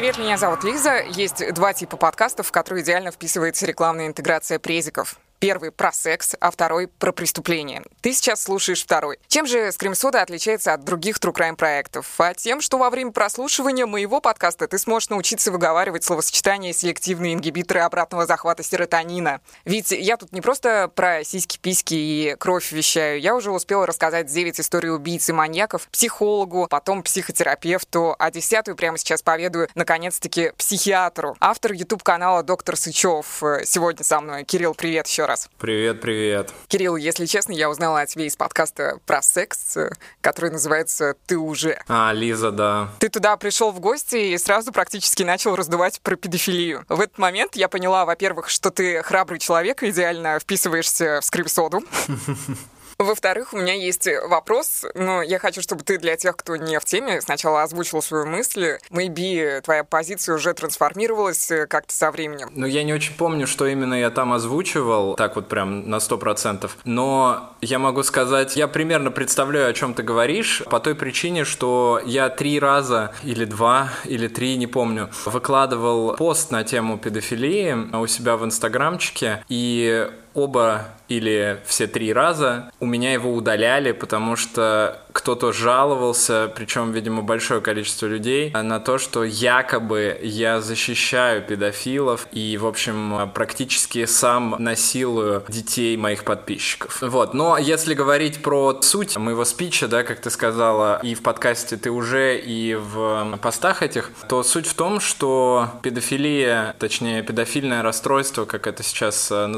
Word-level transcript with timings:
привет, 0.00 0.16
меня 0.16 0.38
зовут 0.38 0.64
Лиза. 0.64 1.02
Есть 1.10 1.52
два 1.52 1.74
типа 1.74 1.98
подкастов, 1.98 2.46
в 2.46 2.52
которые 2.52 2.82
идеально 2.82 3.10
вписывается 3.10 3.66
рекламная 3.66 4.06
интеграция 4.06 4.58
презиков. 4.58 5.18
Первый 5.40 5.72
про 5.72 5.90
секс, 5.90 6.34
а 6.38 6.50
второй 6.50 6.86
про 6.86 7.12
преступление. 7.12 7.82
Ты 8.02 8.12
сейчас 8.12 8.42
слушаешь 8.42 8.82
второй. 8.82 9.18
Чем 9.26 9.46
же 9.46 9.72
Скримсода 9.72 10.20
отличается 10.20 10.74
от 10.74 10.84
других 10.84 11.16
True 11.16 11.32
Crime 11.34 11.56
проектов? 11.56 12.06
А 12.18 12.34
тем, 12.34 12.60
что 12.60 12.76
во 12.76 12.90
время 12.90 13.10
прослушивания 13.10 13.86
моего 13.86 14.20
подкаста 14.20 14.68
ты 14.68 14.76
сможешь 14.76 15.08
научиться 15.08 15.50
выговаривать 15.50 16.04
словосочетание 16.04 16.74
селективные 16.74 17.32
ингибиторы 17.32 17.80
обратного 17.80 18.26
захвата 18.26 18.62
серотонина. 18.62 19.40
Ведь 19.64 19.92
я 19.92 20.18
тут 20.18 20.32
не 20.32 20.42
просто 20.42 20.92
про 20.94 21.24
сиськи, 21.24 21.56
письки 21.56 21.94
и 21.94 22.36
кровь 22.38 22.70
вещаю. 22.70 23.18
Я 23.18 23.34
уже 23.34 23.50
успела 23.50 23.86
рассказать 23.86 24.26
9 24.26 24.60
историй 24.60 24.92
убийц 24.92 25.30
и 25.30 25.32
маньяков 25.32 25.88
психологу, 25.88 26.66
потом 26.68 27.02
психотерапевту, 27.02 28.14
а 28.18 28.30
десятую 28.30 28.76
прямо 28.76 28.98
сейчас 28.98 29.22
поведаю, 29.22 29.68
наконец-таки, 29.74 30.52
психиатру. 30.58 31.34
Автор 31.40 31.72
YouTube-канала 31.72 32.42
«Доктор 32.42 32.76
Сычев» 32.76 33.42
сегодня 33.64 34.04
со 34.04 34.20
мной. 34.20 34.44
Кирилл, 34.44 34.74
привет 34.74 35.06
еще. 35.06 35.29
Привет, 35.58 36.00
привет. 36.00 36.52
Кирилл, 36.68 36.96
если 36.96 37.26
честно, 37.26 37.52
я 37.52 37.70
узнала 37.70 38.00
о 38.00 38.06
тебе 38.06 38.26
из 38.26 38.36
подкаста 38.36 38.98
про 39.06 39.22
секс, 39.22 39.76
который 40.20 40.50
называется 40.50 41.14
«Ты 41.26 41.36
уже». 41.36 41.78
А, 41.88 42.12
Лиза, 42.12 42.50
да. 42.50 42.88
Ты 42.98 43.08
туда 43.08 43.36
пришел 43.36 43.70
в 43.70 43.80
гости 43.80 44.16
и 44.16 44.38
сразу 44.38 44.72
практически 44.72 45.22
начал 45.22 45.54
раздувать 45.54 46.00
про 46.00 46.16
педофилию. 46.16 46.84
В 46.88 47.00
этот 47.00 47.18
момент 47.18 47.54
я 47.54 47.68
поняла, 47.68 48.04
во-первых, 48.04 48.48
что 48.48 48.70
ты 48.70 49.02
храбрый 49.02 49.38
человек, 49.38 49.82
идеально 49.82 50.40
вписываешься 50.40 51.20
в 51.20 51.24
скрипсоду. 51.24 51.82
Во-вторых, 53.00 53.54
у 53.54 53.56
меня 53.56 53.72
есть 53.72 54.06
вопрос, 54.28 54.84
но 54.94 55.22
я 55.22 55.38
хочу, 55.38 55.62
чтобы 55.62 55.84
ты 55.84 55.96
для 55.96 56.16
тех, 56.16 56.36
кто 56.36 56.56
не 56.56 56.78
в 56.78 56.84
теме, 56.84 57.22
сначала 57.22 57.62
озвучил 57.62 58.02
свою 58.02 58.26
мысль. 58.26 58.76
Maybe 58.90 59.62
твоя 59.62 59.84
позиция 59.84 60.34
уже 60.34 60.52
трансформировалась 60.52 61.50
э, 61.50 61.66
как-то 61.66 61.94
со 61.94 62.10
временем. 62.10 62.50
Ну, 62.52 62.66
я 62.66 62.84
не 62.84 62.92
очень 62.92 63.14
помню, 63.14 63.46
что 63.46 63.66
именно 63.66 63.94
я 63.94 64.10
там 64.10 64.34
озвучивал, 64.34 65.14
так 65.14 65.34
вот 65.36 65.48
прям 65.48 65.88
на 65.88 65.98
сто 65.98 66.18
процентов. 66.18 66.76
Но 66.84 67.56
я 67.62 67.78
могу 67.78 68.02
сказать, 68.02 68.56
я 68.56 68.68
примерно 68.68 69.10
представляю, 69.10 69.70
о 69.70 69.72
чем 69.72 69.94
ты 69.94 70.02
говоришь, 70.02 70.62
по 70.66 70.78
той 70.78 70.94
причине, 70.94 71.46
что 71.46 72.02
я 72.04 72.28
три 72.28 72.60
раза, 72.60 73.14
или 73.22 73.46
два, 73.46 73.88
или 74.04 74.28
три, 74.28 74.58
не 74.58 74.66
помню, 74.66 75.08
выкладывал 75.24 76.16
пост 76.16 76.50
на 76.50 76.64
тему 76.64 76.98
педофилии 76.98 77.96
у 77.96 78.06
себя 78.06 78.36
в 78.36 78.44
инстаграмчике, 78.44 79.42
и 79.48 80.06
оба 80.34 80.86
или 81.10 81.58
все 81.66 81.88
три 81.88 82.12
раза 82.12 82.70
у 82.78 82.86
меня 82.86 83.12
его 83.12 83.34
удаляли, 83.34 83.92
потому 83.92 84.36
что 84.36 85.02
кто-то 85.12 85.52
жаловался, 85.52 86.50
причем, 86.54 86.92
видимо, 86.92 87.22
большое 87.22 87.60
количество 87.60 88.06
людей, 88.06 88.52
на 88.52 88.78
то, 88.78 88.98
что 88.98 89.24
якобы 89.24 90.18
я 90.22 90.60
защищаю 90.60 91.42
педофилов 91.42 92.28
и, 92.30 92.56
в 92.56 92.66
общем, 92.66 93.28
практически 93.34 94.04
сам 94.04 94.54
насилую 94.60 95.42
детей 95.48 95.96
моих 95.96 96.22
подписчиков. 96.22 97.02
Вот, 97.02 97.34
но 97.34 97.58
если 97.58 97.94
говорить 97.94 98.40
про 98.40 98.80
суть 98.80 99.16
моего 99.16 99.44
спича, 99.44 99.88
да, 99.88 100.04
как 100.04 100.20
ты 100.20 100.30
сказала, 100.30 101.00
и 101.02 101.16
в 101.16 101.22
подкасте 101.22 101.76
ты 101.76 101.90
уже, 101.90 102.38
и 102.38 102.76
в 102.76 103.36
постах 103.42 103.82
этих, 103.82 104.12
то 104.28 104.44
суть 104.44 104.66
в 104.66 104.74
том, 104.74 105.00
что 105.00 105.68
педофилия, 105.82 106.76
точнее, 106.78 107.22
педофильное 107.24 107.82
расстройство, 107.82 108.44
как 108.44 108.68
это 108.68 108.84
сейчас 108.84 109.28
э, 109.32 109.48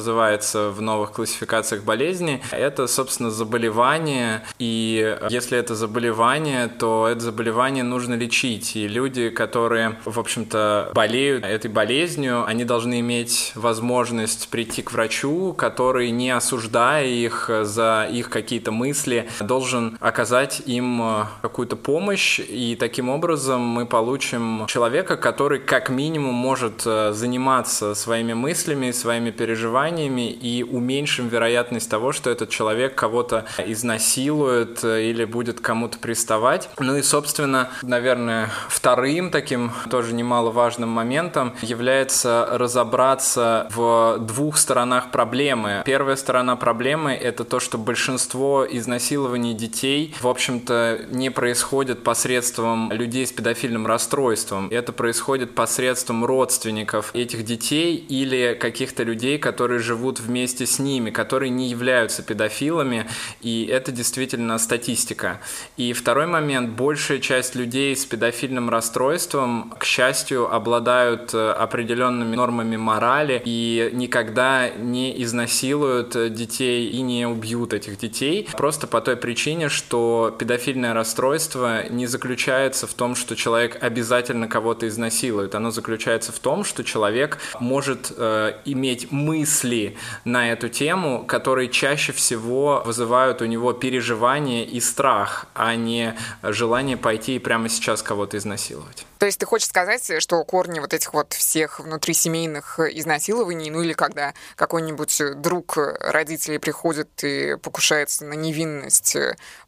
в 0.70 0.80
новых 0.80 1.12
классификациях 1.12 1.84
болезни, 1.84 2.42
это, 2.50 2.86
собственно, 2.86 3.30
заболевание, 3.30 4.42
и 4.58 5.16
если 5.30 5.52
если 5.52 5.58
это 5.58 5.74
заболевание, 5.74 6.68
то 6.68 7.08
это 7.08 7.20
заболевание 7.20 7.84
нужно 7.84 8.14
лечить. 8.14 8.74
И 8.74 8.88
люди, 8.88 9.28
которые, 9.28 9.98
в 10.04 10.18
общем-то, 10.18 10.92
болеют 10.94 11.44
этой 11.44 11.70
болезнью, 11.70 12.46
они 12.46 12.64
должны 12.64 13.00
иметь 13.00 13.52
возможность 13.54 14.48
прийти 14.48 14.82
к 14.82 14.92
врачу, 14.92 15.52
который, 15.52 16.10
не 16.10 16.30
осуждая 16.30 17.06
их 17.06 17.50
за 17.62 18.08
их 18.10 18.30
какие-то 18.30 18.70
мысли, 18.72 19.28
должен 19.40 19.98
оказать 20.00 20.62
им 20.64 21.02
э, 21.02 21.24
какую-то 21.42 21.76
помощь. 21.76 22.40
И 22.40 22.76
таким 22.78 23.08
образом 23.10 23.60
мы 23.60 23.84
получим 23.84 24.66
человека, 24.68 25.16
который 25.16 25.58
как 25.58 25.90
минимум 25.90 26.34
может 26.34 26.82
э, 26.86 27.12
заниматься 27.12 27.94
своими 27.94 28.32
мыслями, 28.32 28.90
своими 28.92 29.30
переживаниями 29.30 30.30
и 30.30 30.51
уменьшим 30.60 31.28
вероятность 31.28 31.90
того, 31.90 32.12
что 32.12 32.30
этот 32.30 32.50
человек 32.50 32.94
кого-то 32.94 33.46
изнасилует 33.64 34.84
э, 34.84 35.04
или 35.04 35.24
будет 35.24 35.60
кому-то 35.60 35.98
приставать. 35.98 36.68
Ну 36.78 36.96
и, 36.96 37.02
собственно, 37.02 37.70
наверное, 37.82 38.50
вторым 38.68 39.30
таким 39.30 39.72
тоже 39.90 40.14
немаловажным 40.14 40.88
моментом 40.88 41.54
является 41.62 42.46
разобраться 42.52 43.68
в 43.74 44.18
двух 44.18 44.56
сторонах 44.58 45.10
проблемы. 45.10 45.82
Первая 45.84 46.16
сторона 46.16 46.56
проблемы— 46.56 47.12
это 47.22 47.44
то, 47.44 47.60
что 47.60 47.78
большинство 47.78 48.66
изнасилований 48.68 49.54
детей, 49.54 50.14
в 50.20 50.28
общем-то, 50.28 51.06
не 51.10 51.30
происходит 51.30 52.02
посредством 52.02 52.92
людей 52.92 53.26
с 53.26 53.32
педофильным 53.32 53.86
расстройством. 53.86 54.68
Это 54.70 54.92
происходит 54.92 55.54
посредством 55.54 56.24
родственников 56.24 57.10
этих 57.14 57.44
детей 57.44 57.96
или 57.96 58.56
каких-то 58.58 59.02
людей, 59.02 59.38
которые 59.38 59.78
живут 59.78 60.20
вместе 60.20 60.41
с 60.46 60.78
ними, 60.78 61.10
которые 61.10 61.50
не 61.50 61.68
являются 61.68 62.22
педофилами, 62.22 63.06
и 63.40 63.66
это 63.66 63.92
действительно 63.92 64.58
статистика. 64.58 65.40
И 65.76 65.92
второй 65.92 66.26
момент, 66.26 66.70
большая 66.70 67.18
часть 67.18 67.54
людей 67.54 67.96
с 67.96 68.04
педофильным 68.04 68.70
расстройством, 68.70 69.74
к 69.78 69.84
счастью, 69.84 70.52
обладают 70.52 71.34
э, 71.34 71.50
определенными 71.50 72.36
нормами 72.36 72.76
морали 72.76 73.40
и 73.44 73.90
никогда 73.92 74.70
не 74.70 75.22
изнасилуют 75.22 76.32
детей 76.32 76.88
и 76.88 77.00
не 77.02 77.26
убьют 77.26 77.72
этих 77.72 77.98
детей, 77.98 78.48
просто 78.56 78.86
по 78.86 79.00
той 79.00 79.16
причине, 79.16 79.68
что 79.68 80.34
педофильное 80.38 80.94
расстройство 80.94 81.88
не 81.88 82.06
заключается 82.06 82.86
в 82.86 82.94
том, 82.94 83.14
что 83.14 83.36
человек 83.36 83.78
обязательно 83.82 84.48
кого-то 84.48 84.88
изнасилует, 84.88 85.54
оно 85.54 85.70
заключается 85.70 86.32
в 86.32 86.38
том, 86.38 86.64
что 86.64 86.84
человек 86.84 87.38
может 87.60 88.12
э, 88.16 88.54
иметь 88.64 89.10
мысли 89.12 89.96
на 90.32 90.50
эту 90.50 90.70
тему, 90.70 91.24
которые 91.24 91.68
чаще 91.68 92.12
всего 92.12 92.82
вызывают 92.86 93.42
у 93.42 93.44
него 93.44 93.74
переживания 93.74 94.64
и 94.64 94.80
страх 94.80 95.46
а 95.54 95.74
не 95.74 96.16
желание 96.42 96.96
пойти 96.96 97.36
и 97.36 97.38
прямо 97.38 97.68
сейчас 97.68 98.02
кого-то 98.02 98.38
изнасиловать. 98.38 99.06
То 99.18 99.26
есть 99.26 99.38
ты 99.38 99.46
хочешь 99.46 99.68
сказать, 99.68 100.10
что 100.20 100.42
корни 100.44 100.80
вот 100.80 100.94
этих 100.94 101.12
вот 101.14 101.32
всех 101.34 101.78
внутрисемейных 101.78 102.80
изнасилований, 102.80 103.70
ну 103.70 103.82
или 103.82 103.92
когда 103.92 104.32
какой-нибудь 104.56 105.40
друг 105.40 105.76
родителей 105.76 106.58
приходит 106.58 107.22
и 107.22 107.56
покушается 107.62 108.24
на 108.24 108.32
невинность 108.32 109.16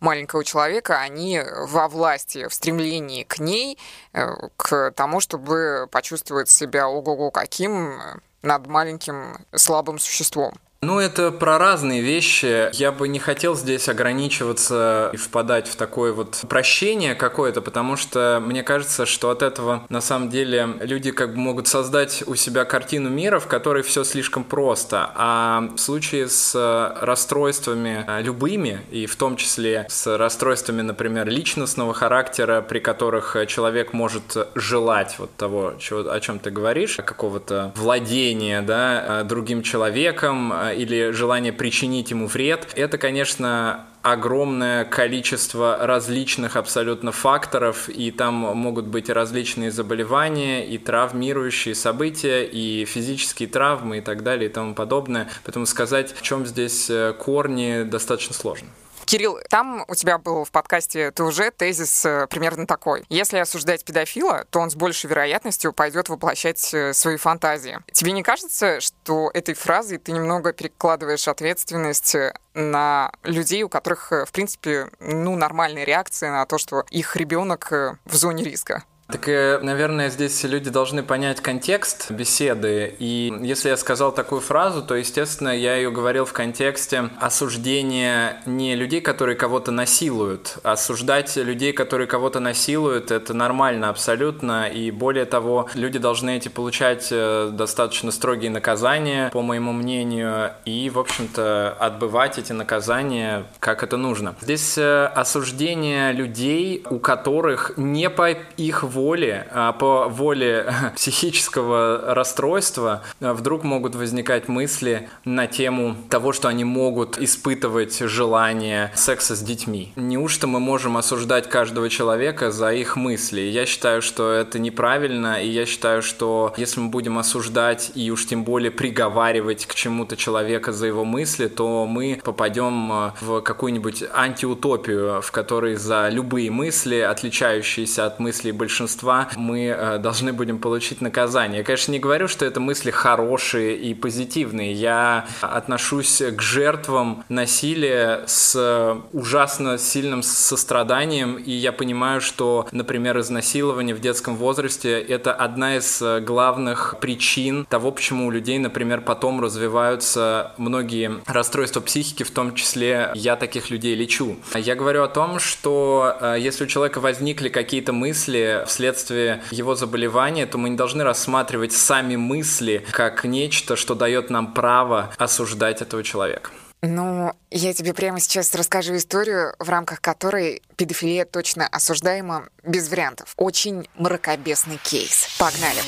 маленького 0.00 0.44
человека, 0.44 1.00
они 1.00 1.40
во 1.68 1.88
власти, 1.88 2.48
в 2.48 2.54
стремлении 2.54 3.22
к 3.22 3.38
ней, 3.38 3.78
э, 4.12 4.28
к 4.56 4.90
тому, 4.92 5.20
чтобы 5.20 5.88
почувствовать 5.90 6.48
себя 6.48 6.88
ого-го 6.88 7.30
каким 7.30 8.00
над 8.44 8.66
маленьким 8.66 9.46
слабым 9.54 9.98
существом. 9.98 10.54
Ну, 10.84 11.00
это 11.00 11.32
про 11.32 11.56
разные 11.56 12.02
вещи. 12.02 12.68
Я 12.74 12.92
бы 12.92 13.08
не 13.08 13.18
хотел 13.18 13.56
здесь 13.56 13.88
ограничиваться 13.88 15.08
и 15.14 15.16
впадать 15.16 15.66
в 15.66 15.76
такое 15.76 16.12
вот 16.12 16.44
прощение 16.46 17.14
какое-то, 17.14 17.62
потому 17.62 17.96
что 17.96 18.42
мне 18.44 18.62
кажется, 18.62 19.06
что 19.06 19.30
от 19.30 19.40
этого 19.40 19.86
на 19.88 20.02
самом 20.02 20.28
деле 20.28 20.76
люди 20.80 21.10
как 21.10 21.32
бы 21.32 21.38
могут 21.38 21.68
создать 21.68 22.22
у 22.26 22.34
себя 22.34 22.66
картину 22.66 23.08
мира, 23.08 23.38
в 23.38 23.46
которой 23.46 23.82
все 23.82 24.04
слишком 24.04 24.44
просто. 24.44 25.10
А 25.14 25.70
в 25.74 25.78
случае 25.78 26.28
с 26.28 26.54
расстройствами 27.00 28.04
а, 28.06 28.20
любыми, 28.20 28.82
и 28.90 29.06
в 29.06 29.16
том 29.16 29.36
числе 29.36 29.86
с 29.88 30.18
расстройствами, 30.18 30.82
например, 30.82 31.26
личностного 31.28 31.94
характера, 31.94 32.60
при 32.60 32.80
которых 32.80 33.38
человек 33.48 33.94
может 33.94 34.36
желать 34.54 35.14
вот 35.18 35.34
того, 35.34 35.72
о 35.78 36.20
чем 36.20 36.38
ты 36.38 36.50
говоришь, 36.50 36.96
какого-то 36.96 37.72
владения 37.74 38.60
да, 38.60 39.22
другим 39.24 39.62
человеком, 39.62 40.52
или 40.74 41.10
желание 41.12 41.52
причинить 41.52 42.10
ему 42.10 42.26
вред, 42.26 42.72
это, 42.76 42.98
конечно, 42.98 43.86
огромное 44.02 44.84
количество 44.84 45.78
различных 45.80 46.56
абсолютно 46.56 47.10
факторов, 47.10 47.88
и 47.88 48.10
там 48.10 48.34
могут 48.34 48.86
быть 48.86 49.08
различные 49.08 49.70
заболевания, 49.70 50.66
и 50.66 50.76
травмирующие 50.76 51.74
события, 51.74 52.44
и 52.44 52.84
физические 52.84 53.48
травмы, 53.48 53.98
и 53.98 54.00
так 54.02 54.22
далее, 54.22 54.50
и 54.50 54.52
тому 54.52 54.74
подобное. 54.74 55.28
Поэтому 55.44 55.64
сказать, 55.64 56.14
в 56.14 56.20
чем 56.20 56.44
здесь 56.44 56.90
э, 56.90 57.14
корни, 57.18 57.84
достаточно 57.84 58.34
сложно. 58.34 58.68
Кирилл, 59.04 59.38
там 59.50 59.84
у 59.88 59.94
тебя 59.94 60.18
был 60.18 60.44
в 60.44 60.50
подкасте 60.50 61.10
«Ты 61.10 61.24
уже» 61.24 61.50
тезис 61.50 62.04
э, 62.04 62.26
примерно 62.28 62.66
такой. 62.66 63.04
Если 63.08 63.38
осуждать 63.38 63.84
педофила, 63.84 64.44
то 64.50 64.60
он 64.60 64.70
с 64.70 64.74
большей 64.74 65.10
вероятностью 65.10 65.72
пойдет 65.72 66.08
воплощать 66.08 66.72
э, 66.72 66.92
свои 66.94 67.16
фантазии. 67.16 67.78
Тебе 67.92 68.12
не 68.12 68.22
кажется, 68.22 68.80
что 68.80 69.30
этой 69.34 69.54
фразой 69.54 69.98
ты 69.98 70.12
немного 70.12 70.52
перекладываешь 70.52 71.28
ответственность 71.28 72.14
э, 72.14 72.34
на 72.54 73.12
людей, 73.22 73.62
у 73.62 73.68
которых, 73.68 74.10
в 74.10 74.32
принципе, 74.32 74.88
ну, 75.00 75.36
нормальная 75.36 75.84
реакция 75.84 76.30
на 76.30 76.46
то, 76.46 76.58
что 76.58 76.84
их 76.90 77.16
ребенок 77.16 77.70
в 78.04 78.14
зоне 78.14 78.44
риска? 78.44 78.84
Так, 79.06 79.28
э, 79.28 79.58
наверное, 79.60 80.08
здесь 80.08 80.42
люди 80.44 80.70
должны 80.70 81.02
понять 81.02 81.42
контекст 81.42 82.10
беседы. 82.10 82.94
И 82.98 83.34
если 83.42 83.68
я 83.68 83.76
сказал 83.76 84.12
такую 84.12 84.40
фразу, 84.40 84.82
то, 84.82 84.94
естественно, 84.94 85.50
я 85.50 85.76
ее 85.76 85.90
говорил 85.90 86.24
в 86.24 86.32
контексте 86.32 87.10
осуждения 87.20 88.42
не 88.46 88.74
людей, 88.74 89.02
которые 89.02 89.36
кого-то 89.36 89.70
насилуют. 89.72 90.56
Осуждать 90.62 91.36
людей, 91.36 91.74
которые 91.74 92.06
кого-то 92.06 92.40
насилуют, 92.40 93.10
это 93.10 93.34
нормально 93.34 93.90
абсолютно. 93.90 94.68
И 94.68 94.90
более 94.90 95.26
того, 95.26 95.68
люди 95.74 95.98
должны 95.98 96.38
эти 96.38 96.48
получать 96.48 97.08
э, 97.10 97.50
достаточно 97.52 98.10
строгие 98.10 98.50
наказания, 98.50 99.28
по 99.34 99.42
моему 99.42 99.72
мнению, 99.72 100.52
и, 100.64 100.88
в 100.88 100.98
общем-то, 100.98 101.76
отбывать 101.78 102.38
эти 102.38 102.52
наказания, 102.52 103.44
как 103.60 103.82
это 103.82 103.98
нужно. 103.98 104.34
Здесь 104.40 104.78
э, 104.78 105.04
осуждение 105.14 106.12
людей, 106.12 106.82
у 106.88 106.98
которых 106.98 107.72
не 107.76 108.08
по 108.08 108.30
их 108.30 108.82
воле, 108.94 109.46
а 109.50 109.72
по 109.72 110.08
воле 110.08 110.72
психического 110.96 112.14
расстройства 112.14 113.02
а, 113.20 113.34
вдруг 113.34 113.64
могут 113.64 113.94
возникать 113.94 114.48
мысли 114.48 115.08
на 115.24 115.46
тему 115.46 115.96
того, 116.08 116.32
что 116.32 116.48
они 116.48 116.64
могут 116.64 117.18
испытывать 117.18 117.98
желание 117.98 118.92
секса 118.94 119.34
с 119.36 119.40
детьми. 119.40 119.92
Неужто 119.96 120.46
мы 120.46 120.60
можем 120.60 120.96
осуждать 120.96 121.48
каждого 121.48 121.90
человека 121.90 122.50
за 122.50 122.72
их 122.72 122.96
мысли? 122.96 123.40
Я 123.40 123.66
считаю, 123.66 124.00
что 124.00 124.30
это 124.32 124.58
неправильно, 124.58 125.42
и 125.42 125.48
я 125.48 125.66
считаю, 125.66 126.02
что 126.02 126.54
если 126.56 126.80
мы 126.80 126.88
будем 126.88 127.18
осуждать 127.18 127.92
и 127.94 128.10
уж 128.10 128.26
тем 128.26 128.44
более 128.44 128.70
приговаривать 128.70 129.66
к 129.66 129.74
чему-то 129.74 130.16
человека 130.16 130.72
за 130.72 130.86
его 130.86 131.04
мысли, 131.04 131.48
то 131.48 131.86
мы 131.86 132.20
попадем 132.24 132.92
а, 132.92 133.14
в 133.20 133.40
какую-нибудь 133.40 134.04
антиутопию, 134.14 135.20
в 135.20 135.30
которой 135.32 135.74
за 135.74 136.08
любые 136.08 136.50
мысли, 136.50 136.96
отличающиеся 136.96 138.06
от 138.06 138.20
мыслей 138.20 138.52
большинства 138.52 138.83
большинства 138.84 139.28
мы 139.36 139.66
э, 139.66 139.98
должны 139.98 140.32
будем 140.32 140.58
получить 140.58 141.00
наказание. 141.00 141.58
Я, 141.58 141.64
конечно, 141.64 141.92
не 141.92 141.98
говорю, 141.98 142.28
что 142.28 142.44
это 142.44 142.60
мысли 142.60 142.90
хорошие 142.90 143.76
и 143.76 143.94
позитивные. 143.94 144.72
Я 144.74 145.26
отношусь 145.40 146.20
к 146.20 146.42
жертвам 146.42 147.24
насилия 147.30 148.24
с 148.26 149.00
ужасно 149.12 149.78
сильным 149.78 150.22
состраданием, 150.22 151.36
и 151.36 151.50
я 151.50 151.72
понимаю, 151.72 152.20
что, 152.20 152.66
например, 152.72 153.18
изнасилование 153.20 153.94
в 153.94 154.00
детском 154.00 154.36
возрасте– 154.36 155.00
это 155.08 155.32
одна 155.32 155.76
из 155.76 156.02
главных 156.22 156.96
причин 157.00 157.64
того, 157.64 157.90
почему 157.90 158.26
у 158.26 158.30
людей, 158.30 158.58
например, 158.58 159.00
потом 159.00 159.40
развиваются 159.40 160.52
многие 160.58 161.22
расстройства 161.26 161.80
психики, 161.80 162.22
в 162.22 162.30
том 162.30 162.54
числе 162.54 163.12
я 163.14 163.36
таких 163.36 163.70
людей 163.70 163.94
лечу. 163.94 164.36
Я 164.54 164.74
говорю 164.74 165.04
о 165.04 165.08
том, 165.08 165.38
что 165.38 166.16
э, 166.20 166.36
если 166.38 166.64
у 166.64 166.66
человека 166.66 167.00
возникли 167.00 167.48
какие-то 167.48 167.92
мысли 167.92 168.64
вследствие 168.74 169.42
его 169.50 169.74
заболевания, 169.76 170.46
то 170.46 170.58
мы 170.58 170.68
не 170.68 170.76
должны 170.76 171.04
рассматривать 171.04 171.72
сами 171.72 172.16
мысли 172.16 172.84
как 172.90 173.24
нечто, 173.24 173.76
что 173.76 173.94
дает 173.94 174.30
нам 174.30 174.52
право 174.52 175.12
осуждать 175.16 175.80
этого 175.80 176.02
человека. 176.02 176.50
Ну, 176.82 177.32
я 177.50 177.72
тебе 177.72 177.94
прямо 177.94 178.20
сейчас 178.20 178.54
расскажу 178.54 178.96
историю, 178.96 179.54
в 179.58 179.68
рамках 179.70 180.00
которой 180.00 180.60
педофилия 180.76 181.24
точно 181.24 181.66
осуждаема 181.68 182.48
без 182.62 182.90
вариантов. 182.90 183.32
Очень 183.36 183.88
мракобесный 183.96 184.78
кейс. 184.82 185.28
Погнали. 185.38 185.80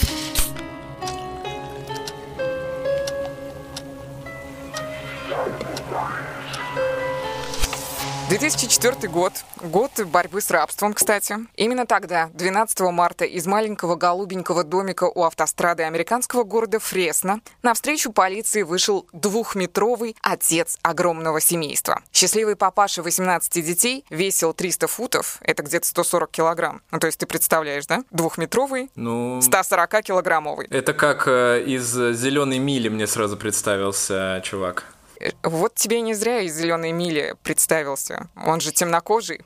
2004 8.28 9.08
год, 9.08 9.32
год 9.62 9.93
борьбы 10.05 10.40
с 10.40 10.50
рабством, 10.50 10.94
кстати. 10.94 11.37
Именно 11.55 11.87
тогда, 11.87 12.28
12 12.34 12.81
марта, 12.90 13.25
из 13.25 13.46
маленького 13.46 13.94
голубенького 13.94 14.64
домика 14.64 15.05
у 15.05 15.23
автострады 15.23 15.84
американского 15.84 16.43
города 16.43 16.81
Фресно 16.81 17.40
навстречу 17.62 18.12
полиции 18.12 18.62
вышел 18.62 19.06
двухметровый 19.12 20.17
отец 20.23 20.76
огромного 20.82 21.40
семейства. 21.40 22.02
Счастливый 22.12 22.56
папаша 22.56 23.05
18 23.05 23.64
детей 23.64 24.05
весил 24.11 24.52
300 24.52 24.88
футов, 24.88 25.38
это 25.43 25.62
где-то 25.62 25.87
140 25.87 26.29
килограмм. 26.29 26.82
Ну, 26.90 26.99
то 26.99 27.06
есть 27.06 27.20
ты 27.20 27.26
представляешь, 27.26 27.87
да? 27.87 28.02
Двухметровый, 28.11 28.90
ну, 28.96 29.38
140-килограммовый. 29.38 30.67
Это 30.70 30.94
как 30.94 31.29
э, 31.29 31.62
из 31.64 31.87
«Зеленой 31.93 32.58
мили» 32.58 32.88
мне 32.88 33.06
сразу 33.06 33.37
представился 33.37 34.40
чувак. 34.43 34.95
Вот 35.42 35.74
тебе 35.74 36.00
не 36.00 36.14
зря 36.14 36.40
из 36.40 36.54
«Зеленой 36.56 36.92
мили» 36.92 37.34
представился. 37.42 38.28
Он 38.44 38.60
же 38.60 38.72
темнокожий. 38.72 39.40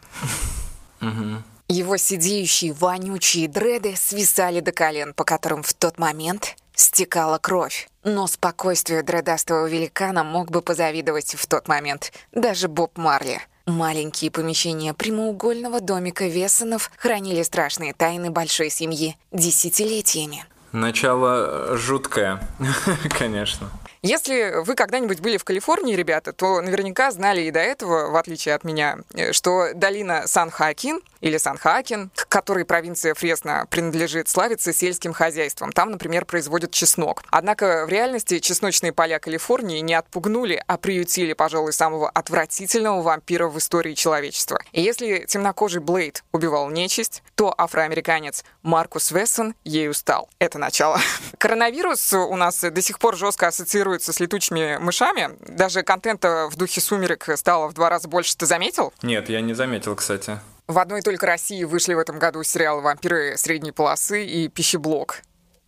Его 1.68 1.96
сидеющие 1.96 2.72
вонючие 2.72 3.46
дреды 3.46 3.94
свисали 3.96 4.60
до 4.60 4.72
колен, 4.72 5.14
по 5.14 5.24
которым 5.24 5.62
в 5.62 5.72
тот 5.72 5.98
момент 5.98 6.56
стекала 6.74 7.38
кровь. 7.38 7.88
Но 8.02 8.26
спокойствию 8.26 9.04
дредастого 9.04 9.66
великана 9.68 10.24
мог 10.24 10.50
бы 10.50 10.62
позавидовать 10.62 11.34
в 11.34 11.46
тот 11.46 11.68
момент 11.68 12.12
даже 12.32 12.68
Боб 12.68 12.96
Марли. 12.96 13.40
Маленькие 13.66 14.30
помещения 14.30 14.94
прямоугольного 14.94 15.80
домика 15.80 16.26
Вессонов 16.26 16.90
хранили 16.96 17.42
страшные 17.42 17.94
тайны 17.94 18.30
большой 18.30 18.70
семьи 18.70 19.16
десятилетиями. 19.30 20.44
Начало 20.72 21.76
жуткое, 21.76 22.40
конечно. 23.10 23.70
Если 24.02 24.62
вы 24.64 24.76
когда-нибудь 24.76 25.20
были 25.20 25.36
в 25.36 25.44
Калифорнии, 25.44 25.94
ребята, 25.94 26.32
то 26.32 26.62
наверняка 26.62 27.10
знали 27.10 27.42
и 27.42 27.50
до 27.50 27.60
этого, 27.60 28.10
в 28.10 28.16
отличие 28.16 28.54
от 28.54 28.64
меня, 28.64 28.98
э, 29.12 29.32
что 29.32 29.74
долина 29.74 30.26
Сан-Хоакин 30.26 31.02
или 31.20 31.36
Сан-Хакен, 31.36 32.10
к 32.14 32.26
которой 32.28 32.64
провинция 32.64 33.12
Фресно 33.12 33.66
принадлежит, 33.68 34.30
славится 34.30 34.72
сельским 34.72 35.12
хозяйством. 35.12 35.70
Там, 35.72 35.90
например, 35.90 36.24
производят 36.24 36.70
чеснок. 36.70 37.22
Однако 37.30 37.84
в 37.84 37.90
реальности 37.90 38.38
чесночные 38.38 38.94
поля 38.94 39.18
Калифорнии 39.18 39.80
не 39.80 39.92
отпугнули, 39.92 40.62
а 40.66 40.78
приютили, 40.78 41.34
пожалуй, 41.34 41.74
самого 41.74 42.08
отвратительного 42.08 43.02
вампира 43.02 43.48
в 43.48 43.58
истории 43.58 43.92
человечества. 43.92 44.62
И 44.72 44.80
если 44.80 45.26
темнокожий 45.28 45.82
Блейд 45.82 46.24
убивал 46.32 46.70
нечисть, 46.70 47.22
то 47.34 47.54
афроамериканец 47.56 48.44
Маркус 48.62 49.10
Вессон 49.10 49.54
ею 49.64 49.92
стал. 49.92 50.30
Это 50.38 50.58
начало. 50.58 50.98
Коронавирус 51.38 52.14
у 52.14 52.36
нас 52.36 52.60
до 52.60 52.80
сих 52.80 52.98
пор 52.98 53.16
жестко 53.16 53.48
ассоциируется 53.48 53.89
ассоциируется 53.90 54.12
с 54.12 54.20
летучими 54.20 54.78
мышами. 54.78 55.30
Даже 55.46 55.82
контента 55.82 56.48
в 56.50 56.56
духе 56.56 56.80
«Сумерек» 56.80 57.26
стало 57.36 57.68
в 57.68 57.74
два 57.74 57.90
раза 57.90 58.08
больше. 58.08 58.36
Ты 58.36 58.46
заметил? 58.46 58.92
Нет, 59.02 59.28
я 59.28 59.40
не 59.40 59.54
заметил, 59.54 59.96
кстати. 59.96 60.38
В 60.66 60.78
одной 60.78 61.02
только 61.02 61.26
России 61.26 61.64
вышли 61.64 61.94
в 61.94 61.98
этом 61.98 62.18
году 62.18 62.42
сериалы 62.44 62.82
«Вампиры 62.82 63.36
средней 63.36 63.72
полосы» 63.72 64.24
и 64.24 64.48
«Пищеблок» 64.48 65.22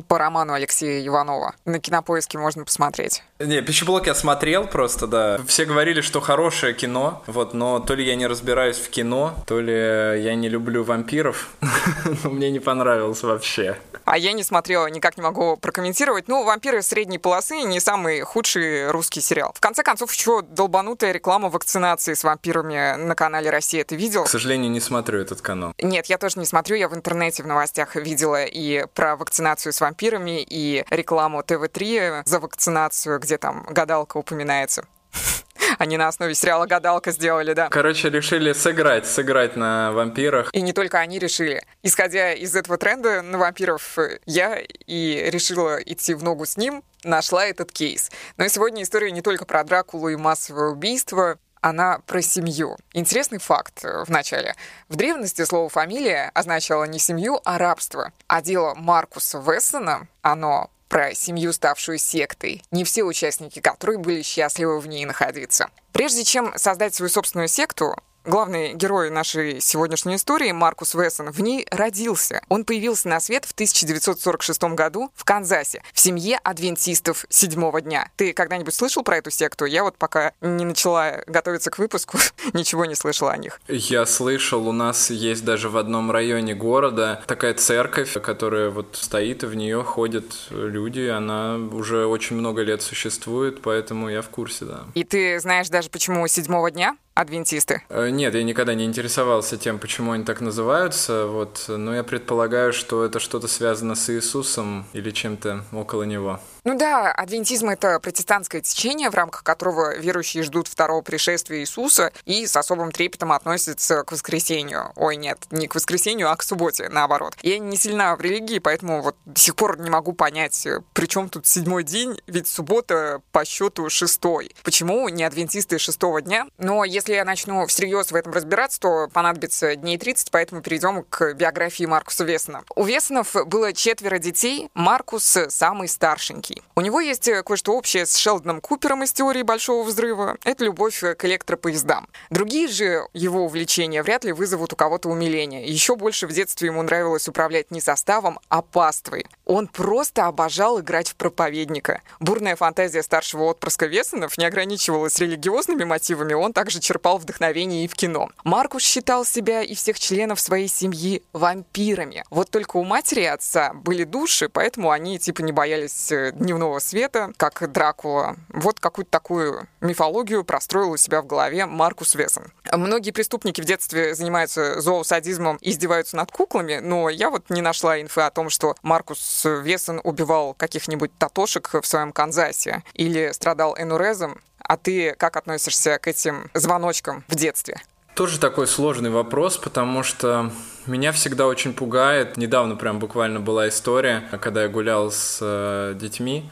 по 0.09 0.19
роману 0.19 0.53
Алексея 0.53 1.07
Иванова. 1.07 1.55
На 1.65 1.79
кинопоиске 1.79 2.39
можно 2.39 2.65
посмотреть. 2.65 3.23
Не, 3.39 3.63
пищеблок 3.63 4.07
я 4.07 4.15
смотрел 4.15 4.67
просто, 4.67 5.07
да. 5.07 5.41
Все 5.47 5.65
говорили, 5.65 6.01
что 6.01 6.21
хорошее 6.21 6.75
кино, 6.75 7.23
вот, 7.27 7.55
но 7.55 7.81
то 7.81 7.95
ли 7.95 8.05
я 8.05 8.15
не 8.15 8.27
разбираюсь 8.27 8.77
в 8.77 8.91
кино, 8.91 9.35
то 9.47 9.61
ли 9.61 9.73
я 9.73 10.35
не 10.35 10.49
люблю 10.49 10.85
вампиров, 10.85 11.51
но 12.25 12.31
мне 12.31 12.51
не 12.51 12.61
понравилось 12.61 13.23
вообще. 13.23 13.79
А 14.05 14.19
я 14.19 14.33
не 14.33 14.43
смотрела, 14.43 14.87
никак 14.89 15.17
не 15.17 15.23
могу 15.23 15.57
прокомментировать. 15.57 16.29
Ну, 16.29 16.45
«Вампиры 16.45 16.83
средней 16.83 17.19
полосы» 17.19 17.63
не 17.63 17.81
самый 17.81 18.21
худший 18.23 18.91
русский 18.91 19.21
сериал. 19.21 19.53
В 19.55 19.61
конце 19.61 19.83
концов, 19.83 20.13
еще 20.13 20.43
долбанутая 20.43 21.13
реклама 21.13 21.49
вакцинации 21.49 22.15
с 22.15 22.25
вампирами 22.25 22.97
на 22.97 23.15
канале 23.15 23.51
«Россия». 23.51 23.85
Ты 23.85 23.97
видел? 23.97 24.25
К 24.25 24.29
сожалению, 24.29 24.71
не 24.71 24.81
смотрю 24.81 25.21
этот 25.21 25.41
канал. 25.41 25.73
Нет, 25.81 26.07
я 26.07 26.19
тоже 26.19 26.39
не 26.39 26.47
смотрю. 26.47 26.77
Я 26.77 26.89
в 26.89 26.95
интернете 26.95 27.43
в 27.43 27.47
новостях 27.47 27.97
видела 27.97 28.45
и 28.45 28.87
про 28.95 29.17
вакцинацию 29.17 29.73
с 29.73 29.81
вампирами, 29.81 29.92
и 30.01 30.85
рекламу 30.91 31.43
ТВ-3 31.43 32.23
за 32.25 32.41
вакцинацию, 32.41 33.19
где 33.19 33.39
там 33.39 33.67
гадалка 33.71 34.17
упоминается. 34.17 34.85
Они 35.79 35.97
на 35.97 36.09
основе 36.09 36.35
сериала 36.35 36.67
«Гадалка» 36.67 37.13
сделали, 37.13 37.55
да. 37.55 37.69
Короче, 37.69 38.11
решили 38.11 38.53
сыграть, 38.53 39.07
сыграть 39.07 39.57
на 39.57 39.93
вампирах. 39.93 40.51
И 40.53 40.61
не 40.61 40.73
только 40.73 40.99
они 40.99 41.19
решили. 41.19 41.63
Исходя 41.83 42.33
из 42.33 42.55
этого 42.55 42.79
тренда 42.79 43.23
на 43.23 43.39
вампиров, 43.39 43.99
я 44.27 44.59
и 44.59 45.31
решила 45.31 45.83
идти 45.83 46.15
в 46.15 46.23
ногу 46.23 46.47
с 46.47 46.57
ним, 46.57 46.83
нашла 47.05 47.47
этот 47.47 47.73
кейс. 47.73 48.11
Но 48.37 48.49
сегодня 48.49 48.83
история 48.83 49.11
не 49.11 49.23
только 49.23 49.45
про 49.45 49.65
Дракулу 49.65 50.09
и 50.09 50.17
массовое 50.17 50.69
убийство, 50.69 51.39
она 51.63 52.01
про 52.07 52.21
семью. 52.21 52.77
Интересный 52.93 53.39
факт 53.39 53.83
в 53.83 54.11
начале. 54.11 54.55
В 54.89 54.97
древности 54.97 55.45
слово 55.45 55.71
«фамилия» 55.71 56.31
означало 56.35 56.85
не 56.85 56.99
семью, 56.99 57.41
а 57.45 57.57
рабство. 57.57 58.13
А 58.27 58.43
дело 58.43 58.75
Маркуса 58.75 59.39
Вессона, 59.39 60.09
оно 60.21 60.71
про 60.89 61.15
семью, 61.15 61.55
ставшую 61.55 61.97
сектой, 61.97 62.63
не 62.71 62.85
все 62.85 63.03
участники 63.03 63.61
которой 63.61 63.97
были 63.97 64.21
счастливы 64.21 64.79
в 64.79 64.87
ней 64.87 65.07
находиться. 65.07 65.71
Прежде 65.93 66.25
чем 66.25 66.53
создать 66.59 66.95
свою 66.95 67.09
собственную 67.09 67.49
секту, 67.49 67.97
главный 68.25 68.75
герой 68.75 69.11
нашей 69.11 69.61
сегодняшней 69.61 70.17
истории, 70.17 70.53
Маркус 70.53 70.95
Вессон, 70.95 71.31
в 71.31 71.41
ней 71.41 71.67
родился. 71.71 72.43
Он 72.49 72.65
появился 72.65 73.09
на 73.09 73.21
свет 73.21 73.45
в 73.45 73.53
1946 73.53 74.63
году 74.75 75.11
в 75.15 75.25
Канзасе, 75.25 75.83
в 75.93 76.01
семье 76.01 76.39
адвентистов 76.43 77.27
седьмого 77.29 77.81
дня. 77.81 78.11
Ты 78.17 78.33
когда-нибудь 78.33 78.75
слышал 78.75 79.03
про 79.03 79.19
эту 79.19 79.31
секту? 79.31 79.65
Я 79.65 79.83
вот 79.83 79.97
пока 79.97 80.33
не 80.41 80.65
начала 80.65 81.23
готовиться 81.27 81.71
к 81.71 81.79
выпуску, 81.79 82.19
ничего 82.53 82.85
не 82.85 82.95
слышала 82.95 83.33
о 83.33 83.37
них. 83.37 83.61
Я 83.69 84.07
слышал, 84.07 84.69
у 84.69 84.73
нас 84.73 85.11
есть 85.11 85.45
даже 85.45 85.69
в 85.69 85.77
одном 85.77 86.11
районе 86.11 86.55
города 86.55 87.23
такая 87.27 87.55
церковь, 87.55 88.13
которая 88.21 88.71
вот 88.71 88.99
стоит, 89.01 89.43
и 89.43 89.47
в 89.47 89.55
нее 89.55 89.83
ходят 89.83 90.25
люди. 90.51 91.09
Она 91.09 91.57
уже 91.57 92.07
очень 92.07 92.37
много 92.37 92.63
лет 92.63 92.83
существует, 92.83 93.63
поэтому 93.63 94.09
я 94.09 94.23
в 94.23 94.29
курсе, 94.29 94.65
да. 94.65 94.85
И 94.95 95.05
ты 95.05 95.41
знаешь 95.41 95.69
даже, 95.69 95.91
почему 95.91 96.27
седьмого 96.27 96.71
дня? 96.71 96.97
Адвентисты? 97.15 97.83
Э, 97.89 98.11
нет, 98.11 98.35
я 98.35 98.43
никогда 98.43 98.75
не 98.75 98.85
интересовался 98.85 99.57
тем, 99.57 99.79
почему 99.79 100.13
они 100.13 100.25
так 100.25 100.41
называются, 100.41 101.27
вот, 101.27 101.65
но 101.69 101.95
я 101.95 102.05
предполагаю, 102.05 102.73
что 102.73 103.05
это 103.05 103.21
что-то 103.21 103.49
связано 103.49 103.95
с 103.95 104.11
Иисусом 104.11 104.87
или 104.93 105.11
чем-то 105.11 105.65
около 105.73 106.05
него. 106.05 106.41
Ну 106.65 106.79
да, 106.79 107.11
адвентизм— 107.11 107.69
это 107.71 107.99
протестантское 107.99 108.61
течение, 108.61 109.11
в 109.11 109.15
рамках 109.17 109.43
которого 109.43 109.99
верующие 109.99 110.45
ждут 110.45 110.69
второго 110.69 111.03
пришествия 111.03 111.59
Иисуса 111.59 112.13
и 112.25 112.47
с 112.47 112.57
особым 112.57 112.93
трепетом 112.93 113.33
относятся 113.33 114.05
к 114.05 114.13
воскресению. 114.13 114.93
Ой, 114.95 115.17
нет, 115.17 115.39
не 115.51 115.67
к 115.67 115.75
воскресению, 115.75 116.31
а 116.31 116.37
к 116.37 116.45
субботе, 116.45 116.89
наоборот. 116.89 117.37
Я 117.43 117.59
не 117.59 117.77
сильна 117.77 118.15
в 118.15 118.21
религии, 118.21 118.61
поэтому 118.61 119.03
вот 119.03 119.17
до 119.25 119.41
сих 119.41 119.57
пор 119.57 119.81
не 119.81 119.91
могу 119.91 120.13
понять, 120.13 120.69
при 120.93 121.07
чем 121.07 121.29
тут 121.31 121.49
седьмой 121.49 121.83
день, 121.83 122.21
ведь 122.29 122.47
суббота 122.47 123.23
по 123.33 123.45
счету 123.45 123.91
шестой. 123.91 124.55
Почему 124.63 125.09
не 125.09 125.25
адвентисты 125.25 125.79
шестого 125.79 126.23
дня? 126.23 126.47
Но 126.59 126.85
если 126.85 127.15
я 127.15 127.25
начну 127.25 127.67
всерьез 127.67 128.13
в 128.13 128.15
этом 128.15 128.33
разбираться, 128.33 128.79
то 128.79 129.09
понадобится 129.13 129.75
дней 129.75 129.99
30, 129.99 130.31
поэтому 130.31 130.63
перейдем 130.63 131.03
к 131.11 131.35
биографии 131.35 131.87
Маркуса 131.87 132.23
Весона. 132.23 132.63
У 132.77 132.85
Весонов 132.85 133.35
было 133.47 133.73
четверо 133.73 134.19
детей, 134.19 134.71
Маркус 134.75 135.39
самый 135.49 135.89
старшенький. 135.89 136.52
Римский. 136.53 136.63
У 136.75 136.81
него 136.81 137.01
есть 137.01 137.29
э, 137.29 137.43
кое-что 137.43 137.75
общее 137.75 138.07
с 138.07 138.17
Шелдоном 138.17 138.61
Купером 138.61 139.03
из 139.03 139.13
теории 139.13 139.43
Большого 139.43 139.85
Взрыва. 139.85 140.37
Это 140.45 140.65
любовь 140.65 141.03
э, 141.03 141.15
к 141.15 141.25
электропоездам. 141.25 142.09
Другие 142.31 142.69
же 142.69 143.07
его 143.13 143.45
увлечения 143.45 144.03
вряд 144.03 144.25
ли 144.25 144.33
вызовут 144.33 144.73
у 144.73 144.77
кого-то 144.77 145.09
умиление. 145.09 145.67
Еще 145.67 145.97
больше 145.97 146.27
в 146.27 146.33
детстве 146.33 146.69
ему 146.69 146.83
нравилось 146.83 147.29
управлять 147.29 147.71
не 147.71 147.81
составом, 147.81 148.39
а 148.49 148.63
паствой. 148.63 149.27
Он 149.45 149.67
просто 149.67 150.27
обожал 150.27 150.81
играть 150.81 151.09
в 151.09 151.17
проповедника. 151.17 152.01
Бурная 152.21 152.57
фантазия 152.57 153.03
старшего 153.03 153.45
отпрыска 153.45 153.87
Весонов 153.87 154.39
не 154.39 154.45
ограничивалась 154.45 155.19
религиозными 155.19 155.85
мотивами, 155.85 156.33
он 156.33 156.53
также 156.53 156.81
черпал 156.81 157.19
вдохновение 157.19 157.85
и 157.85 157.89
в 157.89 157.95
кино. 157.95 158.31
Маркус 158.45 158.83
считал 158.83 159.25
себя 159.25 159.63
и 159.63 159.75
всех 159.75 159.99
членов 159.99 160.41
своей 160.41 160.69
семьи 160.69 161.23
вампирами. 161.33 162.25
Вот 162.31 162.51
только 162.51 162.77
у 162.79 162.85
матери 162.85 163.23
и 163.23 163.27
отца 163.27 163.73
были 163.75 164.05
души, 164.05 164.49
поэтому 164.49 164.91
они 164.91 165.19
типа 165.19 165.43
не 165.43 165.53
боялись 165.53 166.11
э, 166.11 166.33
дневного 166.43 166.79
света, 166.79 167.33
как 167.37 167.71
Дракула. 167.73 168.37
Вот 168.49 168.81
какую-то 168.81 169.11
такую 169.11 169.69
мифологию 169.81 170.45
простроил 170.45 170.93
у 170.93 170.97
себя 170.97 171.23
в 171.23 171.27
голове 171.27 171.67
Маркус 171.67 172.15
Весон. 172.15 172.53
Многие 172.71 173.11
преступники 173.11 173.61
в 173.61 173.65
детстве 173.65 174.15
занимаются 174.15 174.81
зоосадизмом 174.81 175.57
и 175.61 175.71
издеваются 175.71 176.17
над 176.17 176.31
куклами, 176.31 176.79
но 176.83 177.09
я 177.09 177.31
вот 177.31 177.51
не 177.51 177.63
нашла 177.63 178.01
инфы 178.01 178.23
о 178.23 178.31
том, 178.31 178.51
что 178.51 178.75
Маркус 178.83 179.45
Весон 179.45 180.01
убивал 180.03 180.55
каких-нибудь 180.55 181.17
татошек 181.19 181.71
в 181.73 181.87
своем 181.87 182.13
Канзасе 182.13 182.83
или 182.95 183.33
страдал 183.33 183.77
энурезом. 183.79 184.41
А 184.59 184.77
ты 184.77 185.15
как 185.17 185.37
относишься 185.37 185.99
к 185.99 186.07
этим 186.07 186.51
звоночкам 186.55 187.25
в 187.29 187.35
детстве? 187.35 187.81
Тоже 188.15 188.39
такой 188.39 188.67
сложный 188.67 189.09
вопрос, 189.09 189.57
потому 189.57 190.03
что 190.03 190.51
меня 190.87 191.13
всегда 191.13 191.47
очень 191.47 191.73
пугает. 191.73 192.37
Недавно 192.37 192.77
прям 192.77 192.99
буквально 192.99 193.41
была 193.41 193.69
история, 193.69 194.25
когда 194.43 194.65
я 194.65 194.69
гулял 194.69 195.11
с 195.11 195.39
э, 195.41 195.95
детьми, 195.99 196.51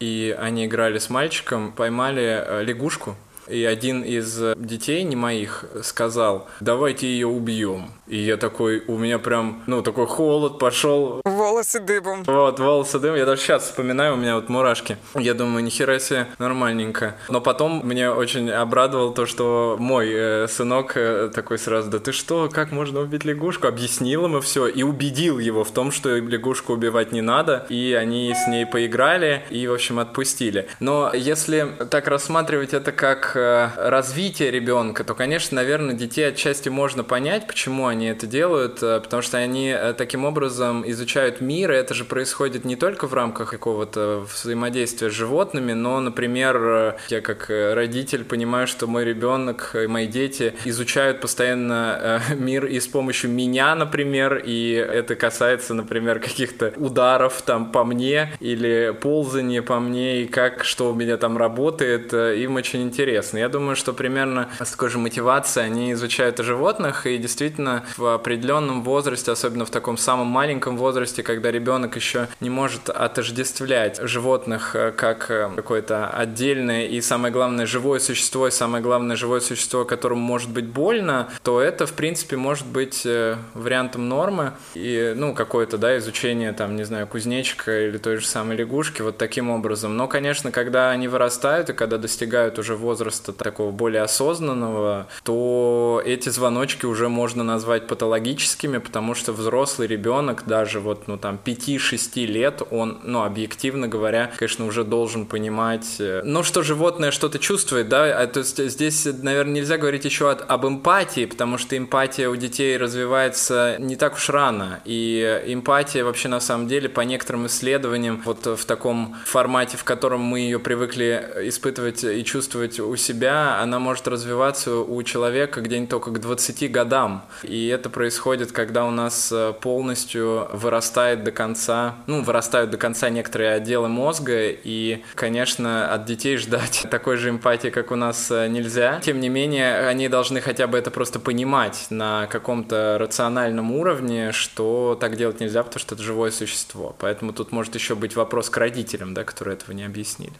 и 0.00 0.36
они 0.36 0.66
играли 0.66 0.98
с 0.98 1.08
мальчиком, 1.08 1.70
поймали 1.70 2.42
э, 2.44 2.64
лягушку, 2.64 3.14
и 3.48 3.64
один 3.64 4.02
из 4.02 4.36
детей, 4.56 5.04
не 5.04 5.14
моих, 5.14 5.64
сказал, 5.84 6.48
давайте 6.58 7.06
ее 7.06 7.28
убьем. 7.28 7.90
И 8.08 8.16
я 8.16 8.36
такой, 8.36 8.82
у 8.88 8.98
меня 8.98 9.20
прям, 9.20 9.62
ну, 9.66 9.82
такой 9.82 10.06
холод 10.06 10.58
пошел. 10.58 11.20
Волосы 11.56 11.80
дыбом. 11.80 12.22
Вот, 12.24 12.60
волосы 12.60 12.98
дыбом. 12.98 13.16
Я 13.16 13.24
даже 13.24 13.40
сейчас 13.40 13.62
вспоминаю, 13.62 14.12
у 14.12 14.16
меня 14.18 14.34
вот 14.34 14.50
мурашки. 14.50 14.98
Я 15.14 15.32
думаю, 15.32 15.64
нихера 15.64 15.98
себе, 15.98 16.26
нормальненько. 16.38 17.16
Но 17.30 17.40
потом 17.40 17.80
мне 17.82 18.10
очень 18.10 18.50
обрадовало 18.50 19.14
то, 19.14 19.24
что 19.24 19.76
мой 19.78 20.10
э, 20.12 20.48
сынок 20.48 20.98
э, 20.98 21.30
такой 21.34 21.56
сразу, 21.58 21.90
да 21.90 21.98
ты 21.98 22.12
что, 22.12 22.50
как 22.52 22.72
можно 22.72 23.00
убить 23.00 23.24
лягушку? 23.24 23.68
Объяснил 23.68 24.26
ему 24.26 24.42
все 24.42 24.66
и 24.66 24.82
убедил 24.82 25.38
его 25.38 25.64
в 25.64 25.70
том, 25.70 25.92
что 25.92 26.14
лягушку 26.14 26.74
убивать 26.74 27.12
не 27.12 27.22
надо. 27.22 27.64
И 27.70 27.94
они 27.94 28.34
с 28.34 28.46
ней 28.46 28.66
поиграли 28.66 29.42
и, 29.48 29.66
в 29.66 29.72
общем, 29.72 29.98
отпустили. 29.98 30.68
Но 30.78 31.10
если 31.14 31.72
так 31.90 32.06
рассматривать 32.06 32.74
это 32.74 32.92
как 32.92 33.32
э, 33.34 33.70
развитие 33.76 34.50
ребенка, 34.50 35.04
то, 35.04 35.14
конечно, 35.14 35.56
наверное, 35.56 35.94
детей 35.94 36.28
отчасти 36.28 36.68
можно 36.68 37.02
понять, 37.02 37.46
почему 37.46 37.86
они 37.86 38.08
это 38.08 38.26
делают, 38.26 38.82
э, 38.82 39.00
потому 39.00 39.22
что 39.22 39.38
они 39.38 39.68
э, 39.68 39.94
таким 39.94 40.26
образом 40.26 40.86
изучают 40.86 41.40
мир, 41.46 41.72
и 41.72 41.76
это 41.76 41.94
же 41.94 42.04
происходит 42.04 42.64
не 42.64 42.76
только 42.76 43.06
в 43.06 43.14
рамках 43.14 43.50
какого-то 43.50 44.26
взаимодействия 44.32 45.10
с 45.10 45.12
животными, 45.12 45.72
но, 45.72 46.00
например, 46.00 46.56
э, 46.56 46.96
я 47.08 47.20
как 47.20 47.48
родитель 47.48 48.24
понимаю, 48.24 48.66
что 48.66 48.86
мой 48.86 49.04
ребенок 49.04 49.74
и 49.74 49.86
мои 49.86 50.06
дети 50.06 50.54
изучают 50.64 51.20
постоянно 51.20 52.22
мир 52.34 52.66
и 52.66 52.80
с 52.80 52.86
помощью 52.86 53.30
меня, 53.30 53.74
например, 53.74 54.42
и 54.44 54.72
это 54.72 55.14
касается, 55.14 55.74
например, 55.74 56.18
каких-то 56.20 56.72
ударов 56.76 57.42
там 57.42 57.72
по 57.72 57.84
мне 57.84 58.32
или 58.40 58.96
ползания 59.00 59.62
по 59.62 59.78
мне, 59.80 60.22
и 60.22 60.26
как, 60.26 60.64
что 60.64 60.90
у 60.90 60.94
меня 60.94 61.16
там 61.16 61.36
работает, 61.36 62.12
им 62.12 62.56
очень 62.56 62.82
интересно. 62.82 63.38
Я 63.38 63.48
думаю, 63.48 63.76
что 63.76 63.92
примерно 63.92 64.48
с 64.60 64.70
такой 64.70 64.90
же 64.90 64.98
мотивацией 64.98 65.66
они 65.66 65.92
изучают 65.92 66.38
животных, 66.38 67.06
и 67.06 67.18
действительно 67.18 67.84
в 67.96 68.14
определенном 68.14 68.82
возрасте, 68.82 69.32
особенно 69.32 69.64
в 69.64 69.70
таком 69.70 69.96
самом 69.96 70.26
маленьком 70.26 70.76
возрасте, 70.76 71.22
когда 71.22 71.35
ребенок 71.44 71.96
еще 71.96 72.28
не 72.40 72.50
может 72.50 72.88
отождествлять 72.88 74.00
животных 74.02 74.74
э, 74.74 74.92
как 74.92 75.30
э, 75.30 75.50
какое-то 75.54 76.08
отдельное 76.08 76.86
и 76.86 77.00
самое 77.00 77.32
главное 77.32 77.66
живое 77.66 77.98
существо, 77.98 78.48
и 78.48 78.50
самое 78.50 78.82
главное 78.82 79.16
живое 79.16 79.40
существо, 79.40 79.84
которому 79.84 80.20
может 80.20 80.50
быть 80.50 80.66
больно, 80.66 81.28
то 81.42 81.60
это, 81.60 81.86
в 81.86 81.92
принципе, 81.92 82.36
может 82.36 82.66
быть 82.66 83.02
э, 83.04 83.36
вариантом 83.54 84.08
нормы. 84.08 84.52
И, 84.74 85.14
ну, 85.16 85.34
какое-то, 85.34 85.78
да, 85.78 85.96
изучение, 85.98 86.52
там, 86.52 86.76
не 86.76 86.84
знаю, 86.84 87.06
кузнечика 87.06 87.86
или 87.86 87.98
той 87.98 88.16
же 88.16 88.26
самой 88.26 88.56
лягушки 88.56 89.02
вот 89.02 89.18
таким 89.18 89.50
образом. 89.50 89.96
Но, 89.96 90.08
конечно, 90.08 90.50
когда 90.50 90.90
они 90.90 91.08
вырастают 91.08 91.70
и 91.70 91.72
когда 91.72 91.98
достигают 91.98 92.58
уже 92.58 92.76
возраста 92.76 93.32
такого 93.32 93.70
более 93.70 94.02
осознанного, 94.02 95.06
то 95.24 96.02
эти 96.04 96.28
звоночки 96.28 96.86
уже 96.86 97.08
можно 97.08 97.44
назвать 97.44 97.86
патологическими, 97.86 98.78
потому 98.78 99.14
что 99.14 99.32
взрослый 99.32 99.88
ребенок, 99.88 100.44
даже 100.46 100.80
вот, 100.80 101.08
ну, 101.08 101.18
там, 101.26 101.40
5-6 101.44 102.24
лет, 102.26 102.62
он, 102.70 103.00
ну, 103.02 103.24
объективно 103.24 103.88
говоря, 103.88 104.30
конечно, 104.36 104.64
уже 104.64 104.84
должен 104.84 105.26
понимать, 105.26 105.96
э, 105.98 106.22
ну, 106.24 106.44
что 106.44 106.62
животное 106.62 107.10
что-то 107.10 107.40
чувствует, 107.40 107.88
да, 107.88 108.22
а, 108.22 108.26
то 108.28 108.40
есть 108.40 108.64
здесь, 108.70 109.08
наверное, 109.22 109.54
нельзя 109.54 109.76
говорить 109.76 110.04
еще 110.04 110.30
от, 110.30 110.48
об 110.48 110.66
эмпатии, 110.66 111.26
потому 111.26 111.58
что 111.58 111.76
эмпатия 111.76 112.28
у 112.28 112.36
детей 112.36 112.76
развивается 112.76 113.74
не 113.80 113.96
так 113.96 114.14
уж 114.14 114.28
рано, 114.30 114.80
и 114.84 115.42
эмпатия 115.46 116.04
вообще 116.04 116.28
на 116.28 116.38
самом 116.38 116.68
деле 116.68 116.88
по 116.88 117.00
некоторым 117.00 117.46
исследованиям 117.46 118.22
вот 118.24 118.46
в 118.46 118.64
таком 118.64 119.16
формате, 119.24 119.76
в 119.76 119.82
котором 119.82 120.20
мы 120.20 120.40
ее 120.40 120.60
привыкли 120.60 121.28
испытывать 121.48 122.04
и 122.04 122.24
чувствовать 122.24 122.78
у 122.78 122.94
себя, 122.94 123.60
она 123.60 123.80
может 123.80 124.06
развиваться 124.06 124.76
у 124.76 125.02
человека 125.02 125.60
где-нибудь 125.60 125.90
только 125.90 126.12
к 126.12 126.20
20 126.20 126.70
годам. 126.70 127.24
И 127.42 127.66
это 127.66 127.90
происходит, 127.90 128.52
когда 128.52 128.84
у 128.84 128.92
нас 128.92 129.32
э, 129.32 129.52
полностью 129.60 130.46
вырастает 130.52 131.15
до 131.24 131.32
конца, 131.32 131.96
ну, 132.06 132.22
вырастают 132.22 132.70
до 132.70 132.76
конца 132.76 133.08
некоторые 133.10 133.52
отделы 133.52 133.88
мозга, 133.88 134.50
и, 134.50 135.02
конечно, 135.14 135.92
от 135.92 136.04
детей 136.04 136.36
ждать 136.36 136.86
такой 136.90 137.16
же 137.16 137.30
эмпатии, 137.30 137.68
как 137.68 137.90
у 137.90 137.96
нас, 137.96 138.30
э, 138.30 138.48
нельзя. 138.48 139.00
Тем 139.00 139.20
не 139.20 139.28
менее, 139.28 139.86
они 139.86 140.08
должны 140.08 140.40
хотя 140.40 140.66
бы 140.66 140.78
это 140.78 140.90
просто 140.90 141.18
понимать 141.18 141.86
на 141.90 142.26
каком-то 142.26 142.96
рациональном 142.98 143.72
уровне, 143.72 144.32
что 144.32 144.96
так 145.00 145.16
делать 145.16 145.40
нельзя, 145.40 145.62
потому 145.62 145.80
что 145.80 145.94
это 145.94 146.04
живое 146.04 146.30
существо. 146.30 146.94
Поэтому 146.98 147.32
тут 147.32 147.52
может 147.52 147.74
еще 147.74 147.94
быть 147.94 148.16
вопрос 148.16 148.50
к 148.50 148.56
родителям, 148.56 149.14
да, 149.14 149.24
которые 149.24 149.54
этого 149.56 149.72
не 149.72 149.84
объяснили. 149.84 150.34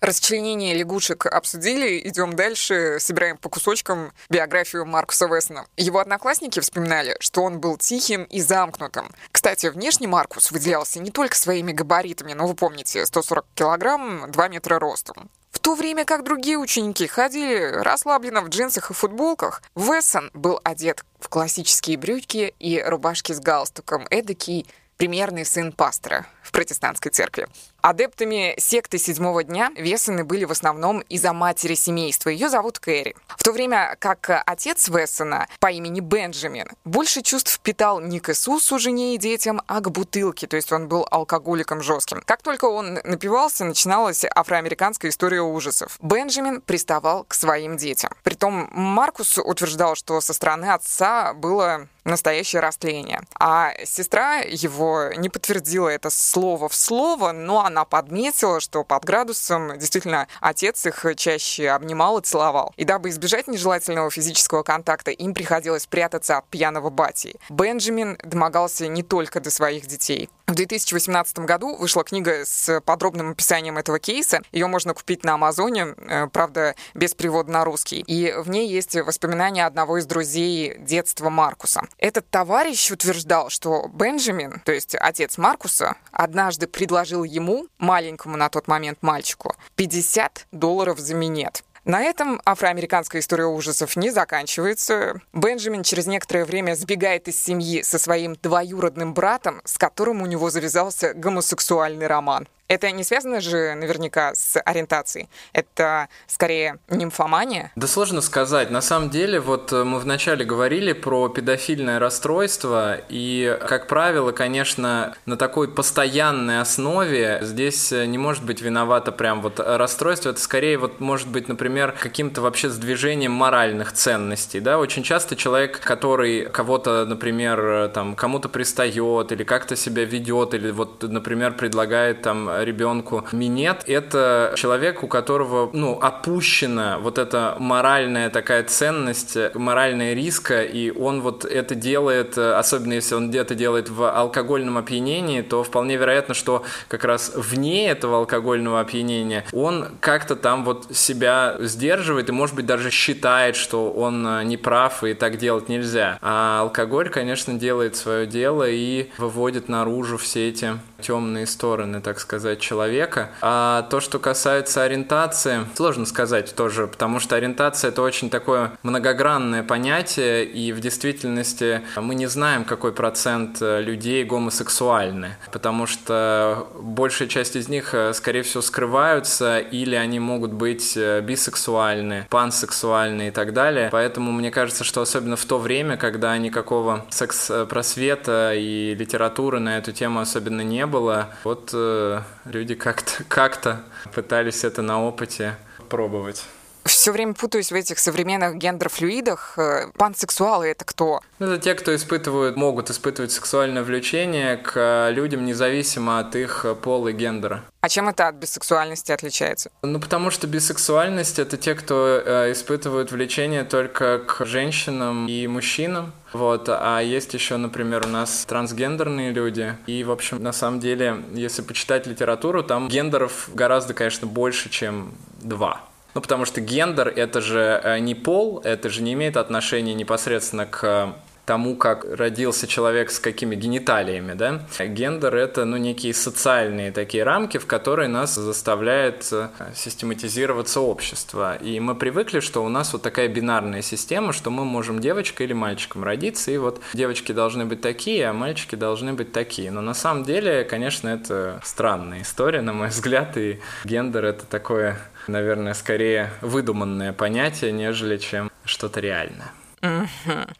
Расчленение 0.00 0.74
лягушек 0.74 1.26
обсудили, 1.26 2.00
идем 2.08 2.34
дальше, 2.34 2.96
собираем 3.00 3.36
по 3.36 3.50
кусочкам 3.50 4.12
биографию 4.30 4.86
Маркуса 4.86 5.26
Вессона. 5.26 5.66
Его 5.76 5.98
одноклассники 5.98 6.58
вспоминали, 6.60 7.16
что 7.20 7.42
он 7.42 7.60
был 7.60 7.76
тихим 7.76 8.24
и 8.24 8.40
замкнутым. 8.40 9.10
Кстати, 9.30 9.66
внешне 9.66 10.08
Маркус 10.08 10.52
выделялся 10.52 11.00
не 11.00 11.10
только 11.10 11.36
своими 11.36 11.72
габаритами, 11.72 12.32
но 12.32 12.46
вы 12.46 12.54
помните, 12.54 13.04
140 13.04 13.44
килограмм, 13.54 14.30
2 14.30 14.48
метра 14.48 14.78
ростом. 14.78 15.28
В 15.50 15.58
то 15.58 15.74
время 15.74 16.06
как 16.06 16.24
другие 16.24 16.56
ученики 16.56 17.06
ходили 17.06 17.70
расслабленно 17.82 18.40
в 18.40 18.48
джинсах 18.48 18.90
и 18.90 18.94
футболках, 18.94 19.62
Вессон 19.74 20.30
был 20.32 20.60
одет 20.64 21.04
в 21.18 21.28
классические 21.28 21.98
брюки 21.98 22.54
и 22.58 22.80
рубашки 22.80 23.34
с 23.34 23.40
галстуком, 23.40 24.06
эдакий 24.08 24.66
примерный 24.96 25.44
сын 25.44 25.72
пастора 25.72 26.26
в 26.42 26.52
протестантской 26.52 27.10
церкви. 27.10 27.46
Адептами 27.82 28.54
секты 28.58 28.98
седьмого 28.98 29.42
дня 29.42 29.72
Вессоны 29.74 30.24
были 30.24 30.44
в 30.44 30.50
основном 30.50 31.00
из-за 31.00 31.32
матери 31.32 31.74
семейства. 31.74 32.28
Ее 32.28 32.50
зовут 32.50 32.78
Кэрри. 32.78 33.16
В 33.28 33.42
то 33.42 33.52
время 33.52 33.96
как 33.98 34.42
отец 34.44 34.88
Вессона 34.88 35.48
по 35.60 35.70
имени 35.70 36.00
Бенджамин 36.00 36.68
больше 36.84 37.22
чувств 37.22 37.58
питал 37.60 38.00
не 38.00 38.20
к 38.20 38.30
Иисусу, 38.30 38.78
жене 38.78 39.14
и 39.14 39.18
детям, 39.18 39.62
а 39.66 39.80
к 39.80 39.90
бутылке, 39.90 40.46
то 40.46 40.56
есть 40.56 40.72
он 40.72 40.88
был 40.88 41.06
алкоголиком 41.10 41.82
жестким. 41.82 42.22
Как 42.26 42.42
только 42.42 42.66
он 42.66 42.98
напивался, 43.04 43.64
начиналась 43.64 44.24
афроамериканская 44.24 45.10
история 45.10 45.40
ужасов. 45.40 45.96
Бенджамин 46.02 46.60
приставал 46.60 47.24
к 47.24 47.34
своим 47.34 47.76
детям. 47.78 48.12
Притом 48.22 48.68
Маркус 48.72 49.38
утверждал, 49.38 49.94
что 49.94 50.20
со 50.20 50.34
стороны 50.34 50.66
отца 50.66 51.32
было 51.32 51.88
настоящее 52.04 52.60
растление. 52.60 53.22
А 53.38 53.72
сестра 53.84 54.38
его 54.38 55.10
не 55.16 55.28
подтвердила 55.28 55.88
это 55.88 56.10
слово 56.30 56.68
в 56.68 56.74
слово, 56.74 57.32
но 57.32 57.64
она 57.64 57.84
подметила, 57.84 58.60
что 58.60 58.84
под 58.84 59.04
градусом 59.04 59.78
действительно 59.78 60.28
отец 60.40 60.86
их 60.86 61.04
чаще 61.16 61.70
обнимал 61.70 62.18
и 62.18 62.22
целовал. 62.22 62.72
И 62.76 62.84
дабы 62.84 63.08
избежать 63.08 63.48
нежелательного 63.48 64.10
физического 64.10 64.62
контакта, 64.62 65.10
им 65.10 65.34
приходилось 65.34 65.86
прятаться 65.86 66.38
от 66.38 66.46
пьяного 66.46 66.90
бати. 66.90 67.38
Бенджамин 67.48 68.18
домогался 68.22 68.86
не 68.86 69.02
только 69.02 69.40
до 69.40 69.50
своих 69.50 69.86
детей. 69.86 70.30
В 70.50 70.54
2018 70.56 71.38
году 71.38 71.76
вышла 71.76 72.02
книга 72.02 72.44
с 72.44 72.80
подробным 72.80 73.30
описанием 73.30 73.78
этого 73.78 74.00
кейса. 74.00 74.42
Ее 74.50 74.66
можно 74.66 74.94
купить 74.94 75.22
на 75.22 75.34
Амазоне, 75.34 75.94
э, 75.96 76.26
правда, 76.26 76.74
без 76.92 77.14
перевода 77.14 77.52
на 77.52 77.64
русский. 77.64 78.00
И 78.00 78.34
в 78.36 78.50
ней 78.50 78.68
есть 78.68 78.96
воспоминания 78.96 79.64
одного 79.64 79.98
из 79.98 80.06
друзей 80.06 80.76
детства 80.80 81.30
Маркуса. 81.30 81.82
Этот 81.98 82.28
товарищ 82.30 82.90
утверждал, 82.90 83.48
что 83.48 83.86
Бенджамин, 83.94 84.60
то 84.64 84.72
есть 84.72 84.96
отец 84.96 85.38
Маркуса, 85.38 85.94
однажды 86.10 86.66
предложил 86.66 87.22
ему, 87.22 87.68
маленькому 87.78 88.36
на 88.36 88.48
тот 88.48 88.66
момент 88.66 88.98
мальчику, 89.02 89.54
50 89.76 90.48
долларов 90.50 90.98
за 90.98 91.14
минет. 91.14 91.62
На 91.90 92.02
этом 92.02 92.40
афроамериканская 92.44 93.20
история 93.20 93.46
ужасов 93.46 93.96
не 93.96 94.10
заканчивается. 94.10 95.20
Бенджамин 95.32 95.82
через 95.82 96.06
некоторое 96.06 96.44
время 96.44 96.76
сбегает 96.76 97.26
из 97.26 97.42
семьи 97.42 97.82
со 97.82 97.98
своим 97.98 98.36
двоюродным 98.40 99.12
братом, 99.12 99.60
с 99.64 99.76
которым 99.76 100.22
у 100.22 100.26
него 100.26 100.50
завязался 100.50 101.14
гомосексуальный 101.14 102.06
роман. 102.06 102.46
Это 102.70 102.88
не 102.92 103.02
связано 103.02 103.40
же 103.40 103.74
наверняка 103.74 104.32
с 104.32 104.60
ориентацией. 104.60 105.28
Это 105.52 106.08
скорее 106.28 106.78
нимфомания. 106.88 107.72
Да 107.74 107.88
сложно 107.88 108.20
сказать. 108.20 108.70
На 108.70 108.80
самом 108.80 109.10
деле, 109.10 109.40
вот 109.40 109.72
э, 109.72 109.82
мы 109.82 109.98
вначале 109.98 110.44
говорили 110.44 110.92
про 110.92 111.28
педофильное 111.28 111.98
расстройство, 111.98 112.96
и, 113.08 113.58
как 113.66 113.88
правило, 113.88 114.30
конечно, 114.30 115.16
на 115.26 115.36
такой 115.36 115.66
постоянной 115.66 116.60
основе 116.60 117.40
здесь 117.42 117.90
э, 117.90 118.06
не 118.06 118.18
может 118.18 118.44
быть 118.44 118.62
виновато 118.62 119.10
прям 119.10 119.42
вот 119.42 119.58
расстройство. 119.58 120.30
Это 120.30 120.40
скорее 120.40 120.78
вот 120.78 121.00
может 121.00 121.26
быть, 121.26 121.48
например, 121.48 121.90
каким-то 122.00 122.40
вообще 122.40 122.70
сдвижением 122.70 123.32
моральных 123.32 123.92
ценностей. 123.94 124.60
Да? 124.60 124.78
Очень 124.78 125.02
часто 125.02 125.34
человек, 125.34 125.80
который 125.80 126.44
кого-то, 126.48 127.04
например, 127.04 127.60
э, 127.60 127.88
там, 127.88 128.14
кому-то 128.14 128.48
пристает 128.48 129.32
или 129.32 129.42
как-то 129.42 129.74
себя 129.74 130.04
ведет, 130.04 130.54
или 130.54 130.70
вот, 130.70 131.02
например, 131.02 131.54
предлагает 131.54 132.22
там 132.22 132.59
ребенку 132.64 133.24
минет, 133.32 133.84
это 133.86 134.52
человек, 134.56 135.02
у 135.02 135.08
которого, 135.08 135.70
ну, 135.72 135.98
опущена 136.00 136.98
вот 136.98 137.18
эта 137.18 137.56
моральная 137.58 138.30
такая 138.30 138.64
ценность, 138.64 139.36
моральная 139.54 140.14
риска, 140.14 140.62
и 140.62 140.90
он 140.90 141.20
вот 141.20 141.44
это 141.44 141.74
делает, 141.74 142.36
особенно 142.38 142.94
если 142.94 143.14
он 143.14 143.30
где-то 143.30 143.54
делает 143.54 143.88
в 143.88 144.10
алкогольном 144.10 144.78
опьянении, 144.78 145.42
то 145.42 145.62
вполне 145.62 145.96
вероятно, 145.96 146.34
что 146.34 146.64
как 146.88 147.04
раз 147.04 147.32
вне 147.34 147.88
этого 147.88 148.18
алкогольного 148.18 148.80
опьянения 148.80 149.44
он 149.52 149.88
как-то 150.00 150.36
там 150.36 150.64
вот 150.64 150.86
себя 150.94 151.56
сдерживает 151.60 152.28
и, 152.28 152.32
может 152.32 152.54
быть, 152.54 152.66
даже 152.66 152.90
считает, 152.90 153.56
что 153.56 153.90
он 153.90 154.26
э, 154.26 154.44
не 154.44 154.56
прав 154.56 155.04
и 155.04 155.14
так 155.14 155.38
делать 155.38 155.68
нельзя. 155.68 156.18
А 156.20 156.62
алкоголь, 156.62 157.08
конечно, 157.10 157.54
делает 157.54 157.96
свое 157.96 158.26
дело 158.26 158.68
и 158.68 159.10
выводит 159.18 159.68
наружу 159.68 160.18
все 160.18 160.48
эти 160.48 160.78
темные 161.00 161.46
стороны, 161.46 162.00
так 162.00 162.20
сказать, 162.20 162.49
человека. 162.56 163.30
А 163.40 163.82
то, 163.90 164.00
что 164.00 164.18
касается 164.18 164.82
ориентации, 164.82 165.66
сложно 165.74 166.06
сказать 166.06 166.54
тоже, 166.54 166.86
потому 166.86 167.20
что 167.20 167.36
ориентация 167.36 167.90
это 167.90 168.02
очень 168.02 168.30
такое 168.30 168.72
многогранное 168.82 169.62
понятие, 169.62 170.44
и 170.44 170.72
в 170.72 170.80
действительности 170.80 171.82
мы 171.96 172.14
не 172.14 172.26
знаем, 172.26 172.64
какой 172.64 172.92
процент 172.92 173.58
людей 173.60 174.24
гомосексуальны, 174.24 175.36
потому 175.52 175.86
что 175.86 176.68
большая 176.74 177.28
часть 177.28 177.56
из 177.56 177.68
них, 177.68 177.94
скорее 178.14 178.42
всего, 178.42 178.62
скрываются, 178.62 179.58
или 179.58 179.94
они 179.94 180.20
могут 180.20 180.52
быть 180.52 180.96
бисексуальны, 180.96 182.26
пансексуальны 182.30 183.28
и 183.28 183.30
так 183.30 183.52
далее. 183.52 183.88
Поэтому 183.90 184.32
мне 184.32 184.50
кажется, 184.50 184.84
что 184.84 185.02
особенно 185.02 185.36
в 185.36 185.44
то 185.44 185.58
время, 185.58 185.96
когда 185.96 186.36
никакого 186.38 187.06
секс-просвета 187.10 188.52
и 188.54 188.94
литературы 188.94 189.58
на 189.58 189.78
эту 189.78 189.92
тему 189.92 190.20
особенно 190.20 190.60
не 190.60 190.86
было. 190.86 191.28
Вот 191.44 191.70
э, 191.72 192.20
люди 192.44 192.74
как-то 192.74 193.24
как 193.28 193.84
пытались 194.14 194.64
это 194.64 194.82
на 194.82 195.02
опыте 195.02 195.56
пробовать. 195.88 196.44
Все 196.84 197.12
время 197.12 197.34
путаюсь 197.34 197.70
в 197.70 197.74
этих 197.74 197.98
современных 197.98 198.56
гендерфлюидах. 198.56 199.58
Э, 199.58 199.90
пансексуалы— 199.96 200.66
это 200.68 200.84
кто? 200.84 201.20
Это 201.38 201.58
те, 201.58 201.74
кто 201.74 201.94
испытывают, 201.94 202.56
могут 202.56 202.90
испытывать 202.90 203.32
сексуальное 203.32 203.82
влечение 203.82 204.56
к 204.56 204.72
э, 204.76 205.12
людям 205.12 205.44
независимо 205.44 206.20
от 206.20 206.36
их 206.36 206.66
пола 206.82 207.08
и 207.08 207.12
гендера. 207.12 207.62
А 207.82 207.88
чем 207.88 208.08
это 208.08 208.28
от 208.28 208.36
бисексуальности 208.36 209.12
отличается? 209.12 209.70
Ну, 209.82 210.00
потому 210.00 210.30
что 210.30 210.46
бисексуальность— 210.46 211.38
это 211.38 211.56
те, 211.56 211.74
кто 211.74 212.22
э, 212.24 212.52
испытывает 212.52 213.12
влечение 213.12 213.64
только 213.64 214.18
к 214.18 214.44
женщинам 214.44 215.26
и 215.26 215.46
мужчинам. 215.46 216.12
Вот, 216.32 216.68
а 216.68 217.00
есть 217.00 217.34
еще, 217.34 217.56
например, 217.56 218.06
у 218.06 218.08
нас 218.08 218.44
трансгендерные 218.44 219.32
люди. 219.32 219.76
И, 219.86 220.04
в 220.04 220.10
общем, 220.10 220.42
на 220.42 220.52
самом 220.52 220.80
деле, 220.80 221.24
если 221.32 221.62
почитать 221.62 222.06
литературу, 222.06 222.62
там 222.62 222.88
гендеров 222.88 223.50
гораздо, 223.52 223.94
конечно, 223.94 224.26
больше, 224.26 224.70
чем 224.70 225.12
два. 225.40 225.80
Ну, 226.14 226.20
потому 226.20 226.44
что 226.44 226.60
гендер— 226.60 227.08
это 227.16 227.40
же 227.40 227.80
э, 227.82 227.98
не 228.00 228.14
пол, 228.14 228.60
это 228.64 228.88
же 228.88 229.02
не 229.02 229.12
имеет 229.12 229.36
отношения 229.36 229.94
непосредственно 229.94 230.66
к 230.66 231.14
тому, 231.50 231.74
как 231.74 232.04
родился 232.04 232.68
человек 232.68 233.10
с 233.10 233.18
какими 233.18 233.56
гениталиями, 233.56 234.34
да. 234.34 234.60
Гендер— 234.78 235.34
это, 235.36 235.64
ну, 235.64 235.78
некие 235.78 236.14
социальные 236.14 236.92
такие 236.92 237.24
рамки, 237.24 237.58
в 237.58 237.66
которые 237.66 238.08
нас 238.08 238.36
заставляет 238.36 239.28
э, 239.32 239.48
систематизироваться 239.74 240.80
общество. 240.80 241.56
И 241.56 241.80
мы 241.80 241.96
привыкли, 241.96 242.38
что 242.38 242.64
у 242.64 242.68
нас 242.68 242.92
вот 242.92 243.02
такая 243.02 243.26
бинарная 243.26 243.82
система, 243.82 244.32
что 244.32 244.50
мы 244.50 244.64
можем 244.64 245.00
девочкой 245.00 245.46
или 245.46 245.52
мальчиком 245.52 246.04
родиться, 246.04 246.52
и 246.52 246.56
вот 246.56 246.80
девочки 246.92 247.32
должны 247.32 247.64
быть 247.64 247.80
такие, 247.80 248.28
а 248.28 248.32
мальчики 248.32 248.76
должны 248.76 249.14
быть 249.14 249.32
такие. 249.32 249.72
Но 249.72 249.80
на 249.80 249.94
самом 249.94 250.22
деле, 250.22 250.62
конечно, 250.62 251.08
это 251.08 251.60
странная 251.64 252.22
история, 252.22 252.60
на 252.60 252.72
мой 252.72 252.88
взгляд, 252.90 253.36
и 253.36 253.58
гендер— 253.84 254.24
это 254.26 254.46
такое 254.46 255.00
наверное, 255.26 255.74
скорее 255.74 256.30
выдуманное 256.40 257.12
понятие, 257.12 257.72
нежели 257.72 258.16
чем 258.18 258.50
что-то 258.64 259.00
реальное. 259.00 259.52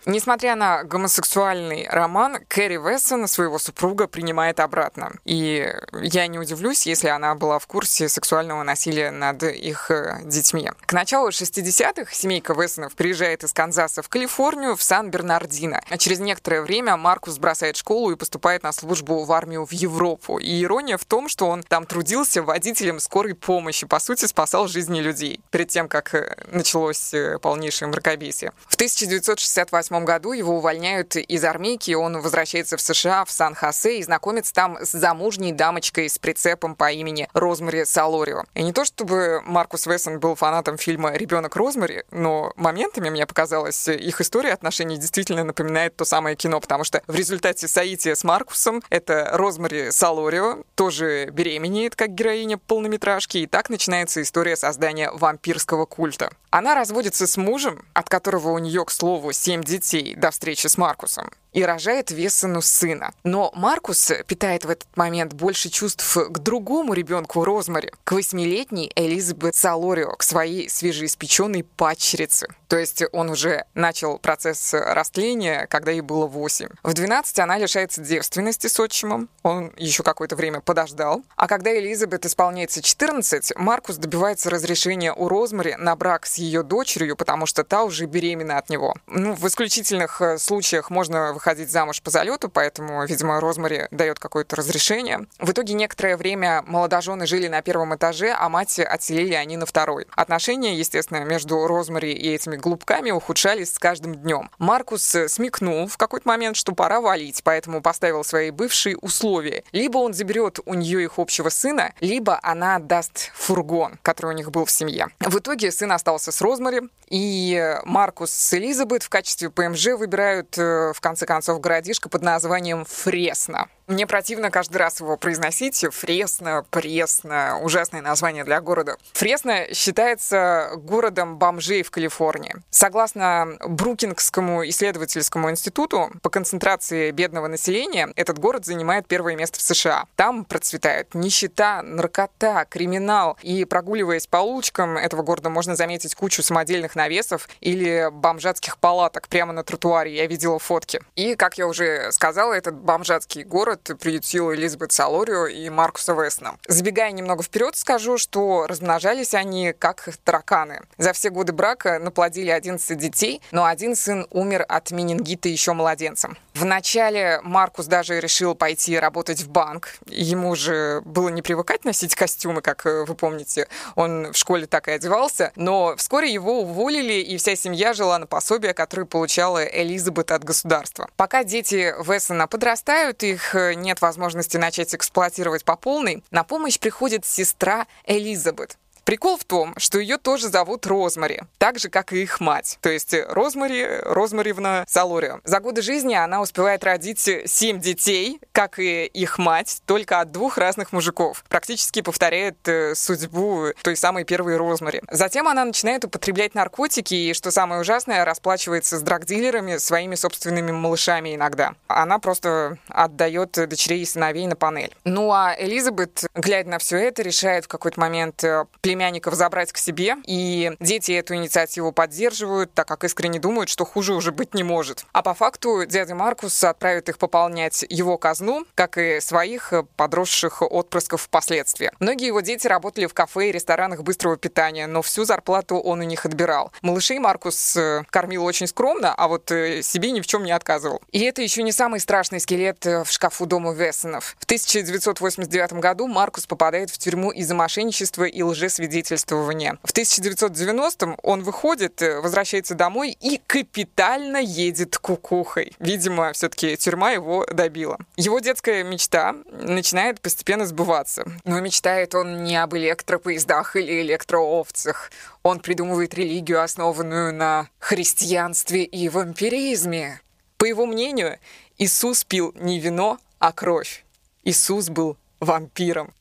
Несмотря 0.06 0.56
на 0.56 0.85
гомосексуальный 0.85 1.87
роман, 1.88 2.38
Кэрри 2.48 2.76
Вессон 2.76 3.28
своего 3.28 3.59
супруга 3.59 4.06
принимает 4.06 4.61
обратно. 4.61 5.12
И 5.24 5.72
я 6.02 6.26
не 6.26 6.38
удивлюсь, 6.38 6.87
если 6.87 7.09
она 7.09 7.35
была 7.35 7.59
в 7.59 7.66
курсе 7.66 8.09
сексуального 8.09 8.62
насилия 8.62 9.11
над 9.11 9.42
их 9.42 9.90
э, 9.90 10.20
детьми. 10.24 10.70
К 10.87 10.92
началу 10.92 11.28
60-х 11.28 12.14
семейка 12.14 12.54
Вессонов 12.54 12.94
приезжает 12.94 13.44
из 13.44 13.52
Канзаса 13.52 14.02
в 14.02 14.09
Калифорнию, 14.09 14.76
в 14.76 14.83
Сан-Бернардино. 14.83 15.83
А 15.88 15.98
через 15.98 16.18
некоторое 16.20 16.62
время 16.62 16.96
Маркус 16.96 17.38
бросает 17.38 17.76
школу 17.76 18.11
и 18.11 18.16
поступает 18.16 18.62
на 18.62 18.72
службу 18.72 19.24
в 19.24 19.33
армию 19.33 19.66
в 19.66 19.72
Европу. 19.72 20.38
И 20.38 20.62
ирония 20.62 20.96
в 20.96 21.04
том, 21.04 21.28
что 21.28 21.46
он 21.46 21.62
там 21.62 21.87
трудился 21.87 22.42
водителем 22.42 23.00
скорой 23.00 23.35
помощи, 23.35 23.87
по 23.87 23.98
сути, 23.98 24.24
спасал 24.24 24.66
жизни 24.68 25.00
людей 25.00 25.40
перед 25.50 25.68
тем, 25.68 25.88
как 25.88 26.14
э, 26.14 26.37
началось 26.50 27.12
э, 27.12 27.38
полнейшее 27.38 27.88
мракобесие. 27.88 28.52
В 28.66 28.76
19 28.76 29.10
1968 29.16 30.05
году 30.05 30.33
его 30.33 30.57
увольняют 30.57 31.16
из 31.16 31.44
армейки, 31.44 31.92
он 31.92 32.20
возвращается 32.20 32.77
в 32.77 32.81
США, 32.81 33.25
в 33.25 33.31
Сан-Хосе 33.31 33.99
и 33.99 34.03
знакомится 34.03 34.53
там 34.55 34.79
с 34.81 34.92
замужней 34.92 35.53
дамочкой 35.53 36.09
с 36.09 36.18
прицепом 36.18 36.75
по 36.75 36.90
имени 36.90 37.29
Розмари 37.33 37.85
Салорио. 37.85 38.44
И 38.55 38.62
не 38.62 38.73
то 38.73 38.85
чтобы 38.85 39.42
Маркус 39.44 39.87
Вессон 39.87 40.20
был 40.20 40.35
фанатом 40.35 40.79
фильма 40.79 41.12
«Ребенок 41.14 41.57
Розмари», 41.57 42.05
но 42.11 42.53
моментами, 42.57 43.11
мне 43.11 43.27
показалось, 43.27 43.88
их 43.88 44.20
история 44.20 44.53
отношений 44.53 44.96
действительно 44.96 45.44
напоминает 45.44 45.96
то 45.96 46.05
самое 46.05 46.37
кино, 46.37 46.61
потому 46.61 46.85
что 46.85 47.03
в 47.07 47.14
результате 47.14 47.68
соития 47.68 48.14
с 48.14 48.25
Маркусом 48.25 48.83
это 48.90 49.31
Розмари 49.33 49.90
Салорио 49.90 50.64
тоже 50.75 51.31
беременеет, 51.31 51.96
как 51.96 52.11
героиня 52.14 52.59
полнометражки, 52.59 53.38
и 53.38 53.46
так 53.46 53.70
начинается 53.70 54.23
история 54.23 54.57
создания 54.57 55.11
вампирского 55.11 55.87
культа. 55.87 56.31
Она 56.51 56.75
разводится 56.75 57.27
с 57.27 57.37
мужем, 57.37 57.85
от 57.94 58.09
которого 58.09 58.51
у 58.51 58.59
нее, 58.59 58.85
к 58.85 58.90
слову, 59.00 59.32
семь 59.32 59.62
детей. 59.64 60.14
До 60.14 60.30
встречи 60.30 60.66
с 60.66 60.76
Маркусом 60.76 61.30
и 61.52 61.64
рожает 61.64 62.10
Вессону 62.10 62.62
сына. 62.62 63.12
Но 63.24 63.50
Маркус 63.54 64.12
питает 64.26 64.64
в 64.64 64.70
этот 64.70 64.88
момент 64.96 65.32
больше 65.32 65.68
чувств 65.68 66.16
к 66.16 66.38
другому 66.38 66.94
ребенку 66.94 67.44
Розмари, 67.44 67.92
к 68.04 68.12
восьмилетней 68.12 68.92
Элизабет 68.94 69.54
Салорио, 69.54 70.16
к 70.16 70.22
своей 70.22 70.68
свежеиспеченной 70.68 71.64
падчерице. 71.64 72.48
То 72.68 72.78
есть 72.78 73.02
он 73.12 73.30
уже 73.30 73.64
начал 73.74 74.18
процесс 74.18 74.74
растления, 74.74 75.66
когда 75.66 75.90
ей 75.90 76.02
было 76.02 76.26
8. 76.26 76.68
В 76.84 76.94
12 76.94 77.38
она 77.40 77.58
лишается 77.58 78.00
девственности 78.00 78.68
с 78.68 78.78
отчимом, 78.78 79.28
он 79.42 79.72
еще 79.76 80.04
какое-то 80.04 80.36
время 80.36 80.60
подождал. 80.60 81.22
А 81.34 81.48
когда 81.48 81.76
Элизабет 81.76 82.26
исполняется 82.26 82.80
14, 82.80 83.56
Маркус 83.56 83.96
добивается 83.96 84.50
разрешения 84.50 85.12
у 85.12 85.28
Розмари 85.28 85.74
на 85.78 85.96
брак 85.96 86.26
с 86.26 86.36
ее 86.36 86.62
дочерью, 86.62 87.16
потому 87.16 87.46
что 87.46 87.64
та 87.64 87.82
уже 87.82 88.06
беременна 88.06 88.58
от 88.58 88.70
него. 88.70 88.94
Ну, 89.06 89.34
в 89.34 89.46
исключительных 89.48 90.20
э, 90.20 90.38
случаях 90.38 90.90
можно 90.90 91.32
выходить 91.40 91.70
замуж 91.70 92.03
по 92.03 92.11
залету, 92.11 92.50
поэтому, 92.50 93.07
видимо, 93.07 93.40
Розмари 93.40 93.88
дает 93.90 94.18
какое-то 94.18 94.57
разрешение. 94.57 95.26
В 95.38 95.50
итоге 95.53 95.72
некоторое 95.72 96.18
время 96.18 96.62
молодожены 96.66 97.26
жили 97.26 97.48
на 97.48 97.62
первом 97.62 97.94
этаже, 97.94 98.37
а 98.38 98.50
мать 98.50 98.79
отселили 98.79 99.33
они 99.33 99.57
на 99.57 99.64
второй. 99.64 100.07
Отношения, 100.14 100.76
естественно, 100.76 101.24
между 101.24 101.66
Розмари 101.66 102.12
и 102.12 102.31
этими 102.31 102.57
глупками 102.57 103.11
ухудшались 103.11 103.72
с 103.72 103.79
каждым 103.79 104.16
днем. 104.16 104.50
Маркус 104.59 105.16
смекнул 105.29 105.87
в 105.87 105.96
какой-то 105.96 106.29
момент, 106.29 106.57
что 106.57 106.74
пора 106.74 107.00
валить, 107.00 107.40
поэтому 107.42 107.81
поставил 107.81 108.22
свои 108.22 108.50
бывшие 108.50 108.98
условия. 108.98 109.64
Либо 109.72 109.96
он 109.96 110.12
заберет 110.12 110.59
у 110.66 110.74
нее 110.74 111.03
их 111.03 111.18
общего 111.18 111.48
сына, 111.48 111.94
либо 112.00 112.38
она 112.42 112.76
отдаст 112.76 113.31
фургон, 113.35 113.98
который 114.03 114.35
у 114.35 114.37
них 114.37 114.50
был 114.50 114.66
в 114.66 114.70
семье. 114.70 115.09
В 115.20 115.38
итоге 115.38 115.72
сын 115.72 115.90
остался 115.90 116.33
с 116.33 116.42
Розмари, 116.42 116.83
и 117.09 117.76
Маркус 117.85 118.31
с 118.31 118.55
Элизабет 118.55 119.03
в 119.03 119.09
качестве 119.09 119.48
ПМЖ 119.48 119.87
выбирают 119.98 120.57
э, 120.59 120.92
в 120.94 121.00
конце 121.00 121.26
городишко 121.60 122.08
под 122.08 122.22
названием 122.22 122.84
Фресно. 122.84 123.68
Мне 123.90 124.07
противно 124.07 124.53
каждый 124.53 124.76
раз 124.76 125.00
его 125.00 125.16
произносить. 125.16 125.85
Фресно, 125.90 126.64
Пресно. 126.70 127.59
Ужасное 127.61 128.00
название 128.00 128.44
для 128.44 128.61
города. 128.61 128.96
Фресно 129.14 129.74
считается 129.74 130.70
городом 130.76 131.38
бомжей 131.38 131.83
в 131.83 131.90
Калифорнии. 131.90 132.55
Согласно 132.70 133.57
Брукингскому 133.66 134.64
исследовательскому 134.68 135.50
институту, 135.50 136.12
по 136.22 136.31
концентрации 136.31 137.11
бедного 137.11 137.48
населения 137.48 138.12
этот 138.14 138.38
город 138.38 138.64
занимает 138.64 139.09
первое 139.09 139.35
место 139.35 139.59
в 139.59 139.62
США. 139.62 140.05
Там 140.14 140.44
процветают 140.44 141.12
нищета, 141.16 141.83
наркота, 141.83 142.66
криминал. 142.66 143.38
И 143.42 143.64
прогуливаясь 143.64 144.29
по 144.29 144.37
улочкам 144.37 144.98
этого 144.98 145.22
города, 145.22 145.50
можно 145.50 145.74
заметить 145.74 146.14
кучу 146.14 146.44
самодельных 146.44 146.94
навесов 146.94 147.48
или 147.61 148.09
бомжатских 148.12 148.79
палаток 148.79 149.26
прямо 149.26 149.53
на 149.53 149.64
тротуаре. 149.64 150.14
Я 150.14 150.29
видела 150.29 150.61
фотки. 150.61 151.00
И, 151.16 151.35
как 151.35 151.59
я 151.59 151.66
уже 151.66 152.12
сказала, 152.12 152.53
этот 152.53 152.76
бомжатский 152.76 153.42
город 153.42 153.79
год 153.88 153.98
приютил 153.98 154.52
Элизабет 154.52 154.92
Салорио 154.92 155.46
и 155.46 155.68
Маркуса 155.68 156.12
Весна. 156.12 156.56
Забегая 156.68 157.12
немного 157.12 157.42
вперед, 157.42 157.76
скажу, 157.76 158.18
что 158.18 158.66
размножались 158.66 159.34
они 159.34 159.74
как 159.78 160.08
тараканы. 160.24 160.82
За 160.98 161.12
все 161.12 161.30
годы 161.30 161.52
брака 161.52 161.98
наплодили 161.98 162.50
11 162.50 162.98
детей, 162.98 163.40
но 163.52 163.64
один 163.64 163.96
сын 163.96 164.26
умер 164.30 164.64
от 164.68 164.90
менингита 164.90 165.48
еще 165.48 165.72
младенцем. 165.72 166.36
Вначале 166.54 167.40
Маркус 167.42 167.86
даже 167.86 168.20
решил 168.20 168.54
пойти 168.54 168.98
работать 168.98 169.42
в 169.42 169.48
банк. 169.48 169.94
Ему 170.06 170.54
же 170.56 171.00
было 171.04 171.28
не 171.28 171.42
привыкать 171.42 171.84
носить 171.84 172.14
костюмы, 172.14 172.60
как 172.60 172.86
э, 172.86 173.04
вы 173.04 173.14
помните. 173.14 173.68
Он 173.94 174.32
в 174.32 174.36
школе 174.36 174.66
так 174.66 174.88
и 174.88 174.92
одевался. 174.92 175.52
Но 175.56 175.94
вскоре 175.96 176.32
его 176.32 176.62
уволили, 176.62 177.14
и 177.14 177.36
вся 177.36 177.56
семья 177.56 177.92
жила 177.92 178.18
на 178.18 178.26
пособие, 178.26 178.74
которое 178.74 179.04
получала 179.04 179.64
Элизабет 179.64 180.32
от 180.32 180.44
государства. 180.44 181.08
Пока 181.16 181.44
дети 181.44 181.94
Вессона 182.04 182.46
подрастают, 182.46 183.22
их 183.22 183.54
э, 183.54 183.74
нет 183.74 184.00
возможности 184.00 184.56
начать 184.56 184.94
эксплуатировать 184.94 185.64
по 185.64 185.76
полной, 185.76 186.22
на 186.30 186.44
помощь 186.44 186.78
приходит 186.78 187.24
сестра 187.24 187.86
Элизабет. 188.04 188.76
Прикол 189.04 189.36
в 189.36 189.44
том, 189.44 189.74
что 189.76 189.98
ее 189.98 190.16
тоже 190.18 190.48
зовут 190.48 190.86
Розмари, 190.86 191.40
так 191.58 191.78
же, 191.78 191.88
как 191.88 192.12
и 192.12 192.22
их 192.22 192.40
мать. 192.40 192.78
То 192.80 192.90
есть 192.90 193.14
Розмари, 193.28 193.86
Розмаривна 194.02 194.84
Салорио. 194.88 195.40
За 195.44 195.60
годы 195.60 195.82
жизни 195.82 196.14
она 196.14 196.40
успевает 196.40 196.84
родить 196.84 197.28
семь 197.46 197.80
детей, 197.80 198.40
как 198.52 198.78
и 198.78 199.06
их 199.06 199.38
мать, 199.38 199.82
только 199.86 200.20
от 200.20 200.32
двух 200.32 200.58
разных 200.58 200.92
мужиков. 200.92 201.44
Практически 201.48 202.02
повторяет 202.02 202.56
э, 202.68 202.94
судьбу 202.94 203.68
той 203.82 203.96
самой 203.96 204.24
первой 204.24 204.56
Розмари. 204.56 205.02
Затем 205.10 205.48
она 205.48 205.64
начинает 205.64 206.04
употреблять 206.04 206.54
наркотики 206.54 207.14
и, 207.14 207.34
что 207.34 207.50
самое 207.50 207.80
ужасное, 207.80 208.24
расплачивается 208.24 208.98
с 208.98 209.02
драгдилерами 209.02 209.76
своими 209.78 210.14
собственными 210.14 210.72
малышами 210.72 211.34
иногда. 211.34 211.74
Она 211.88 212.18
просто 212.18 212.78
отдает 212.88 213.52
дочерей 213.52 214.02
и 214.02 214.06
сыновей 214.06 214.46
на 214.46 214.56
панель. 214.56 214.94
Ну 215.04 215.32
а 215.32 215.54
Элизабет, 215.58 216.24
глядя 216.34 216.70
на 216.70 216.78
все 216.78 216.96
это, 216.98 217.22
решает 217.22 217.64
в 217.64 217.68
какой-то 217.68 218.00
момент 218.00 218.44
э, 218.44 218.64
племянников 218.90 219.35
забрать 219.35 219.70
к 219.70 219.76
себе, 219.76 220.16
и 220.26 220.72
дети 220.81 221.12
эту 221.12 221.37
инициативу 221.37 221.92
поддерживают, 221.92 222.74
так 222.74 222.88
как 222.88 223.05
искренне 223.05 223.38
думают, 223.38 223.68
что 223.68 223.85
хуже 223.85 224.14
уже 224.14 224.33
быть 224.33 224.53
не 224.53 224.64
может. 224.64 225.05
А 225.12 225.22
по 225.22 225.33
факту 225.33 225.85
дядя 225.87 226.16
Маркус 226.16 226.64
отправит 226.64 227.09
их 227.09 227.16
пополнять 227.18 227.85
его 227.88 228.18
казну, 228.18 228.66
как 228.74 228.98
и 228.98 229.20
своих 229.20 229.72
подросших 229.94 230.62
отпрысков 230.62 231.22
впоследствии. 231.22 231.92
Многие 232.00 232.26
его 232.26 232.40
дети 232.40 232.66
работали 232.66 233.07
в 233.07 233.14
кафе 233.14 233.50
и 233.50 233.53
ресторанах 233.53 234.03
быстрого 234.03 234.37
питания, 234.37 234.88
но 234.88 235.03
всю 235.03 235.24
зарплату 235.24 235.76
он 235.76 236.00
у 236.00 236.05
них 236.05 236.26
отбирал. 236.26 236.72
Малышей 236.83 237.20
Маркус 237.20 237.76
э, 237.76 238.03
кормил 238.11 238.44
очень 238.44 238.66
скромно, 238.66 239.14
а 239.14 239.29
вот 239.29 239.53
э, 239.53 239.83
себе 239.83 240.11
ни 240.11 240.20
в 240.20 240.26
чем 240.26 240.42
не 240.42 240.50
отказывал. 240.50 241.00
И 241.12 241.20
это 241.20 241.42
еще 241.42 241.62
не 241.62 241.70
самый 241.70 242.00
страшный 242.00 242.40
скелет 242.40 242.85
э, 242.87 243.05
в 243.05 243.12
шкафу 243.12 243.46
дома 243.46 243.72
Вессонов. 243.72 244.35
В 244.40 244.44
1989 244.46 245.74
году 245.74 246.09
Маркус 246.09 246.46
попадает 246.46 246.90
в 246.90 246.98
тюрьму 246.98 247.31
из-за 247.31 247.55
мошенничества 247.55 248.24
и 248.24 248.42
лжесвидетельства 248.42 248.79
свидетельствования. 248.80 249.78
В 249.82 249.92
1990-м 249.92 251.18
он 251.22 251.42
выходит, 251.42 252.00
э, 252.00 252.20
возвращается 252.20 252.74
домой 252.74 253.16
и 253.20 253.38
капитально 253.46 254.38
едет 254.38 254.96
кукухой. 254.96 255.74
Видимо, 255.78 256.32
все-таки 256.32 256.76
тюрьма 256.78 257.12
его 257.12 257.44
добила. 257.44 257.98
Его 258.16 258.38
детская 258.40 258.82
мечта 258.82 259.34
начинает 259.50 260.22
постепенно 260.22 260.64
сбываться. 260.64 261.24
Но 261.44 261.60
мечтает 261.60 262.14
он 262.14 262.42
не 262.42 262.56
об 262.56 262.74
электропоездах 262.74 263.76
или 263.76 264.00
электроовцах. 264.00 265.10
Он 265.42 265.60
придумывает 265.60 266.14
религию, 266.14 266.62
основанную 266.62 267.34
на 267.34 267.68
христианстве 267.78 268.84
и 268.84 269.10
вампиризме. 269.10 270.22
По 270.56 270.64
его 270.64 270.86
мнению, 270.86 271.38
Иисус 271.76 272.24
пил 272.24 272.54
не 272.58 272.80
вино, 272.80 273.18
а 273.38 273.52
кровь. 273.52 274.04
Иисус 274.44 274.88
был 274.88 275.18
вампиром. 275.38 276.14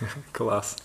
Класс. 0.32 0.76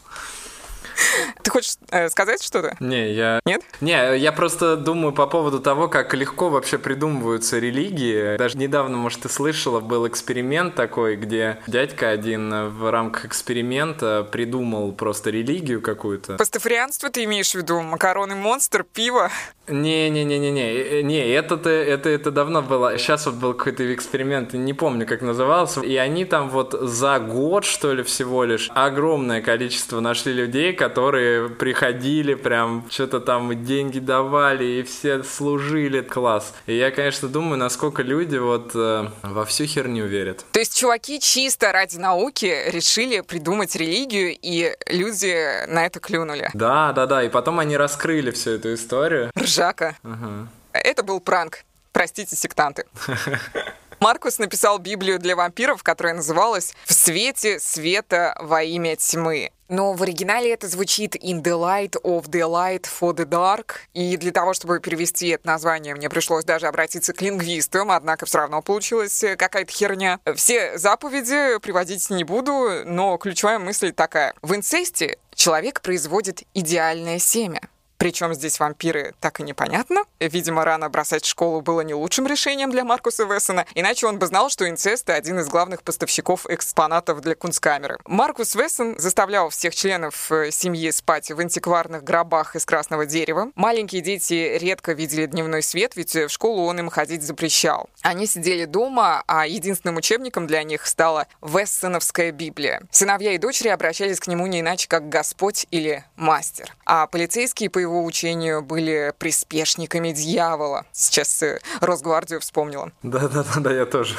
Ты 1.42 1.52
хочешь 1.52 1.76
э, 1.90 2.10
сказать 2.10 2.42
что-то? 2.42 2.76
Не, 2.80 3.12
я... 3.14 3.40
Нет? 3.46 3.64
Не, 3.82 4.18
я 4.18 4.32
просто 4.32 4.78
думаю 4.78 5.14
по 5.14 5.28
поводу 5.28 5.60
того, 5.60 5.88
как 5.88 6.14
легко 6.14 6.50
вообще 6.50 6.78
придумываются 6.78 7.60
религии. 7.60 8.38
Даже 8.38 8.58
недавно, 8.58 8.98
может, 8.98 9.22
ты 9.22 9.30
слышала, 9.30 9.80
был 9.80 10.08
эксперимент 10.08 10.76
такой, 10.76 11.16
где 11.16 11.60
дядька 11.68 12.10
один 12.10 12.70
в 12.70 12.90
рамках 12.90 13.26
эксперимента 13.26 14.28
придумал 14.32 14.92
просто 14.92 15.30
религию 15.30 15.82
какую-то. 15.82 16.38
Пастафарианство 16.38 17.10
ты 17.10 17.24
имеешь 17.26 17.52
в 17.52 17.56
виду? 17.56 17.82
Макароны 17.82 18.36
монстр, 18.36 18.84
пиво? 18.84 19.30
Не-не-не-не-не, 19.68 21.04
не, 21.04 21.30
это, 21.30 21.56
это, 21.70 22.10
это 22.10 22.32
давно 22.32 22.62
было. 22.62 22.98
Сейчас 22.98 23.26
вот 23.26 23.36
был 23.36 23.54
какой-то 23.54 23.94
эксперимент, 23.94 24.54
не 24.54 24.74
помню, 24.74 25.06
как 25.08 25.22
назывался. 25.22 25.82
И 25.82 25.96
они 25.96 26.26
там 26.26 26.50
вот 26.50 26.74
за 26.74 27.20
год, 27.20 27.64
что 27.64 27.94
ли, 27.94 28.04
всего 28.04 28.44
лишь, 28.44 28.70
огромное 28.74 29.42
количество 29.42 30.02
нашли 30.02 30.34
людей, 30.34 30.74
которые 30.74 31.50
приходили, 31.50 32.34
прям 32.34 32.86
что-то 32.90 33.22
там 33.22 33.64
деньги 33.64 34.00
давали, 34.00 34.66
и 34.66 34.84
все 34.84 35.24
служили. 35.24 36.02
Класс. 36.02 36.54
И 36.66 36.76
я, 36.76 36.92
конечно, 36.92 37.30
думаю, 37.30 37.58
насколько 37.58 38.02
люди 38.02 38.38
вот 38.38 38.72
э, 38.76 39.08
во 39.22 39.46
всю 39.46 39.66
херню 39.66 40.06
верят. 40.06 40.46
То 40.52 40.60
есть 40.60 40.78
чуваки 40.78 41.20
чисто 41.20 41.72
ради 41.72 41.98
науки 41.98 42.54
решили 42.68 43.22
придумать 43.22 43.76
религию, 43.76 44.36
и 44.42 44.76
люди 44.88 45.66
на 45.68 45.86
это 45.86 46.00
клюнули. 46.00 46.50
Да, 46.54 46.92
да, 46.94 47.06
да. 47.06 47.24
И 47.24 47.30
потом 47.30 47.60
они 47.60 47.78
раскрыли 47.78 48.32
всю 48.32 48.52
эту 48.52 48.74
историю 48.74 49.32
Жака. 49.54 49.96
Ага. 50.04 50.48
Это 50.74 51.04
был 51.04 51.20
пранк. 51.20 51.64
Простите, 51.92 52.36
сектанты. 52.36 52.86
Маркус 54.04 54.38
написал 54.38 54.80
Библию 54.80 55.18
для 55.18 55.34
вампиров, 55.34 55.82
которая 55.82 56.14
называлась 56.14 56.74
«В 56.84 56.94
свете 56.94 57.58
света 57.58 58.36
во 58.38 58.62
имя 58.62 58.98
тьмы». 58.98 59.52
Но 59.70 59.94
в 59.94 60.04
оригинале 60.04 60.52
это 60.52 60.68
звучит 60.68 61.16
«In 61.16 61.42
the 61.42 61.54
light 61.54 61.96
of 62.04 62.26
the 62.26 62.42
light 62.42 62.86
for 62.86 63.16
the 63.16 63.26
dark». 63.26 63.76
И 63.94 64.18
для 64.18 64.34
того, 64.34 64.54
чтобы 64.54 64.82
перевести 64.82 65.30
это 65.30 65.48
название, 65.48 65.96
мне 65.96 66.10
пришлось 66.10 66.44
даже 66.44 66.68
обратиться 66.68 67.14
к 67.14 67.22
лингвистам, 67.22 67.92
однако 67.92 68.26
все 68.26 68.40
равно 68.40 68.62
получилась 68.62 69.24
какая-то 69.38 69.72
херня. 69.72 70.20
Все 70.36 70.78
заповеди 70.78 71.60
приводить 71.60 72.10
не 72.10 72.26
буду, 72.26 72.84
но 72.86 73.16
ключевая 73.18 73.58
мысль 73.58 73.94
такая. 73.94 74.34
В 74.42 74.54
инцесте 74.54 75.18
человек 75.34 75.80
производит 75.80 76.44
идеальное 76.54 77.20
семя. 77.20 77.62
Причем 78.04 78.34
здесь 78.34 78.60
вампиры, 78.60 79.14
так 79.22 79.40
и 79.40 79.44
непонятно. 79.44 80.04
Видимо, 80.20 80.66
рано 80.66 80.90
бросать 80.90 81.24
школу 81.24 81.62
было 81.62 81.80
не 81.80 81.94
лучшим 81.94 82.28
решением 82.28 82.70
для 82.70 82.84
Маркуса 82.84 83.24
Вессона, 83.24 83.66
иначе 83.76 84.08
он 84.08 84.20
бы 84.20 84.26
знал, 84.26 84.50
что 84.50 84.70
инцест— 84.70 85.10
один 85.10 85.40
из 85.40 85.48
главных 85.48 85.84
поставщиков 85.84 86.46
экспонатов 86.50 87.22
для 87.22 87.36
кунсткамеры. 87.36 88.00
Маркус 88.06 88.56
Вессон 88.56 89.00
заставлял 89.00 89.50
всех 89.52 89.74
членов 89.74 90.30
э, 90.34 90.52
семьи 90.52 90.92
спать 90.92 91.32
в 91.32 91.40
антикварных 91.40 92.04
гробах 92.04 92.58
из 92.58 92.66
красного 92.66 93.06
дерева. 93.06 93.52
Маленькие 93.56 94.02
дети 94.02 94.58
редко 94.60 94.92
видели 94.92 95.26
дневной 95.26 95.62
свет, 95.62 95.96
ведь 95.96 96.14
в 96.14 96.28
школу 96.28 96.66
он 96.66 96.80
им 96.80 96.90
ходить 96.90 97.24
запрещал. 97.24 97.90
Они 98.02 98.26
сидели 98.26 98.66
дома, 98.66 99.24
а 99.28 99.48
единственным 99.48 99.96
учебником 99.96 100.46
для 100.46 100.64
них 100.64 100.88
стала 100.88 101.28
Вессоновская 101.42 102.34
Библия. 102.34 102.82
Сыновья 102.92 103.32
и 103.32 103.38
дочери 103.38 103.70
обращались 103.70 104.20
к 104.20 104.28
нему 104.28 104.46
не 104.48 104.60
иначе, 104.60 104.90
как 104.90 105.08
Господь 105.08 105.68
или 105.72 106.04
Мастер. 106.18 106.76
А 106.86 107.08
полицейские 107.08 107.70
по 107.70 107.80
его 107.80 107.93
его 107.94 108.04
учению 108.04 108.64
были 108.64 109.14
приспешниками 109.18 110.12
дьявола. 110.12 110.86
Сейчас 110.92 111.42
э, 111.44 111.60
Росгвардию 111.80 112.42
вспомнила. 112.42 112.92
Да-да-да, 113.04 113.60
да, 113.60 113.72
я 113.72 113.86
тоже. 113.86 114.16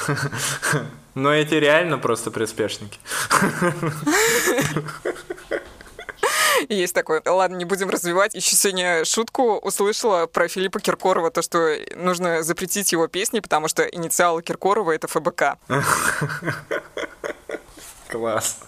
Но 1.14 1.32
эти 1.32 1.54
реально 1.54 1.98
просто 1.98 2.30
приспешники. 2.30 2.98
Есть 6.68 6.94
такое. 6.94 7.22
Ладно, 7.26 7.56
не 7.56 7.64
будем 7.64 7.90
развивать. 7.90 8.34
Еще 8.34 8.56
сегодня 8.56 9.04
шутку 9.04 9.58
услышала 9.58 10.26
про 10.26 10.48
Филиппа 10.48 10.80
Киркорова, 10.80 11.30
то, 11.30 11.42
что 11.42 11.76
нужно 11.96 12.42
запретить 12.42 12.92
его 12.92 13.08
песни, 13.08 13.40
потому 13.40 13.68
что 13.68 13.82
инициалы 13.82 14.42
Киркорова— 14.42 14.90
это 14.92 15.08
ФБК. 15.08 15.58
Класс. 18.08 18.58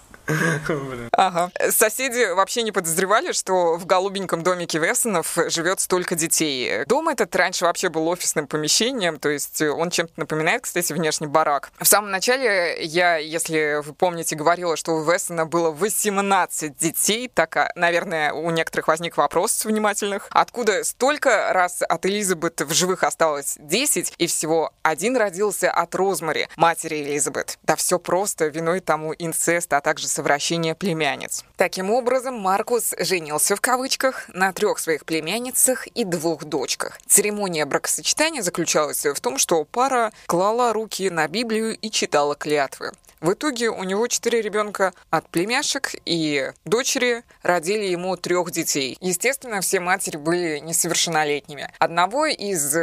Ага. 1.12 1.50
Соседи 1.70 2.32
вообще 2.32 2.62
не 2.62 2.72
подозревали, 2.72 3.32
что 3.32 3.76
в 3.76 3.86
голубеньком 3.86 4.42
домике 4.42 4.78
Вессонов 4.78 5.38
живет 5.48 5.80
столько 5.80 6.14
детей. 6.14 6.84
Дом 6.86 7.08
этот 7.08 7.34
раньше 7.36 7.64
вообще 7.64 7.88
был 7.88 8.08
офисным 8.08 8.46
помещением, 8.46 9.18
то 9.18 9.28
есть 9.28 9.62
он 9.62 9.90
чем-то 9.90 10.12
напоминает, 10.16 10.62
кстати, 10.62 10.92
внешний 10.92 11.26
барак. 11.26 11.70
В 11.78 11.86
самом 11.86 12.10
начале 12.10 12.82
я, 12.84 13.16
если 13.16 13.82
вы 13.82 13.94
помните, 13.94 14.36
говорила, 14.36 14.76
что 14.76 14.92
у 14.92 15.04
Вессона 15.04 15.46
было 15.46 15.70
18 15.70 16.76
детей, 16.76 17.30
так, 17.32 17.56
а, 17.56 17.72
наверное, 17.74 18.32
у 18.32 18.50
некоторых 18.50 18.88
возник 18.88 19.16
вопрос 19.16 19.64
внимательных. 19.64 20.26
Откуда 20.30 20.84
столько 20.84 21.52
раз 21.52 21.82
от 21.82 22.06
Элизабет 22.06 22.60
в 22.60 22.72
живых 22.72 23.04
осталось 23.04 23.56
10, 23.58 24.14
и 24.18 24.26
всего 24.26 24.72
один 24.82 25.16
родился 25.16 25.70
от 25.70 25.94
Розмари, 25.94 26.48
матери 26.56 27.02
Элизабет? 27.02 27.58
Да 27.62 27.76
все 27.76 27.98
просто, 27.98 28.46
виной 28.46 28.80
тому 28.80 29.14
инцест, 29.18 29.72
а 29.72 29.80
также 29.80 30.08
совращения 30.16 30.74
племянниц. 30.74 31.44
Таким 31.56 31.90
образом, 31.90 32.34
Маркус 32.36 32.94
«женился» 32.98 33.54
в 33.54 33.60
кавычках 33.60 34.28
на 34.32 34.52
трех 34.52 34.78
своих 34.78 35.04
племянницах 35.04 35.86
и 35.88 36.04
двух 36.04 36.44
дочках. 36.44 36.98
Церемония 37.06 37.66
бракосочетания 37.66 38.42
заключалась 38.42 39.04
в 39.04 39.20
том, 39.20 39.36
что 39.36 39.64
пара 39.64 40.12
клала 40.26 40.72
руки 40.72 41.10
на 41.10 41.28
Библию 41.28 41.76
и 41.76 41.90
читала 41.90 42.34
клятвы. 42.34 42.92
В 43.26 43.32
итоге 43.32 43.70
у 43.70 43.82
него 43.82 44.06
четыре 44.06 44.40
ребенка 44.40 44.94
от 45.10 45.28
племяшек, 45.30 45.96
и 46.04 46.52
дочери 46.64 47.24
родили 47.42 47.86
ему 47.86 48.16
трех 48.16 48.52
детей. 48.52 48.96
Естественно, 49.00 49.60
все 49.62 49.80
матери 49.80 50.16
были 50.16 50.60
несовершеннолетними. 50.60 51.68
Одного 51.80 52.26
из 52.26 52.76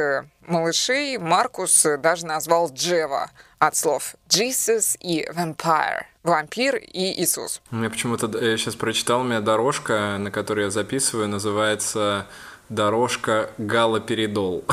малышей 0.46 1.18
Маркус 1.18 1.88
даже 2.00 2.26
назвал 2.26 2.70
Джева 2.74 3.32
от 3.58 3.78
слов 3.78 4.16
Jesus 4.28 4.98
и 5.00 5.26
Vampire. 5.34 6.04
Вампир 6.24 6.76
и 6.76 7.22
Иисус. 7.22 7.62
Меня 7.72 7.90
почему-то, 7.90 8.28
я 8.46 8.58
сейчас 8.58 8.76
прочитал, 8.76 9.22
у 9.22 9.24
меня 9.24 9.40
дорожка, 9.40 10.18
на 10.20 10.30
которой 10.30 10.66
я 10.66 10.70
записываю, 10.72 11.30
называется 11.30 12.28
дорожка 12.68 13.50
галоперидол. 13.58 14.66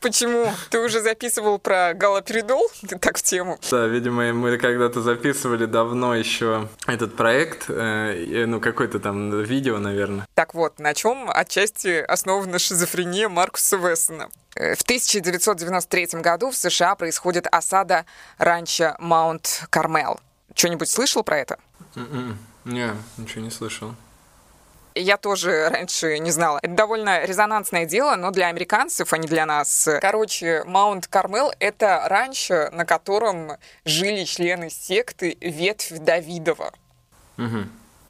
Почему? 0.00 0.52
Ты 0.70 0.78
уже 0.78 1.00
записывал 1.00 1.58
про 1.58 1.92
галоперидол? 1.92 2.70
Ты 2.86 2.98
так 2.98 3.18
в 3.18 3.22
тему. 3.22 3.58
Да, 3.70 3.86
видимо, 3.86 4.32
мы 4.32 4.56
когда-то 4.58 5.02
записывали 5.02 5.66
давно 5.66 6.14
еще 6.14 6.68
этот 6.86 7.16
проект, 7.16 7.64
э, 7.68 8.44
ну, 8.46 8.60
какое-то 8.60 9.00
там 9.00 9.42
видео, 9.42 9.78
наверное. 9.78 10.26
Так 10.34 10.54
вот, 10.54 10.78
на 10.78 10.94
чем 10.94 11.28
отчасти 11.28 12.00
основана 12.00 12.58
шизофрения 12.58 13.28
Маркуса 13.28 13.76
Вессона. 13.76 14.28
Э, 14.54 14.74
в 14.76 14.82
1993 14.82 16.20
году 16.20 16.50
в 16.50 16.56
США 16.56 16.94
происходит 16.94 17.48
осада 17.50 18.06
ранчо 18.38 18.94
Маунт 19.00 19.64
Кармел. 19.70 20.20
Что-нибудь 20.54 20.88
слышал 20.88 21.24
про 21.24 21.38
это? 21.38 21.58
М-м. 21.96 22.38
Не, 22.64 22.90
ничего 23.16 23.42
не 23.42 23.50
слышал 23.50 23.94
я 25.00 25.16
тоже 25.16 25.68
раньше 25.68 26.18
не 26.18 26.30
знала. 26.30 26.58
Это 26.62 26.74
довольно 26.74 27.24
резонансное 27.24 27.86
дело, 27.86 28.16
но 28.16 28.30
для 28.30 28.48
американцев, 28.48 29.12
а 29.12 29.18
не 29.18 29.26
для 29.26 29.46
нас. 29.46 29.88
Короче, 30.00 30.62
Маунт 30.66 31.06
Кармел— 31.06 31.52
это 31.60 32.04
раньше, 32.06 32.70
на 32.72 32.84
котором 32.84 33.52
жили 33.84 34.24
члены 34.24 34.70
секты 34.70 35.36
Ветвь 35.40 35.98
Давидова. 35.98 36.72
Угу. 37.38 37.66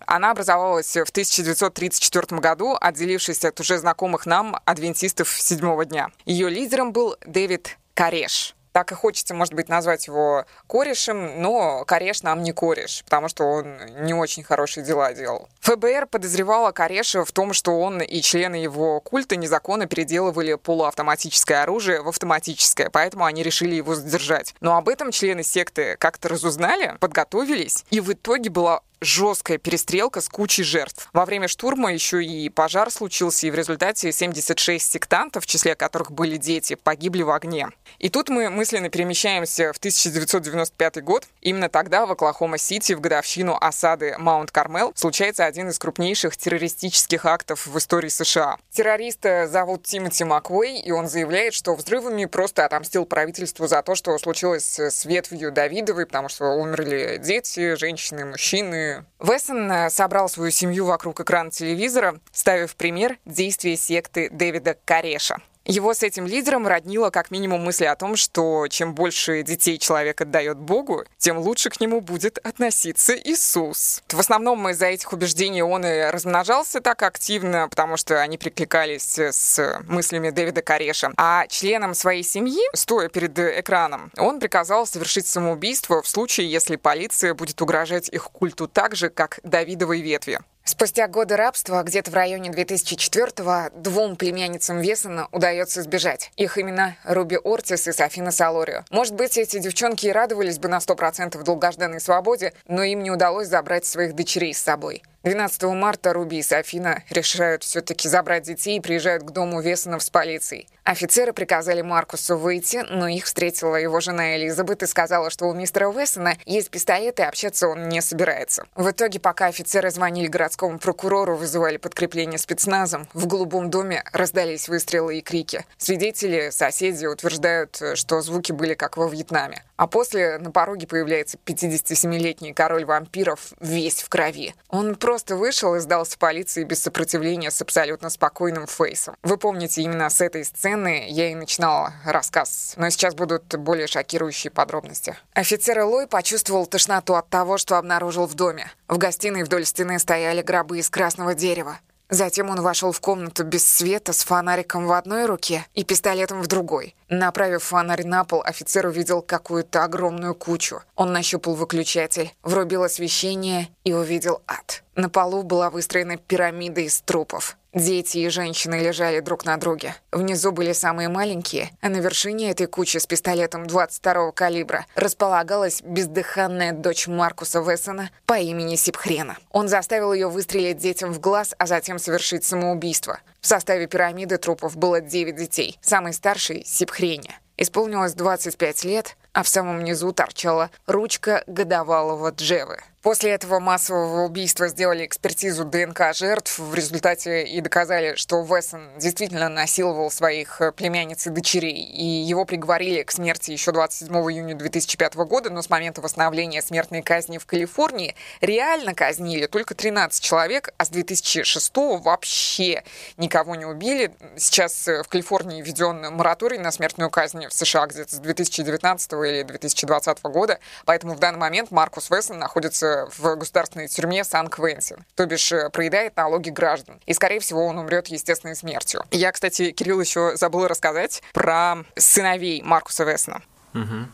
Она 0.06 0.30
образовалась 0.30 0.96
в 0.96 1.10
1934 1.10 2.40
году, 2.40 2.76
отделившись 2.80 3.44
от 3.44 3.60
уже 3.60 3.78
знакомых 3.78 4.24
нам 4.24 4.58
адвентистов 4.64 5.28
седьмого 5.28 5.84
дня. 5.84 6.08
Ее 6.24 6.48
лидером 6.48 6.92
был 6.92 7.16
Дэвид 7.26 7.76
Кареш 7.94 8.54
так 8.78 8.92
и 8.92 8.94
хочется, 8.94 9.34
может 9.34 9.54
быть, 9.54 9.68
назвать 9.68 10.06
его 10.06 10.44
корешем, 10.68 11.42
но 11.42 11.84
кореш 11.84 12.22
нам 12.22 12.44
не 12.44 12.52
кореш, 12.52 13.02
потому 13.02 13.26
что 13.26 13.42
он 13.42 13.76
не 14.02 14.14
очень 14.14 14.44
хорошие 14.44 14.86
дела 14.86 15.12
делал. 15.12 15.48
ФБР 15.62 16.06
подозревала 16.06 16.70
Кореша 16.70 17.24
в 17.24 17.32
том, 17.32 17.52
что 17.52 17.72
он 17.80 18.00
и 18.00 18.20
члены 18.20 18.54
его 18.54 19.00
культа 19.00 19.34
незаконно 19.34 19.86
переделывали 19.86 20.54
полуавтоматическое 20.54 21.64
оружие 21.64 22.02
в 22.02 22.08
автоматическое, 22.08 22.88
поэтому 22.88 23.24
они 23.24 23.42
решили 23.42 23.74
его 23.74 23.96
задержать. 23.96 24.54
Но 24.60 24.76
об 24.76 24.88
этом 24.88 25.10
члены 25.10 25.42
секты 25.42 25.96
как-то 25.98 26.28
разузнали, 26.28 26.96
подготовились, 27.00 27.84
и 27.90 27.98
в 27.98 28.12
итоге 28.12 28.48
была 28.48 28.82
жесткая 29.00 29.58
перестрелка 29.58 30.20
с 30.20 30.28
кучей 30.28 30.62
жертв. 30.62 31.08
Во 31.12 31.24
время 31.24 31.48
штурма 31.48 31.92
еще 31.92 32.24
и 32.24 32.48
пожар 32.48 32.90
случился, 32.90 33.46
и 33.46 33.50
в 33.50 33.54
результате 33.54 34.12
76 34.12 34.92
сектантов, 34.92 35.44
в 35.44 35.46
числе 35.46 35.74
которых 35.74 36.12
были 36.12 36.36
дети, 36.36 36.74
погибли 36.74 37.22
в 37.22 37.30
огне. 37.30 37.68
И 37.98 38.08
тут 38.08 38.28
мы 38.28 38.50
мысленно 38.50 38.88
перемещаемся 38.88 39.72
в 39.72 39.78
1995 39.78 41.02
год. 41.02 41.26
Именно 41.40 41.68
тогда 41.68 42.06
в 42.06 42.12
Оклахома-Сити 42.12 42.92
в 42.92 43.00
годовщину 43.00 43.56
осады 43.60 44.16
Маунт-Кармел 44.18 44.92
случается 44.94 45.44
один 45.44 45.68
из 45.68 45.78
крупнейших 45.78 46.36
террористических 46.36 47.24
актов 47.24 47.66
в 47.66 47.78
истории 47.78 48.08
США. 48.08 48.56
Террориста 48.70 49.46
зовут 49.48 49.84
Тимоти 49.84 50.24
Маквей, 50.24 50.80
и 50.80 50.90
он 50.90 51.08
заявляет, 51.08 51.54
что 51.54 51.74
взрывами 51.74 52.24
просто 52.26 52.64
отомстил 52.64 53.04
правительству 53.06 53.66
за 53.66 53.82
то, 53.82 53.94
что 53.94 54.16
случилось 54.18 54.78
с 54.78 55.04
ветвью 55.04 55.52
Давидовой, 55.52 56.06
потому 56.06 56.28
что 56.28 56.46
умерли 56.46 57.18
дети, 57.22 57.74
женщины, 57.74 58.24
мужчины, 58.24 58.87
Вессон 59.20 59.70
э, 59.70 59.90
собрал 59.90 60.28
свою 60.28 60.50
семью 60.50 60.86
вокруг 60.86 61.20
экрана 61.20 61.50
телевизора, 61.50 62.20
ставив 62.32 62.76
пример 62.76 63.18
действия 63.24 63.76
секты 63.76 64.30
Дэвида 64.30 64.76
Кареша. 64.84 65.38
Его 65.68 65.92
с 65.92 66.02
этим 66.02 66.26
лидером 66.26 66.66
роднило 66.66 67.10
как 67.10 67.30
минимум 67.30 67.62
мысли 67.62 67.84
о 67.84 67.94
том, 67.94 68.16
что 68.16 68.68
чем 68.68 68.94
больше 68.94 69.42
детей 69.42 69.76
человек 69.76 70.18
отдает 70.22 70.56
Богу, 70.56 71.04
тем 71.18 71.36
лучше 71.36 71.68
к 71.68 71.78
нему 71.78 72.00
будет 72.00 72.38
относиться 72.38 73.14
Иисус. 73.14 74.02
В 74.08 74.18
основном 74.18 74.66
из-за 74.70 74.86
этих 74.86 75.12
убеждений 75.12 75.62
он 75.62 75.84
и 75.84 76.10
размножался 76.10 76.80
так 76.80 77.02
активно, 77.02 77.68
потому 77.68 77.98
что 77.98 78.18
они 78.18 78.38
прикликались 78.38 79.18
с 79.18 79.82
мыслями 79.86 80.30
Дэвида 80.30 80.62
Кареша. 80.62 81.12
А 81.18 81.46
членам 81.48 81.92
своей 81.92 82.22
семьи, 82.22 82.62
стоя 82.72 83.10
перед 83.10 83.38
экраном, 83.38 84.10
он 84.16 84.40
приказал 84.40 84.86
совершить 84.86 85.26
самоубийство 85.26 86.00
в 86.00 86.08
случае, 86.08 86.50
если 86.50 86.76
полиция 86.76 87.34
будет 87.34 87.60
угрожать 87.60 88.08
их 88.08 88.30
культу 88.30 88.68
так 88.68 88.96
же, 88.96 89.10
как 89.10 89.38
Давидовой 89.42 90.00
ветви. 90.00 90.40
Спустя 90.68 91.08
годы 91.08 91.34
рабства, 91.36 91.82
где-то 91.82 92.10
в 92.10 92.14
районе 92.14 92.50
2004-го, 92.50 93.74
двум 93.74 94.16
племянницам 94.16 94.80
Весона 94.80 95.26
удается 95.32 95.82
сбежать. 95.82 96.30
Их 96.36 96.58
имена 96.58 96.94
Руби 97.04 97.38
Ортис 97.42 97.88
и 97.88 97.92
Софина 97.92 98.30
Салорио. 98.32 98.84
Может 98.90 99.14
быть, 99.14 99.38
эти 99.38 99.60
девчонки 99.60 100.04
и 100.04 100.12
радовались 100.12 100.58
бы 100.58 100.68
на 100.68 100.76
100% 100.76 101.42
долгожданной 101.42 102.00
свободе, 102.00 102.52
но 102.66 102.82
им 102.82 103.02
не 103.02 103.10
удалось 103.10 103.48
забрать 103.48 103.86
своих 103.86 104.14
дочерей 104.14 104.52
с 104.52 104.58
собой. 104.58 105.02
12 105.24 105.62
марта 105.64 106.12
Руби 106.12 106.38
и 106.38 106.42
Софина 106.42 107.02
решают 107.10 107.64
все-таки 107.64 108.08
забрать 108.08 108.44
детей 108.44 108.78
и 108.78 108.80
приезжают 108.80 109.24
к 109.24 109.30
дому 109.30 109.60
Весонов 109.60 110.02
с 110.02 110.10
полицией. 110.10 110.68
Офицеры 110.84 111.34
приказали 111.34 111.82
Маркусу 111.82 112.38
выйти, 112.38 112.82
но 112.88 113.08
их 113.08 113.26
встретила 113.26 113.76
его 113.76 114.00
жена 114.00 114.36
Элизабет 114.36 114.82
и 114.82 114.86
сказала, 114.86 115.28
что 115.28 115.46
у 115.46 115.52
мистера 115.52 115.90
Вессона 115.90 116.38
есть 116.46 116.70
пистолет 116.70 117.20
и 117.20 117.24
общаться 117.24 117.68
он 117.68 117.90
не 117.90 118.00
собирается. 118.00 118.64
В 118.74 118.90
итоге, 118.90 119.20
пока 119.20 119.46
офицеры 119.46 119.90
звонили 119.90 120.28
городскому 120.28 120.78
прокурору, 120.78 121.36
вызывали 121.36 121.76
подкрепление 121.76 122.38
спецназом, 122.38 123.06
в 123.12 123.26
голубом 123.26 123.68
доме 123.68 124.02
раздались 124.12 124.68
выстрелы 124.68 125.18
и 125.18 125.20
крики. 125.20 125.66
Свидетели, 125.76 126.48
соседи 126.50 127.04
утверждают, 127.04 127.82
что 127.94 128.22
звуки 128.22 128.52
были 128.52 128.72
как 128.72 128.96
во 128.96 129.08
Вьетнаме. 129.08 129.64
А 129.76 129.86
после 129.86 130.38
на 130.38 130.50
пороге 130.50 130.86
появляется 130.86 131.38
57-летний 131.44 132.54
король 132.54 132.86
вампиров, 132.86 133.52
весь 133.60 134.02
в 134.02 134.08
крови. 134.08 134.54
Он 134.70 134.94
просто 135.08 135.36
вышел 135.36 135.74
и 135.74 135.80
сдался 135.80 136.18
полиции 136.18 136.64
без 136.64 136.82
сопротивления 136.82 137.50
с 137.50 137.62
абсолютно 137.62 138.10
спокойным 138.10 138.66
фейсом. 138.66 139.16
Вы 139.22 139.38
помните, 139.38 139.80
именно 139.80 140.10
с 140.10 140.20
этой 140.20 140.44
сцены 140.44 141.06
я 141.08 141.30
и 141.30 141.34
начинала 141.34 141.94
рассказ, 142.04 142.74
но 142.76 142.90
сейчас 142.90 143.14
будут 143.14 143.56
более 143.56 143.86
шокирующие 143.86 144.50
подробности. 144.50 145.16
Офицер 145.32 145.78
Элой 145.78 146.08
почувствовал 146.08 146.66
тошноту 146.66 147.14
от 147.14 147.30
того, 147.30 147.56
что 147.56 147.78
обнаружил 147.78 148.26
в 148.26 148.34
доме. 148.34 148.70
В 148.86 148.98
гостиной 148.98 149.44
вдоль 149.44 149.64
стены 149.64 149.98
стояли 149.98 150.42
гробы 150.42 150.78
из 150.78 150.90
красного 150.90 151.34
дерева. 151.34 151.78
Затем 152.10 152.48
он 152.48 152.62
вошел 152.62 152.90
в 152.92 153.00
комнату 153.00 153.44
без 153.44 153.66
света 153.66 154.12
с 154.12 154.22
фонариком 154.24 154.86
в 154.86 154.92
одной 154.92 155.26
руке 155.26 155.66
и 155.74 155.84
пистолетом 155.84 156.40
в 156.40 156.46
другой. 156.46 156.94
Направив 157.10 157.62
фонарь 157.62 158.06
на 158.06 158.24
пол, 158.24 158.42
офицер 158.42 158.86
увидел 158.86 159.20
какую-то 159.20 159.84
огромную 159.84 160.34
кучу. 160.34 160.80
Он 160.96 161.12
нащупал 161.12 161.54
выключатель, 161.54 162.32
врубил 162.42 162.84
освещение 162.84 163.68
и 163.84 163.92
увидел 163.92 164.40
ад. 164.46 164.84
На 164.94 165.10
полу 165.10 165.42
была 165.42 165.68
выстроена 165.68 166.16
пирамида 166.16 166.80
из 166.80 167.00
трупов. 167.02 167.57
Дети 167.74 168.18
и 168.18 168.28
женщины 168.30 168.76
лежали 168.76 169.20
друг 169.20 169.44
на 169.44 169.58
друге. 169.58 169.94
Внизу 170.10 170.52
были 170.52 170.72
самые 170.72 171.10
маленькие, 171.10 171.70
а 171.82 171.90
на 171.90 171.98
вершине 171.98 172.50
этой 172.50 172.66
кучи 172.66 172.96
с 172.96 173.06
пистолетом 173.06 173.64
22-го 173.64 174.32
калибра 174.32 174.86
располагалась 174.94 175.82
бездыханная 175.82 176.72
дочь 176.72 177.06
Маркуса 177.08 177.60
Вессона 177.60 178.10
по 178.24 178.38
имени 178.38 178.76
Сипхрена. 178.76 179.36
Он 179.50 179.68
заставил 179.68 180.14
ее 180.14 180.28
выстрелить 180.30 180.78
детям 180.78 181.12
в 181.12 181.20
глаз, 181.20 181.54
а 181.58 181.66
затем 181.66 181.98
совершить 181.98 182.42
самоубийство. 182.42 183.20
В 183.42 183.46
составе 183.46 183.86
пирамиды 183.86 184.38
трупов 184.38 184.74
было 184.78 185.02
9 185.02 185.36
детей. 185.36 185.78
Самый 185.82 186.14
старший— 186.14 186.64
Сипхреня. 186.66 187.38
Исполнилось 187.58 188.14
25 188.14 188.84
лет, 188.84 189.16
а 189.32 189.42
в 189.42 189.48
самом 189.48 189.84
низу 189.84 190.12
торчала 190.12 190.70
ручка 190.86 191.44
годовалого 191.46 192.30
Джевы. 192.30 192.78
После 193.08 193.30
этого 193.30 193.58
массового 193.58 194.26
убийства 194.26 194.68
сделали 194.68 195.06
экспертизу 195.06 195.64
ДНК 195.64 196.14
жертв. 196.14 196.58
В 196.58 196.74
результате 196.74 197.42
и 197.44 197.58
доказали, 197.62 198.16
что 198.16 198.42
Вессон 198.42 198.86
действительно 198.98 199.48
насиловал 199.48 200.10
своих 200.10 200.60
э, 200.60 200.72
племянниц 200.72 201.26
и 201.26 201.30
дочерей. 201.30 201.84
И 201.84 202.04
его 202.04 202.44
приговорили 202.44 203.02
к 203.02 203.10
смерти 203.10 203.50
еще 203.50 203.72
27 203.72 204.14
июня 204.14 204.54
2005 204.54 205.14
года, 205.14 205.48
но 205.48 205.62
с 205.62 205.70
момента 205.70 206.02
восстановления 206.02 206.60
смертной 206.60 207.00
казни 207.00 207.38
в 207.38 207.46
Калифорнии 207.46 208.14
реально 208.42 208.92
казнили 208.92 209.46
только 209.46 209.74
13 209.74 210.22
человек, 210.22 210.74
а 210.76 210.84
с 210.84 210.90
2006 210.90 211.72
вообще 212.02 212.84
никого 213.16 213.54
не 213.54 213.64
убили. 213.64 214.12
Сейчас 214.36 214.86
э, 214.86 215.02
в 215.02 215.08
Калифорнии 215.08 215.62
введен 215.62 216.14
мораторий 216.14 216.58
на 216.58 216.70
смертную 216.70 217.08
казнь 217.08 217.46
в 217.46 217.54
США 217.54 217.86
где-то 217.86 218.16
с 218.16 218.18
2019 218.18 219.12
или 219.14 219.44
2020 219.44 220.22
года, 220.24 220.58
поэтому 220.84 221.14
в 221.14 221.20
данный 221.20 221.38
момент 221.38 221.70
Маркус 221.70 222.10
Вессон 222.10 222.38
находится 222.38 222.97
в 223.06 223.36
государственной 223.36 223.88
тюрьме 223.88 224.24
Сан-Квентин, 224.24 225.04
то 225.14 225.26
бишь 225.26 225.52
э, 225.52 225.70
проедает 225.70 226.16
налоги 226.16 226.50
граждан. 226.50 227.00
И, 227.06 227.12
скорее 227.12 227.40
всего, 227.40 227.66
он 227.66 227.78
умрет 227.78 228.08
естественной 228.08 228.56
смертью. 228.56 229.04
Я, 229.10 229.32
кстати, 229.32 229.70
Кирилл 229.70 230.00
еще 230.00 230.36
забыл 230.36 230.66
рассказать 230.66 231.22
про 231.32 231.76
сыновей 231.96 232.62
Маркуса 232.62 233.04
Вессона. 233.04 233.42
Угу. 233.74 234.08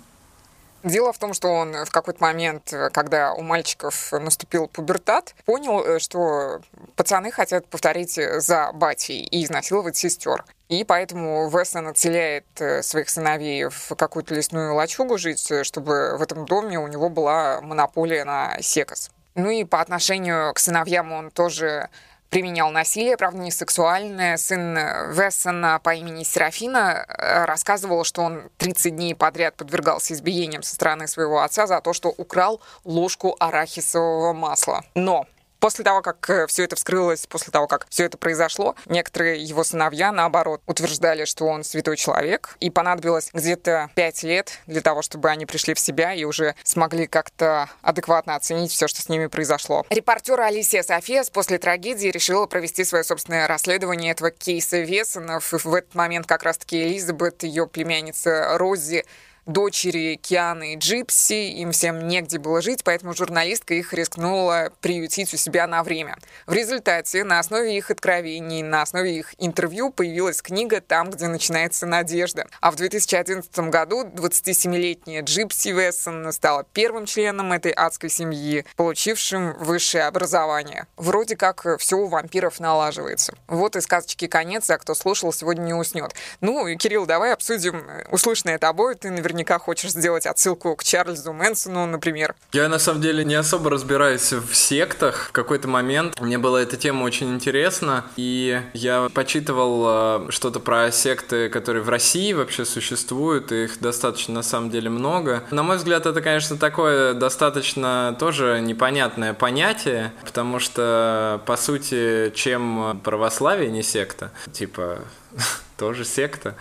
Дело 0.84 1.14
в 1.14 1.18
том, 1.18 1.32
что 1.32 1.48
он 1.48 1.86
в 1.86 1.90
какой-то 1.90 2.22
момент, 2.22 2.70
э, 2.74 2.90
когда 2.90 3.32
у 3.32 3.40
мальчиков 3.40 4.12
наступил 4.12 4.68
пубертат, 4.68 5.34
понял, 5.46 5.82
э, 5.82 5.98
что 5.98 6.60
пацаны 6.94 7.30
хотят 7.30 7.66
повторить 7.66 8.12
за 8.14 8.70
батей 8.74 9.22
и 9.22 9.44
изнасиловать 9.44 9.96
сестер. 9.96 10.44
И 10.68 10.84
поэтому 10.84 11.48
Вессон 11.48 11.88
отселяет 11.88 12.44
своих 12.82 13.08
сыновей 13.08 13.64
в 13.64 13.94
какую-то 13.96 14.34
лесную 14.34 14.74
лачугу 14.74 15.16
жить, 15.16 15.50
чтобы 15.62 16.18
в 16.18 16.22
этом 16.22 16.44
доме 16.44 16.78
у 16.78 16.86
него 16.86 17.08
была 17.08 17.60
монополия 17.62 18.24
на 18.24 18.60
секас. 18.60 19.10
Ну 19.34 19.50
и 19.50 19.64
по 19.64 19.80
отношению 19.80 20.52
к 20.52 20.58
сыновьям 20.58 21.12
он 21.12 21.30
тоже 21.30 21.88
применял 22.30 22.70
насилие, 22.70 23.16
правда, 23.16 23.38
не 23.38 23.50
сексуальное. 23.50 24.36
Сын 24.36 24.76
Вессона 25.10 25.80
по 25.82 25.94
имени 25.94 26.24
Серафина 26.24 27.06
э, 27.06 27.44
рассказывал, 27.44 28.04
что 28.04 28.22
он 28.22 28.50
30 28.58 28.96
дней 28.96 29.14
подряд 29.14 29.54
подвергался 29.56 30.14
избиениям 30.14 30.62
со 30.62 30.74
стороны 30.74 31.06
своего 31.06 31.42
отца 31.42 31.66
за 31.66 31.80
то, 31.80 31.92
что 31.92 32.08
украл 32.08 32.60
ложку 32.84 33.36
арахисового 33.38 34.32
масла. 34.32 34.84
Но 34.94 35.26
После 35.64 35.82
того, 35.82 36.02
как 36.02 36.28
э, 36.28 36.46
все 36.46 36.64
это 36.64 36.76
вскрылось, 36.76 37.26
после 37.26 37.50
того, 37.50 37.66
как 37.66 37.86
все 37.88 38.04
это 38.04 38.18
произошло, 38.18 38.76
некоторые 38.84 39.42
его 39.42 39.64
сыновья, 39.64 40.12
наоборот, 40.12 40.60
утверждали, 40.66 41.24
что 41.24 41.46
он 41.46 41.64
святой 41.64 41.96
человек, 41.96 42.54
и 42.60 42.68
понадобилось 42.68 43.30
где-то 43.32 43.88
пять 43.94 44.22
лет 44.24 44.58
для 44.66 44.82
того, 44.82 45.00
чтобы 45.00 45.30
они 45.30 45.46
пришли 45.46 45.72
в 45.72 45.78
себя 45.78 46.12
и 46.12 46.24
уже 46.24 46.54
смогли 46.64 47.06
как-то 47.06 47.70
адекватно 47.80 48.34
оценить 48.36 48.72
все, 48.72 48.88
что 48.88 49.00
с 49.00 49.08
ними 49.08 49.28
произошло. 49.28 49.86
Репортер 49.88 50.38
Алисия 50.38 50.82
Софиас 50.82 51.30
после 51.30 51.56
трагедии 51.56 52.08
решила 52.08 52.44
провести 52.44 52.84
свое 52.84 53.02
собственное 53.02 53.48
расследование 53.48 54.12
этого 54.12 54.30
кейса 54.30 54.80
Весонов. 54.80 55.50
В 55.50 55.74
этот 55.74 55.94
момент 55.94 56.26
как 56.26 56.42
раз-таки 56.42 56.82
Элизабет, 56.82 57.42
ее 57.42 57.66
племянница 57.66 58.58
Рози, 58.58 59.06
дочери 59.46 60.16
Кианы 60.16 60.74
и 60.74 60.76
Джипси, 60.76 61.50
им 61.60 61.72
всем 61.72 62.08
негде 62.08 62.38
было 62.38 62.62
жить, 62.62 62.82
поэтому 62.84 63.14
журналистка 63.14 63.74
их 63.74 63.92
рискнула 63.92 64.72
приютить 64.80 65.32
у 65.34 65.36
себя 65.36 65.66
на 65.66 65.82
время. 65.82 66.16
В 66.46 66.52
результате 66.52 67.24
на 67.24 67.38
основе 67.38 67.76
их 67.76 67.90
откровений, 67.90 68.62
на 68.62 68.82
основе 68.82 69.18
их 69.18 69.34
интервью 69.38 69.90
появилась 69.90 70.42
книга 70.42 70.80
«Там, 70.80 71.10
где 71.10 71.28
начинается 71.28 71.86
надежда». 71.86 72.46
А 72.60 72.70
в 72.70 72.76
2011 72.76 73.56
году 73.70 74.04
27-летняя 74.04 75.22
Джипси 75.22 75.68
Вессон 75.68 76.32
стала 76.32 76.64
первым 76.72 77.06
членом 77.06 77.52
этой 77.52 77.72
адской 77.72 78.10
семьи, 78.10 78.64
получившим 78.76 79.56
высшее 79.58 80.04
образование. 80.04 80.86
Вроде 80.96 81.36
как 81.36 81.66
все 81.78 81.96
у 81.96 82.06
вампиров 82.06 82.60
налаживается. 82.60 83.34
Вот 83.46 83.76
и 83.76 83.80
сказочки 83.80 84.26
конец, 84.26 84.70
а 84.70 84.78
кто 84.78 84.94
слушал, 84.94 85.32
сегодня 85.32 85.62
не 85.62 85.74
уснет. 85.74 86.14
Ну, 86.40 86.64
Кирилл, 86.76 87.06
давай 87.06 87.32
обсудим 87.32 87.84
услышанное 88.10 88.58
тобой. 88.58 88.94
Ты 88.94 89.10
наверняка 89.10 89.33
наверняка 89.34 89.58
хочешь 89.58 89.90
сделать 89.90 90.26
отсылку 90.26 90.76
к 90.76 90.84
Чарльзу 90.84 91.32
Мэнсону, 91.32 91.86
например. 91.86 92.34
Я 92.52 92.68
на 92.68 92.78
самом 92.78 93.02
деле 93.02 93.24
не 93.24 93.34
особо 93.34 93.70
разбираюсь 93.70 94.32
в 94.32 94.54
сектах. 94.54 95.28
В 95.28 95.32
какой-то 95.32 95.68
момент 95.68 96.20
мне 96.20 96.38
была 96.38 96.62
эта 96.62 96.76
тема 96.76 97.04
очень 97.04 97.34
интересна, 97.34 98.04
и 98.16 98.62
я 98.72 99.08
почитывал 99.12 100.28
э, 100.28 100.30
что-то 100.30 100.60
про 100.60 100.90
секты, 100.92 101.48
которые 101.48 101.82
в 101.82 101.88
России 101.88 102.32
вообще 102.32 102.64
существуют, 102.64 103.52
и 103.52 103.64
их 103.64 103.80
достаточно 103.80 104.34
на 104.34 104.42
самом 104.42 104.70
деле 104.70 104.88
много. 104.88 105.42
На 105.50 105.62
мой 105.62 105.76
взгляд, 105.76 106.06
это, 106.06 106.22
конечно, 106.22 106.56
такое 106.56 107.14
достаточно 107.14 108.16
тоже 108.18 108.60
непонятное 108.60 109.34
понятие, 109.34 110.12
потому 110.24 110.60
что, 110.60 111.42
по 111.46 111.56
сути, 111.56 112.32
чем 112.34 113.00
православие 113.02 113.70
не 113.70 113.82
секта, 113.82 114.30
типа 114.52 115.00
тоже 115.76 116.04
секта. 116.04 116.54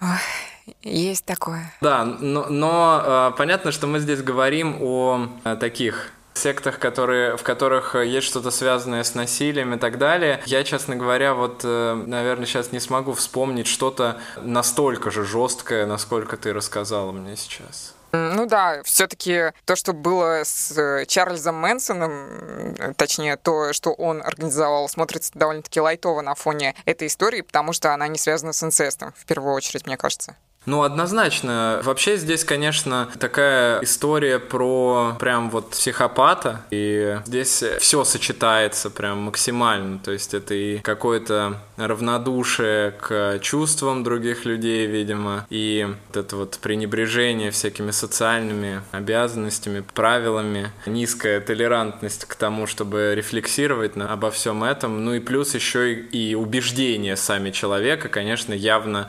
Ой. 0.00 0.55
Есть 0.82 1.24
такое. 1.24 1.72
Да, 1.80 2.04
но, 2.04 2.46
но 2.48 3.30
э, 3.32 3.36
понятно, 3.36 3.72
что 3.72 3.86
мы 3.86 4.00
здесь 4.00 4.22
говорим 4.22 4.78
о 4.80 5.28
э, 5.44 5.56
таких 5.56 6.12
сектах, 6.34 6.78
которые, 6.78 7.36
в 7.36 7.42
которых 7.42 7.94
есть 7.94 8.26
что-то 8.26 8.50
связанное 8.50 9.04
с 9.04 9.14
насилием 9.14 9.74
и 9.74 9.78
так 9.78 9.98
далее. 9.98 10.42
Я, 10.46 10.64
честно 10.64 10.96
говоря, 10.96 11.34
вот, 11.34 11.62
э, 11.64 11.94
наверное, 11.94 12.46
сейчас 12.46 12.72
не 12.72 12.80
смогу 12.80 13.12
вспомнить 13.12 13.66
что-то 13.66 14.20
настолько 14.36 15.10
же 15.10 15.24
жесткое, 15.24 15.86
насколько 15.86 16.36
ты 16.36 16.52
рассказала 16.52 17.12
мне 17.12 17.36
сейчас. 17.36 17.94
Ну 18.12 18.46
да, 18.46 18.82
все-таки 18.84 19.52
то, 19.64 19.76
что 19.76 19.92
было 19.92 20.42
с 20.44 21.04
Чарльзом 21.06 21.56
Мэнсоном, 21.56 22.94
точнее, 22.96 23.36
то, 23.36 23.72
что 23.72 23.92
он 23.92 24.22
организовал, 24.22 24.88
смотрится 24.88 25.32
довольно-таки 25.34 25.80
лайтово 25.80 26.22
на 26.22 26.34
фоне 26.34 26.74
этой 26.86 27.08
истории, 27.08 27.42
потому 27.42 27.72
что 27.72 27.92
она 27.92 28.08
не 28.08 28.18
связана 28.18 28.52
с 28.52 28.62
инцестом, 28.62 29.12
в 29.16 29.26
первую 29.26 29.54
очередь, 29.54 29.86
мне 29.86 29.96
кажется. 29.96 30.36
Ну, 30.66 30.82
однозначно. 30.82 31.80
Вообще 31.84 32.16
здесь, 32.16 32.44
конечно, 32.44 33.08
такая 33.20 33.80
история 33.82 34.40
про 34.40 35.16
прям 35.18 35.48
вот 35.50 35.70
психопата, 35.70 36.62
и 36.70 37.20
здесь 37.24 37.62
все 37.78 38.02
сочетается 38.02 38.90
прям 38.90 39.18
максимально. 39.18 40.00
То 40.00 40.10
есть 40.10 40.34
это 40.34 40.54
и 40.54 40.78
какое-то 40.78 41.60
равнодушие 41.76 42.90
к 42.90 43.38
чувствам 43.40 44.02
других 44.02 44.44
людей, 44.44 44.86
видимо, 44.86 45.46
и 45.50 45.86
вот 46.08 46.16
это 46.16 46.36
вот 46.36 46.58
пренебрежение 46.60 47.52
всякими 47.52 47.92
социальными 47.92 48.82
обязанностями, 48.90 49.84
правилами, 49.94 50.72
низкая 50.86 51.40
толерантность 51.40 52.24
к 52.24 52.34
тому, 52.34 52.66
чтобы 52.66 53.12
рефлексировать 53.14 53.94
на, 53.94 54.12
обо 54.12 54.32
всем 54.32 54.64
этом, 54.64 55.04
ну 55.04 55.14
и 55.14 55.20
плюс 55.20 55.54
еще 55.54 55.92
и, 55.92 56.30
и 56.30 56.34
убеждения 56.34 57.16
сами 57.16 57.50
человека, 57.50 58.08
конечно, 58.08 58.52
явно 58.52 59.08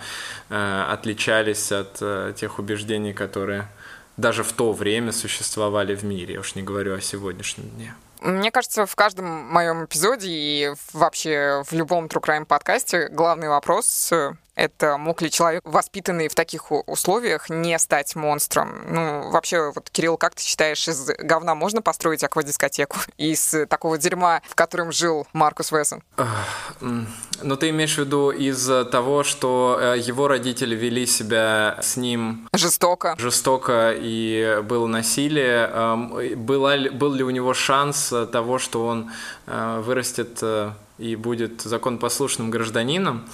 отличались 0.49 1.71
от 1.71 1.97
э, 2.01 2.33
тех 2.35 2.59
убеждений, 2.59 3.13
которые 3.13 3.67
даже 4.17 4.43
в 4.43 4.51
то 4.53 4.71
время 4.73 5.11
существовали 5.11 5.95
в 5.95 6.03
мире. 6.03 6.35
Я 6.35 6.39
уж 6.39 6.55
не 6.55 6.63
говорю 6.63 6.95
о 6.95 7.01
сегодняшнем 7.01 7.69
дне. 7.69 7.93
Мне 8.21 8.51
кажется, 8.51 8.85
в 8.85 8.95
каждом 8.95 9.25
моем 9.25 9.85
эпизоде 9.85 10.27
и 10.29 10.73
вообще 10.93 11.63
в 11.65 11.73
любом 11.73 12.05
True 12.07 12.21
Crime 12.21 12.45
подкасте 12.45 13.09
главный 13.09 13.47
вопрос 13.47 14.11
это 14.57 14.97
мог 14.97 15.21
ли 15.21 15.29
человек, 15.29 15.61
воспитанный 15.63 16.27
в 16.27 16.35
таких 16.35 16.71
условиях, 16.71 17.49
не 17.49 17.77
стать 17.79 18.15
монстром? 18.15 18.81
Ну, 18.89 19.29
вообще, 19.29 19.71
вот, 19.73 19.89
Кирилл, 19.91 20.17
как 20.17 20.33
ты 20.35 20.43
считаешь, 20.43 20.87
из 20.87 21.05
говна 21.19 21.53
можно 21.55 21.81
построить 21.81 22.23
аквадискотеку? 22.23 22.97
Из 23.17 23.55
такого 23.69 23.97
дерьма, 23.97 24.41
в 24.49 24.55
котором 24.55 24.91
жил 24.91 25.27
Маркус 25.33 25.71
Вессон? 25.71 26.03
Ну, 26.79 27.55
ты 27.55 27.69
имеешь 27.69 27.95
в 27.95 27.99
виду 27.99 28.31
из 28.31 28.65
того, 28.91 29.23
что 29.23 29.77
э, 29.79 29.99
его 29.99 30.27
родители 30.27 30.75
вели 30.75 31.05
себя 31.05 31.77
с 31.81 31.97
ним... 31.97 32.49
Жестоко. 32.53 33.15
Жестоко, 33.19 33.93
и 33.95 34.61
было 34.63 34.87
насилие. 34.87 36.35
Была, 36.35 36.77
был 36.91 37.13
ли 37.13 37.23
у 37.23 37.29
него 37.29 37.53
шанс 37.53 38.11
того, 38.31 38.57
что 38.57 38.85
он 38.87 39.11
э, 39.45 39.81
вырастет 39.83 40.39
э, 40.41 40.71
и 40.97 41.15
будет 41.15 41.61
законопослушным 41.61 42.49
гражданином? 42.49 43.27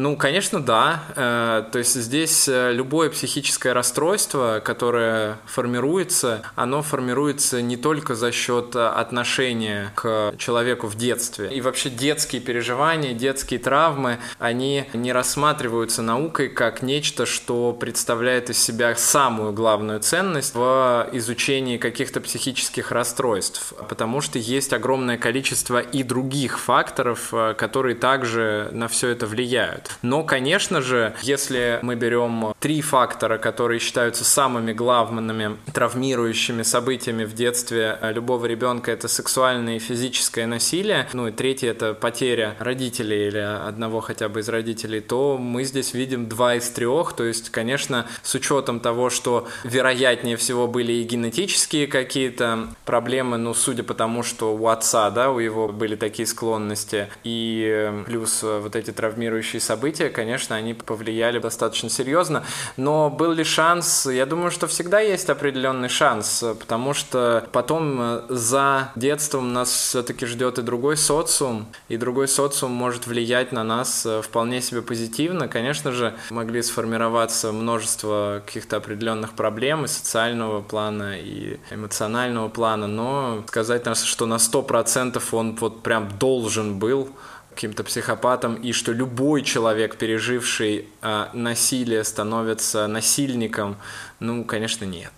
Ну, 0.00 0.16
конечно, 0.16 0.62
да. 0.62 1.02
Э, 1.14 1.62
то 1.70 1.78
есть 1.78 1.94
здесь 1.94 2.48
э, 2.48 2.72
любое 2.72 3.10
психическое 3.10 3.74
расстройство, 3.74 4.62
которое 4.64 5.36
формируется, 5.44 6.40
оно 6.54 6.80
формируется 6.80 7.60
не 7.60 7.76
только 7.76 8.14
за 8.14 8.32
счет 8.32 8.74
э, 8.74 8.86
отношения 8.86 9.92
к 9.94 10.32
человеку 10.38 10.86
в 10.86 10.96
детстве. 10.96 11.50
И 11.52 11.60
вообще 11.60 11.90
детские 11.90 12.40
переживания, 12.40 13.12
детские 13.12 13.60
травмы, 13.60 14.20
они 14.38 14.86
не 14.94 15.12
рассматриваются 15.12 16.00
наукой 16.00 16.48
как 16.48 16.80
нечто, 16.80 17.26
что 17.26 17.74
представляет 17.74 18.48
из 18.48 18.58
себя 18.58 18.96
самую 18.96 19.52
главную 19.52 20.00
ценность 20.00 20.54
в 20.54 21.10
изучении 21.12 21.76
каких-то 21.76 22.22
психических 22.22 22.90
расстройств. 22.90 23.74
Потому 23.86 24.22
что 24.22 24.38
есть 24.38 24.72
огромное 24.72 25.18
количество 25.18 25.78
и 25.78 26.02
других 26.04 26.58
факторов, 26.58 27.34
которые 27.58 27.96
также 27.96 28.70
на 28.72 28.88
все 28.88 29.08
это 29.08 29.26
влияют. 29.26 29.89
Но, 30.02 30.22
конечно 30.24 30.80
же, 30.80 31.14
если 31.22 31.78
мы 31.82 31.94
берем 31.94 32.54
три 32.60 32.80
фактора, 32.82 33.38
которые 33.38 33.80
считаются 33.80 34.24
самыми 34.24 34.72
главными 34.72 35.56
травмирующими 35.72 36.62
событиями 36.62 37.24
в 37.24 37.34
детстве 37.34 37.98
любого 38.02 38.46
ребенка, 38.46 38.92
это 38.92 39.08
сексуальное 39.08 39.76
и 39.76 39.78
физическое 39.78 40.46
насилие, 40.46 41.08
ну 41.12 41.28
и 41.28 41.32
третье 41.32 41.70
это 41.70 41.94
потеря 41.94 42.56
родителей 42.58 43.28
или 43.28 43.38
одного 43.38 44.00
хотя 44.00 44.28
бы 44.28 44.40
из 44.40 44.48
родителей, 44.48 45.00
то 45.00 45.38
мы 45.38 45.64
здесь 45.64 45.94
видим 45.94 46.28
два 46.28 46.54
из 46.54 46.68
трех, 46.70 47.12
то 47.14 47.24
есть, 47.24 47.50
конечно, 47.50 48.06
с 48.22 48.34
учетом 48.34 48.80
того, 48.80 49.10
что 49.10 49.48
вероятнее 49.64 50.36
всего 50.36 50.66
были 50.66 50.92
и 50.92 51.02
генетические 51.02 51.86
какие-то 51.86 52.68
проблемы, 52.84 53.36
ну, 53.36 53.54
судя 53.54 53.82
по 53.82 53.94
тому, 53.94 54.22
что 54.22 54.56
у 54.56 54.68
отца, 54.68 55.10
да, 55.10 55.30
у 55.30 55.38
его 55.38 55.68
были 55.68 55.96
такие 55.96 56.26
склонности, 56.26 57.08
и 57.24 57.90
плюс 58.06 58.42
вот 58.42 58.76
эти 58.76 58.90
травмирующие 58.90 59.60
события, 59.60 59.79
события, 59.80 60.10
конечно, 60.10 60.56
они 60.56 60.74
повлияли 60.74 61.38
достаточно 61.38 61.88
серьезно. 61.88 62.44
Но 62.76 63.08
был 63.08 63.32
ли 63.32 63.44
шанс? 63.44 64.04
Я 64.04 64.26
думаю, 64.26 64.50
что 64.50 64.66
всегда 64.66 65.00
есть 65.00 65.30
определенный 65.30 65.88
шанс, 65.88 66.44
потому 66.58 66.92
что 66.92 67.48
потом 67.50 67.98
э, 67.98 68.22
за 68.28 68.92
детством 68.94 69.54
нас 69.54 69.70
все-таки 69.70 70.26
ждет 70.26 70.58
и 70.58 70.62
другой 70.62 70.98
социум, 70.98 71.66
и 71.88 71.96
другой 71.96 72.28
социум 72.28 72.72
может 72.72 73.06
влиять 73.06 73.52
на 73.52 73.64
нас 73.64 74.04
э, 74.04 74.20
вполне 74.20 74.60
себе 74.60 74.82
позитивно. 74.82 75.48
Конечно 75.48 75.92
же, 75.92 76.14
могли 76.28 76.60
сформироваться 76.60 77.50
множество 77.50 78.42
каких-то 78.44 78.76
определенных 78.76 79.32
проблем 79.32 79.86
и 79.86 79.88
социального 79.88 80.60
плана, 80.60 81.18
и 81.18 81.58
эмоционального 81.70 82.50
плана, 82.50 82.86
но 82.86 83.44
сказать, 83.48 83.86
что 83.96 84.26
на 84.26 84.34
100% 84.34 85.22
он 85.32 85.56
вот 85.56 85.82
прям 85.82 86.10
должен 86.18 86.78
был 86.78 87.08
каким-то 87.54 87.84
психопатом, 87.84 88.54
и 88.54 88.72
что 88.72 88.92
любой 88.92 89.42
человек, 89.42 89.96
переживший 89.96 90.88
э, 91.02 91.26
насилие, 91.32 92.04
становится 92.04 92.86
насильником, 92.86 93.76
ну, 94.18 94.44
конечно, 94.44 94.84
нет. 94.84 95.12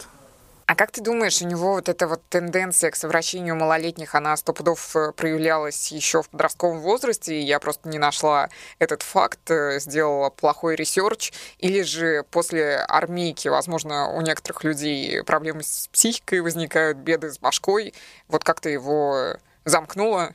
А 0.72 0.74
как 0.74 0.90
ты 0.90 1.02
думаешь, 1.02 1.42
у 1.42 1.46
него 1.46 1.74
вот 1.74 1.90
эта 1.90 2.08
вот 2.08 2.22
тенденция 2.30 2.90
к 2.90 2.96
совращению 2.96 3.56
малолетних, 3.56 4.14
она 4.14 4.34
сто 4.38 4.54
пудов 4.54 4.96
э, 4.96 5.12
проявлялась 5.12 5.92
еще 5.92 6.22
в 6.22 6.30
подростковом 6.30 6.80
возрасте, 6.80 7.38
и 7.38 7.44
я 7.44 7.60
просто 7.60 7.90
не 7.90 7.98
нашла 7.98 8.48
этот 8.78 9.02
факт, 9.02 9.50
э, 9.50 9.78
сделала 9.80 10.30
плохой 10.30 10.76
research, 10.76 11.32
или 11.58 11.82
же 11.82 12.24
после 12.30 12.76
армейки, 12.78 13.48
возможно, 13.48 14.08
у 14.08 14.22
некоторых 14.22 14.64
людей 14.64 15.22
проблемы 15.24 15.62
с 15.62 15.88
психикой 15.92 16.40
возникают, 16.40 16.96
беды 16.96 17.30
с 17.30 17.38
башкой, 17.38 17.92
вот 18.28 18.42
как-то 18.42 18.70
его 18.70 19.36
замкнуло, 19.66 20.32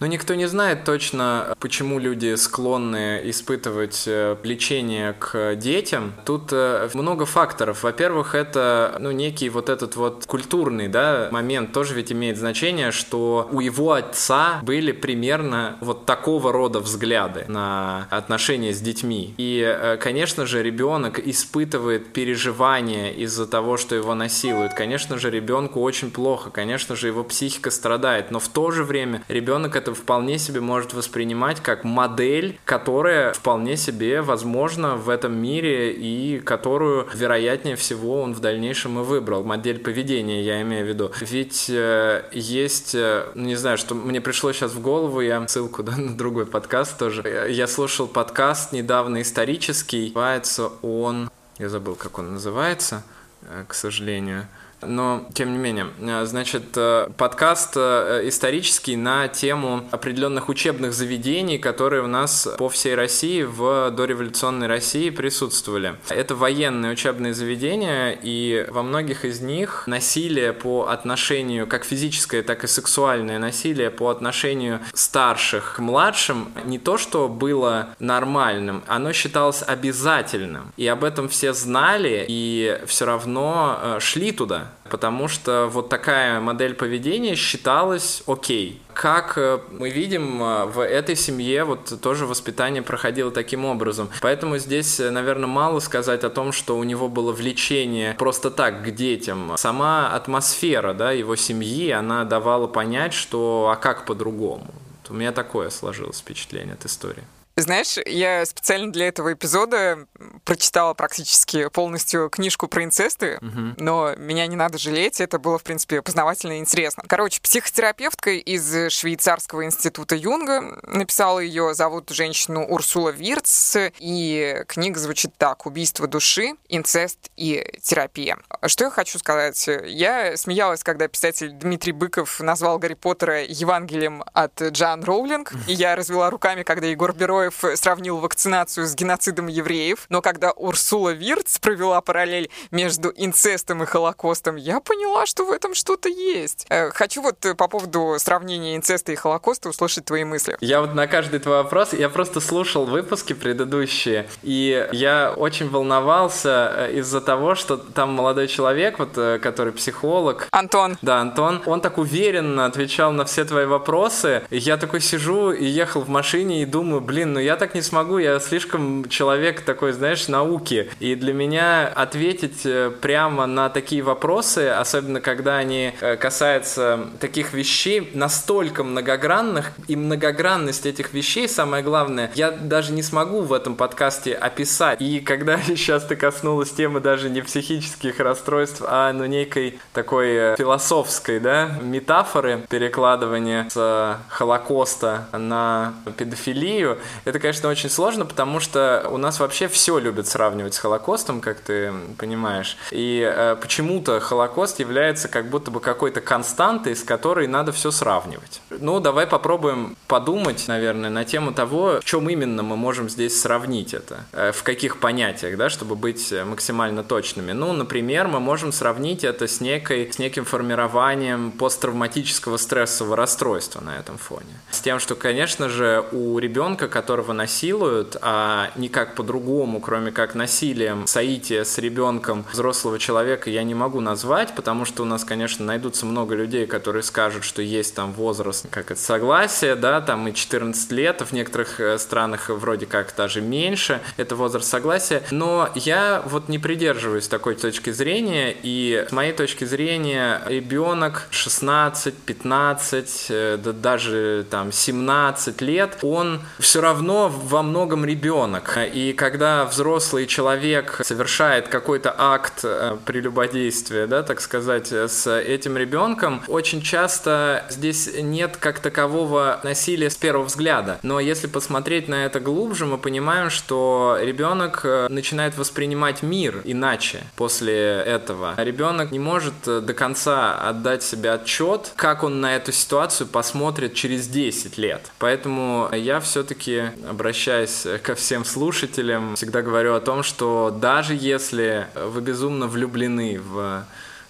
но 0.00 0.06
никто 0.06 0.34
не 0.34 0.46
знает 0.46 0.84
точно, 0.84 1.54
почему 1.58 1.98
люди 1.98 2.34
склонны 2.34 3.20
испытывать 3.24 4.04
э, 4.06 4.36
влечение 4.42 5.14
к 5.14 5.54
детям. 5.56 6.12
Тут 6.24 6.50
э, 6.52 6.88
много 6.94 7.24
факторов. 7.24 7.82
Во-первых, 7.82 8.34
это 8.34 8.96
ну, 9.00 9.10
некий 9.10 9.48
вот 9.48 9.68
этот 9.68 9.96
вот 9.96 10.26
культурный 10.26 10.88
да, 10.88 11.28
момент 11.30 11.72
тоже 11.72 11.94
ведь 11.94 12.12
имеет 12.12 12.36
значение, 12.36 12.92
что 12.92 13.48
у 13.50 13.60
его 13.60 13.92
отца 13.92 14.60
были 14.62 14.92
примерно 14.92 15.76
вот 15.80 16.04
такого 16.04 16.52
рода 16.52 16.80
взгляды 16.80 17.44
на 17.48 18.06
отношения 18.10 18.72
с 18.72 18.80
детьми. 18.80 19.34
И, 19.38 19.62
э, 19.66 19.96
конечно 19.96 20.46
же, 20.46 20.62
ребенок 20.62 21.18
испытывает 21.18 22.12
переживания 22.12 23.10
из-за 23.12 23.46
того, 23.46 23.76
что 23.76 23.94
его 23.94 24.14
насилуют. 24.14 24.74
Конечно 24.74 25.18
же, 25.18 25.30
ребенку 25.30 25.80
очень 25.80 26.10
плохо, 26.10 26.50
конечно 26.50 26.96
же, 26.96 27.06
его 27.06 27.24
психика 27.24 27.70
страдает, 27.70 28.30
но 28.30 28.40
в 28.40 28.48
то 28.48 28.70
же 28.70 28.84
время 28.84 29.22
ребенок 29.28 29.65
ребенок 29.66 29.76
это 29.76 29.94
вполне 29.94 30.38
себе 30.38 30.60
может 30.60 30.94
воспринимать 30.94 31.60
как 31.60 31.84
модель, 31.84 32.58
которая 32.64 33.32
вполне 33.32 33.76
себе 33.76 34.22
возможна 34.22 34.96
в 34.96 35.08
этом 35.08 35.36
мире 35.36 35.92
и 35.92 36.38
которую, 36.38 37.06
вероятнее 37.14 37.76
всего, 37.76 38.22
он 38.22 38.34
в 38.34 38.40
дальнейшем 38.40 39.00
и 39.00 39.02
выбрал. 39.02 39.44
Модель 39.44 39.78
поведения, 39.78 40.42
я 40.42 40.62
имею 40.62 40.84
в 40.84 40.88
виду. 40.88 41.10
Ведь 41.20 41.66
э, 41.68 42.24
есть, 42.32 42.94
э, 42.94 43.26
не 43.34 43.56
знаю, 43.56 43.78
что 43.78 43.94
мне 43.94 44.20
пришло 44.20 44.52
сейчас 44.52 44.72
в 44.72 44.80
голову, 44.80 45.20
я 45.20 45.46
ссылку 45.48 45.82
да, 45.82 45.96
на 45.96 46.16
другой 46.16 46.46
подкаст 46.46 46.98
тоже. 46.98 47.48
Я 47.50 47.66
слушал 47.66 48.06
подкаст 48.06 48.72
недавно 48.72 49.22
исторический, 49.22 50.06
называется 50.08 50.70
он, 50.82 51.30
я 51.58 51.68
забыл, 51.68 51.94
как 51.94 52.18
он 52.18 52.34
называется, 52.34 53.02
э, 53.42 53.64
к 53.66 53.74
сожалению, 53.74 54.46
но, 54.82 55.26
тем 55.34 55.52
не 55.52 55.58
менее, 55.58 55.88
э, 56.00 56.24
значит, 56.26 56.76
э, 56.76 57.08
подкаст 57.16 57.72
э, 57.76 58.22
исторический 58.24 58.96
на 58.96 59.28
тему 59.28 59.88
определенных 59.90 60.48
учебных 60.48 60.92
заведений, 60.92 61.58
которые 61.58 62.02
у 62.02 62.06
нас 62.06 62.48
по 62.58 62.68
всей 62.68 62.94
России 62.94 63.42
в 63.42 63.90
дореволюционной 63.90 64.66
России 64.66 65.10
присутствовали. 65.10 65.96
Это 66.08 66.34
военные 66.34 66.92
учебные 66.92 67.32
заведения, 67.32 68.18
и 68.20 68.66
во 68.68 68.82
многих 68.82 69.24
из 69.24 69.40
них 69.40 69.84
насилие 69.86 70.52
по 70.52 70.88
отношению, 70.88 71.66
как 71.66 71.84
физическое, 71.84 72.42
так 72.42 72.64
и 72.64 72.66
сексуальное 72.66 73.38
насилие 73.38 73.90
по 73.90 74.10
отношению 74.10 74.80
старших 74.92 75.76
к 75.76 75.78
младшим 75.78 76.52
не 76.64 76.78
то, 76.78 76.98
что 76.98 77.28
было 77.28 77.88
нормальным, 77.98 78.82
оно 78.86 79.12
считалось 79.12 79.62
обязательным. 79.66 80.72
И 80.76 80.86
об 80.86 81.04
этом 81.04 81.28
все 81.28 81.52
знали, 81.52 82.24
и 82.28 82.78
все 82.86 83.06
равно 83.06 83.96
шли 84.00 84.32
туда 84.32 84.65
потому 84.90 85.28
что 85.28 85.68
вот 85.70 85.88
такая 85.88 86.40
модель 86.40 86.74
поведения 86.74 87.34
считалась 87.34 88.22
окей. 88.26 88.80
Как 88.94 89.36
э, 89.36 89.58
мы 89.70 89.90
видим, 89.90 90.42
э, 90.42 90.64
в 90.66 90.84
этой 90.84 91.16
семье 91.16 91.64
вот 91.64 92.00
тоже 92.00 92.26
воспитание 92.26 92.82
проходило 92.82 93.30
таким 93.30 93.64
образом. 93.64 94.08
Поэтому 94.22 94.58
здесь, 94.58 95.00
э, 95.00 95.10
наверное, 95.10 95.48
мало 95.48 95.80
сказать 95.80 96.24
о 96.24 96.30
том, 96.30 96.52
что 96.52 96.78
у 96.78 96.84
него 96.84 97.08
было 97.08 97.32
влечение 97.32 98.14
просто 98.14 98.50
так 98.50 98.82
к 98.82 98.90
детям. 98.90 99.52
Сама 99.56 100.08
атмосфера 100.14 100.94
да, 100.94 101.12
его 101.12 101.36
семьи, 101.36 101.90
она 101.90 102.24
давала 102.24 102.66
понять, 102.66 103.12
что 103.12 103.70
а 103.72 103.76
как 103.76 104.06
по-другому. 104.06 104.66
У 105.08 105.14
меня 105.14 105.32
такое 105.32 105.70
сложилось 105.70 106.18
впечатление 106.18 106.74
от 106.74 106.84
истории. 106.84 107.24
Знаешь, 107.58 107.96
я 108.04 108.44
специально 108.44 108.92
для 108.92 109.08
этого 109.08 109.32
эпизода 109.32 110.06
прочитала 110.44 110.92
практически 110.92 111.70
полностью 111.70 112.28
книжку 112.28 112.68
про 112.68 112.84
инцесты, 112.84 113.38
угу. 113.38 113.74
но 113.78 114.14
меня 114.16 114.46
не 114.46 114.56
надо 114.56 114.76
жалеть, 114.76 115.22
это 115.22 115.38
было, 115.38 115.58
в 115.58 115.62
принципе, 115.62 116.02
познавательно 116.02 116.58
и 116.58 116.58
интересно. 116.58 117.02
Короче, 117.06 117.40
психотерапевтка 117.40 118.32
из 118.32 118.92
швейцарского 118.92 119.64
института 119.64 120.16
Юнга 120.16 120.78
написала 120.82 121.38
ее, 121.38 121.72
зовут 121.74 122.10
женщину 122.10 122.62
Урсула 122.66 123.08
Вирц, 123.08 123.76
и 124.00 124.62
книга 124.68 125.00
звучит 125.00 125.34
так 125.38 125.64
«Убийство 125.64 126.06
души, 126.06 126.56
инцест 126.68 127.30
и 127.36 127.66
терапия». 127.82 128.36
Что 128.66 128.84
я 128.84 128.90
хочу 128.90 129.18
сказать? 129.18 129.66
Я 129.86 130.36
смеялась, 130.36 130.84
когда 130.84 131.08
писатель 131.08 131.52
Дмитрий 131.52 131.92
Быков 131.92 132.38
назвал 132.40 132.78
Гарри 132.78 132.94
Поттера 132.94 133.44
Евангелием 133.44 134.24
от 134.34 134.60
Джан 134.60 135.02
Роулинг, 135.04 135.52
и 135.66 135.72
я 135.72 135.96
развела 135.96 136.28
руками, 136.28 136.62
когда 136.62 136.86
Егор 136.86 137.14
Бероев 137.46 137.78
сравнил 137.78 138.18
вакцинацию 138.18 138.86
с 138.86 138.94
геноцидом 138.94 139.46
евреев, 139.46 140.06
но 140.08 140.22
когда 140.22 140.50
Урсула 140.52 141.10
Вирц 141.10 141.58
провела 141.58 142.00
параллель 142.00 142.50
между 142.70 143.12
инцестом 143.14 143.82
и 143.82 143.86
Холокостом, 143.86 144.56
я 144.56 144.80
поняла, 144.80 145.26
что 145.26 145.44
в 145.44 145.52
этом 145.52 145.74
что-то 145.74 146.08
есть. 146.08 146.66
Э, 146.70 146.90
хочу 146.90 147.22
вот 147.22 147.44
по 147.56 147.68
поводу 147.68 148.16
сравнения 148.18 148.76
инцеста 148.76 149.12
и 149.12 149.14
Холокоста 149.14 149.68
услышать 149.68 150.04
твои 150.04 150.24
мысли. 150.24 150.56
Я 150.60 150.80
вот 150.80 150.94
на 150.94 151.06
каждый 151.06 151.40
твой 151.40 151.62
вопрос, 151.62 151.92
я 151.92 152.08
просто 152.08 152.40
слушал 152.40 152.84
выпуски 152.84 153.32
предыдущие, 153.32 154.28
и 154.42 154.88
я 154.92 155.32
очень 155.36 155.68
волновался 155.68 156.72
э, 156.76 156.98
из-за 156.98 157.20
того, 157.20 157.54
что 157.54 157.76
там 157.76 158.12
молодой 158.12 158.48
человек, 158.48 158.98
вот, 158.98 159.16
э, 159.16 159.38
который 159.38 159.72
психолог. 159.72 160.48
Антон. 160.50 160.98
Да, 161.02 161.20
Антон. 161.20 161.62
Он 161.66 161.80
так 161.80 161.98
уверенно 161.98 162.66
отвечал 162.66 163.12
на 163.12 163.24
все 163.24 163.44
твои 163.44 163.66
вопросы. 163.66 164.42
Я 164.50 164.76
такой 164.76 165.00
сижу 165.00 165.52
и 165.52 165.64
ехал 165.64 166.00
в 166.00 166.08
машине 166.08 166.62
и 166.62 166.64
думаю, 166.64 167.00
блин, 167.00 167.35
ну 167.36 167.42
я 167.42 167.56
так 167.56 167.74
не 167.74 167.82
смогу, 167.82 168.16
я 168.16 168.40
слишком 168.40 169.06
человек 169.10 169.60
такой, 169.60 169.92
знаешь, 169.92 170.26
науки. 170.26 170.88
И 171.00 171.14
для 171.14 171.34
меня 171.34 171.86
ответить 171.86 172.64
э, 172.64 172.90
прямо 172.90 173.44
на 173.44 173.68
такие 173.68 174.00
вопросы, 174.00 174.70
особенно 174.70 175.20
когда 175.20 175.58
они 175.58 175.92
касаются 176.18 177.10
таких 177.20 177.52
вещей 177.52 178.10
настолько 178.14 178.84
многогранных, 178.84 179.72
и 179.86 179.96
многогранность 179.96 180.86
этих 180.86 181.12
вещей, 181.12 181.46
самое 181.46 181.82
главное, 181.82 182.30
я 182.36 182.50
даже 182.50 182.92
не 182.92 183.02
смогу 183.02 183.42
в 183.42 183.52
этом 183.52 183.76
подкасте 183.76 184.32
описать. 184.32 184.98
И 185.02 185.20
когда 185.20 185.60
сейчас 185.66 186.04
ты 186.06 186.16
коснулась 186.16 186.70
темы 186.70 187.00
даже 187.00 187.28
не 187.28 187.42
психических 187.42 188.18
расстройств, 188.18 188.82
а 188.86 189.12
ну 189.12 189.26
некой 189.26 189.78
такой 189.92 190.28
э, 190.28 190.56
философской, 190.56 191.38
да, 191.38 191.68
метафоры 191.82 192.64
перекладывания 192.70 193.68
с 193.68 194.18
Холокоста 194.30 195.28
на 195.34 195.92
педофилию, 196.16 196.98
это, 197.26 197.40
конечно, 197.40 197.68
очень 197.68 197.90
сложно, 197.90 198.24
потому 198.24 198.60
что 198.60 199.08
у 199.10 199.16
нас 199.16 199.40
вообще 199.40 199.66
все 199.66 199.98
любят 199.98 200.28
сравнивать 200.28 200.74
с 200.74 200.78
Холокостом, 200.78 201.40
как 201.40 201.60
ты 201.60 201.92
понимаешь. 202.18 202.76
И 202.92 203.20
э, 203.20 203.56
почему-то 203.60 204.20
Холокост 204.20 204.78
является 204.78 205.26
как 205.26 205.50
будто 205.50 205.72
бы 205.72 205.80
какой-то 205.80 206.20
константой, 206.20 206.94
с 206.94 207.02
которой 207.02 207.48
надо 207.48 207.72
все 207.72 207.90
сравнивать. 207.90 208.60
Ну, 208.70 209.00
давай 209.00 209.26
попробуем 209.26 209.96
подумать, 210.06 210.68
наверное, 210.68 211.10
на 211.10 211.24
тему 211.24 211.52
того, 211.52 211.98
в 212.00 212.04
чем 212.04 212.30
именно 212.30 212.62
мы 212.62 212.76
можем 212.76 213.10
здесь 213.10 213.40
сравнить 213.40 213.92
это, 213.92 214.24
э, 214.30 214.52
в 214.52 214.62
каких 214.62 215.00
понятиях, 215.00 215.56
да, 215.56 215.68
чтобы 215.68 215.96
быть 215.96 216.32
максимально 216.32 217.02
точными. 217.02 217.50
Ну, 217.50 217.72
например, 217.72 218.28
мы 218.28 218.38
можем 218.38 218.70
сравнить 218.70 219.24
это 219.24 219.48
с, 219.48 219.60
некой, 219.60 220.12
с 220.12 220.20
неким 220.20 220.44
формированием 220.44 221.50
посттравматического 221.50 222.56
стрессового 222.56 223.16
расстройства 223.16 223.80
на 223.80 223.96
этом 223.96 224.16
фоне. 224.16 224.60
С 224.70 224.80
тем, 224.80 225.00
что, 225.00 225.16
конечно 225.16 225.68
же, 225.68 226.04
у 226.12 226.38
ребенка, 226.38 226.86
которого 227.06 227.32
насилуют, 227.32 228.16
а 228.20 228.72
никак 228.74 229.14
по-другому, 229.14 229.80
кроме 229.80 230.10
как 230.10 230.34
насилием, 230.34 231.06
соитие 231.06 231.64
с 231.64 231.78
ребенком 231.78 232.44
взрослого 232.52 232.98
человека 232.98 233.48
я 233.48 233.62
не 233.62 233.76
могу 233.76 234.00
назвать, 234.00 234.56
потому 234.56 234.84
что 234.84 235.04
у 235.04 235.06
нас, 235.06 235.24
конечно, 235.24 235.64
найдутся 235.64 236.04
много 236.04 236.34
людей, 236.34 236.66
которые 236.66 237.04
скажут, 237.04 237.44
что 237.44 237.62
есть 237.62 237.94
там 237.94 238.12
возраст, 238.12 238.66
как 238.70 238.90
это, 238.90 239.00
согласие, 239.00 239.76
да, 239.76 240.00
там 240.00 240.26
и 240.26 240.34
14 240.34 240.90
лет, 240.90 241.20
в 241.20 241.32
некоторых 241.32 241.78
э, 241.78 241.96
странах 241.98 242.48
вроде 242.48 242.86
как 242.86 243.14
даже 243.16 243.40
меньше, 243.40 244.00
это 244.16 244.34
возраст 244.34 244.68
согласия, 244.68 245.22
но 245.30 245.70
я 245.76 246.24
вот 246.26 246.48
не 246.48 246.58
придерживаюсь 246.58 247.28
такой 247.28 247.54
точки 247.54 247.90
зрения, 247.90 248.52
и 248.64 249.06
с 249.08 249.12
моей 249.12 249.32
точки 249.32 249.64
зрения 249.64 250.42
ребенок 250.46 251.28
16, 251.30 252.14
15, 252.14 253.26
э, 253.28 253.58
да 253.62 253.72
даже 253.72 254.44
там 254.50 254.72
17 254.72 255.60
лет, 255.60 255.98
он 256.02 256.40
все 256.58 256.80
равно 256.80 256.95
во 257.02 257.62
многом 257.62 258.04
ребенок, 258.04 258.78
и 258.92 259.12
когда 259.12 259.64
взрослый 259.64 260.26
человек 260.26 261.00
совершает 261.04 261.68
какой-то 261.68 262.14
акт 262.16 262.60
э, 262.64 262.96
прелюбодействия, 263.04 264.06
да, 264.06 264.22
так 264.22 264.40
сказать, 264.40 264.92
с 264.92 265.26
этим 265.26 265.76
ребенком, 265.76 266.42
очень 266.48 266.82
часто 266.82 267.64
здесь 267.68 268.10
нет 268.20 268.56
как 268.56 268.80
такового 268.80 269.60
насилия 269.62 270.10
с 270.10 270.16
первого 270.16 270.44
взгляда. 270.44 270.98
Но 271.02 271.20
если 271.20 271.46
посмотреть 271.46 272.08
на 272.08 272.24
это 272.24 272.40
глубже, 272.40 272.86
мы 272.86 272.98
понимаем, 272.98 273.50
что 273.50 274.18
ребенок 274.20 274.80
э, 274.84 275.08
начинает 275.08 275.56
воспринимать 275.56 276.22
мир 276.22 276.62
иначе 276.64 277.22
после 277.36 277.76
этого. 277.76 278.54
Ребенок 278.56 279.10
не 279.10 279.18
может 279.18 279.54
э, 279.66 279.80
до 279.80 279.94
конца 279.94 280.54
отдать 280.54 281.02
себе 281.02 281.32
отчет, 281.32 281.92
как 281.96 282.24
он 282.24 282.40
на 282.40 282.56
эту 282.56 282.72
ситуацию 282.72 283.26
посмотрит 283.26 283.94
через 283.94 284.28
10 284.28 284.78
лет. 284.78 285.10
Поэтому 285.18 285.88
я 285.92 286.20
все-таки, 286.20 286.85
обращаясь 287.08 287.86
ко 288.02 288.14
всем 288.14 288.44
слушателям, 288.44 289.36
всегда 289.36 289.62
говорю 289.62 289.94
о 289.94 290.00
том, 290.00 290.22
что 290.22 290.76
даже 290.80 291.14
если 291.14 291.86
вы 291.94 292.20
безумно 292.20 292.66
влюблены 292.66 293.40
в 293.40 293.86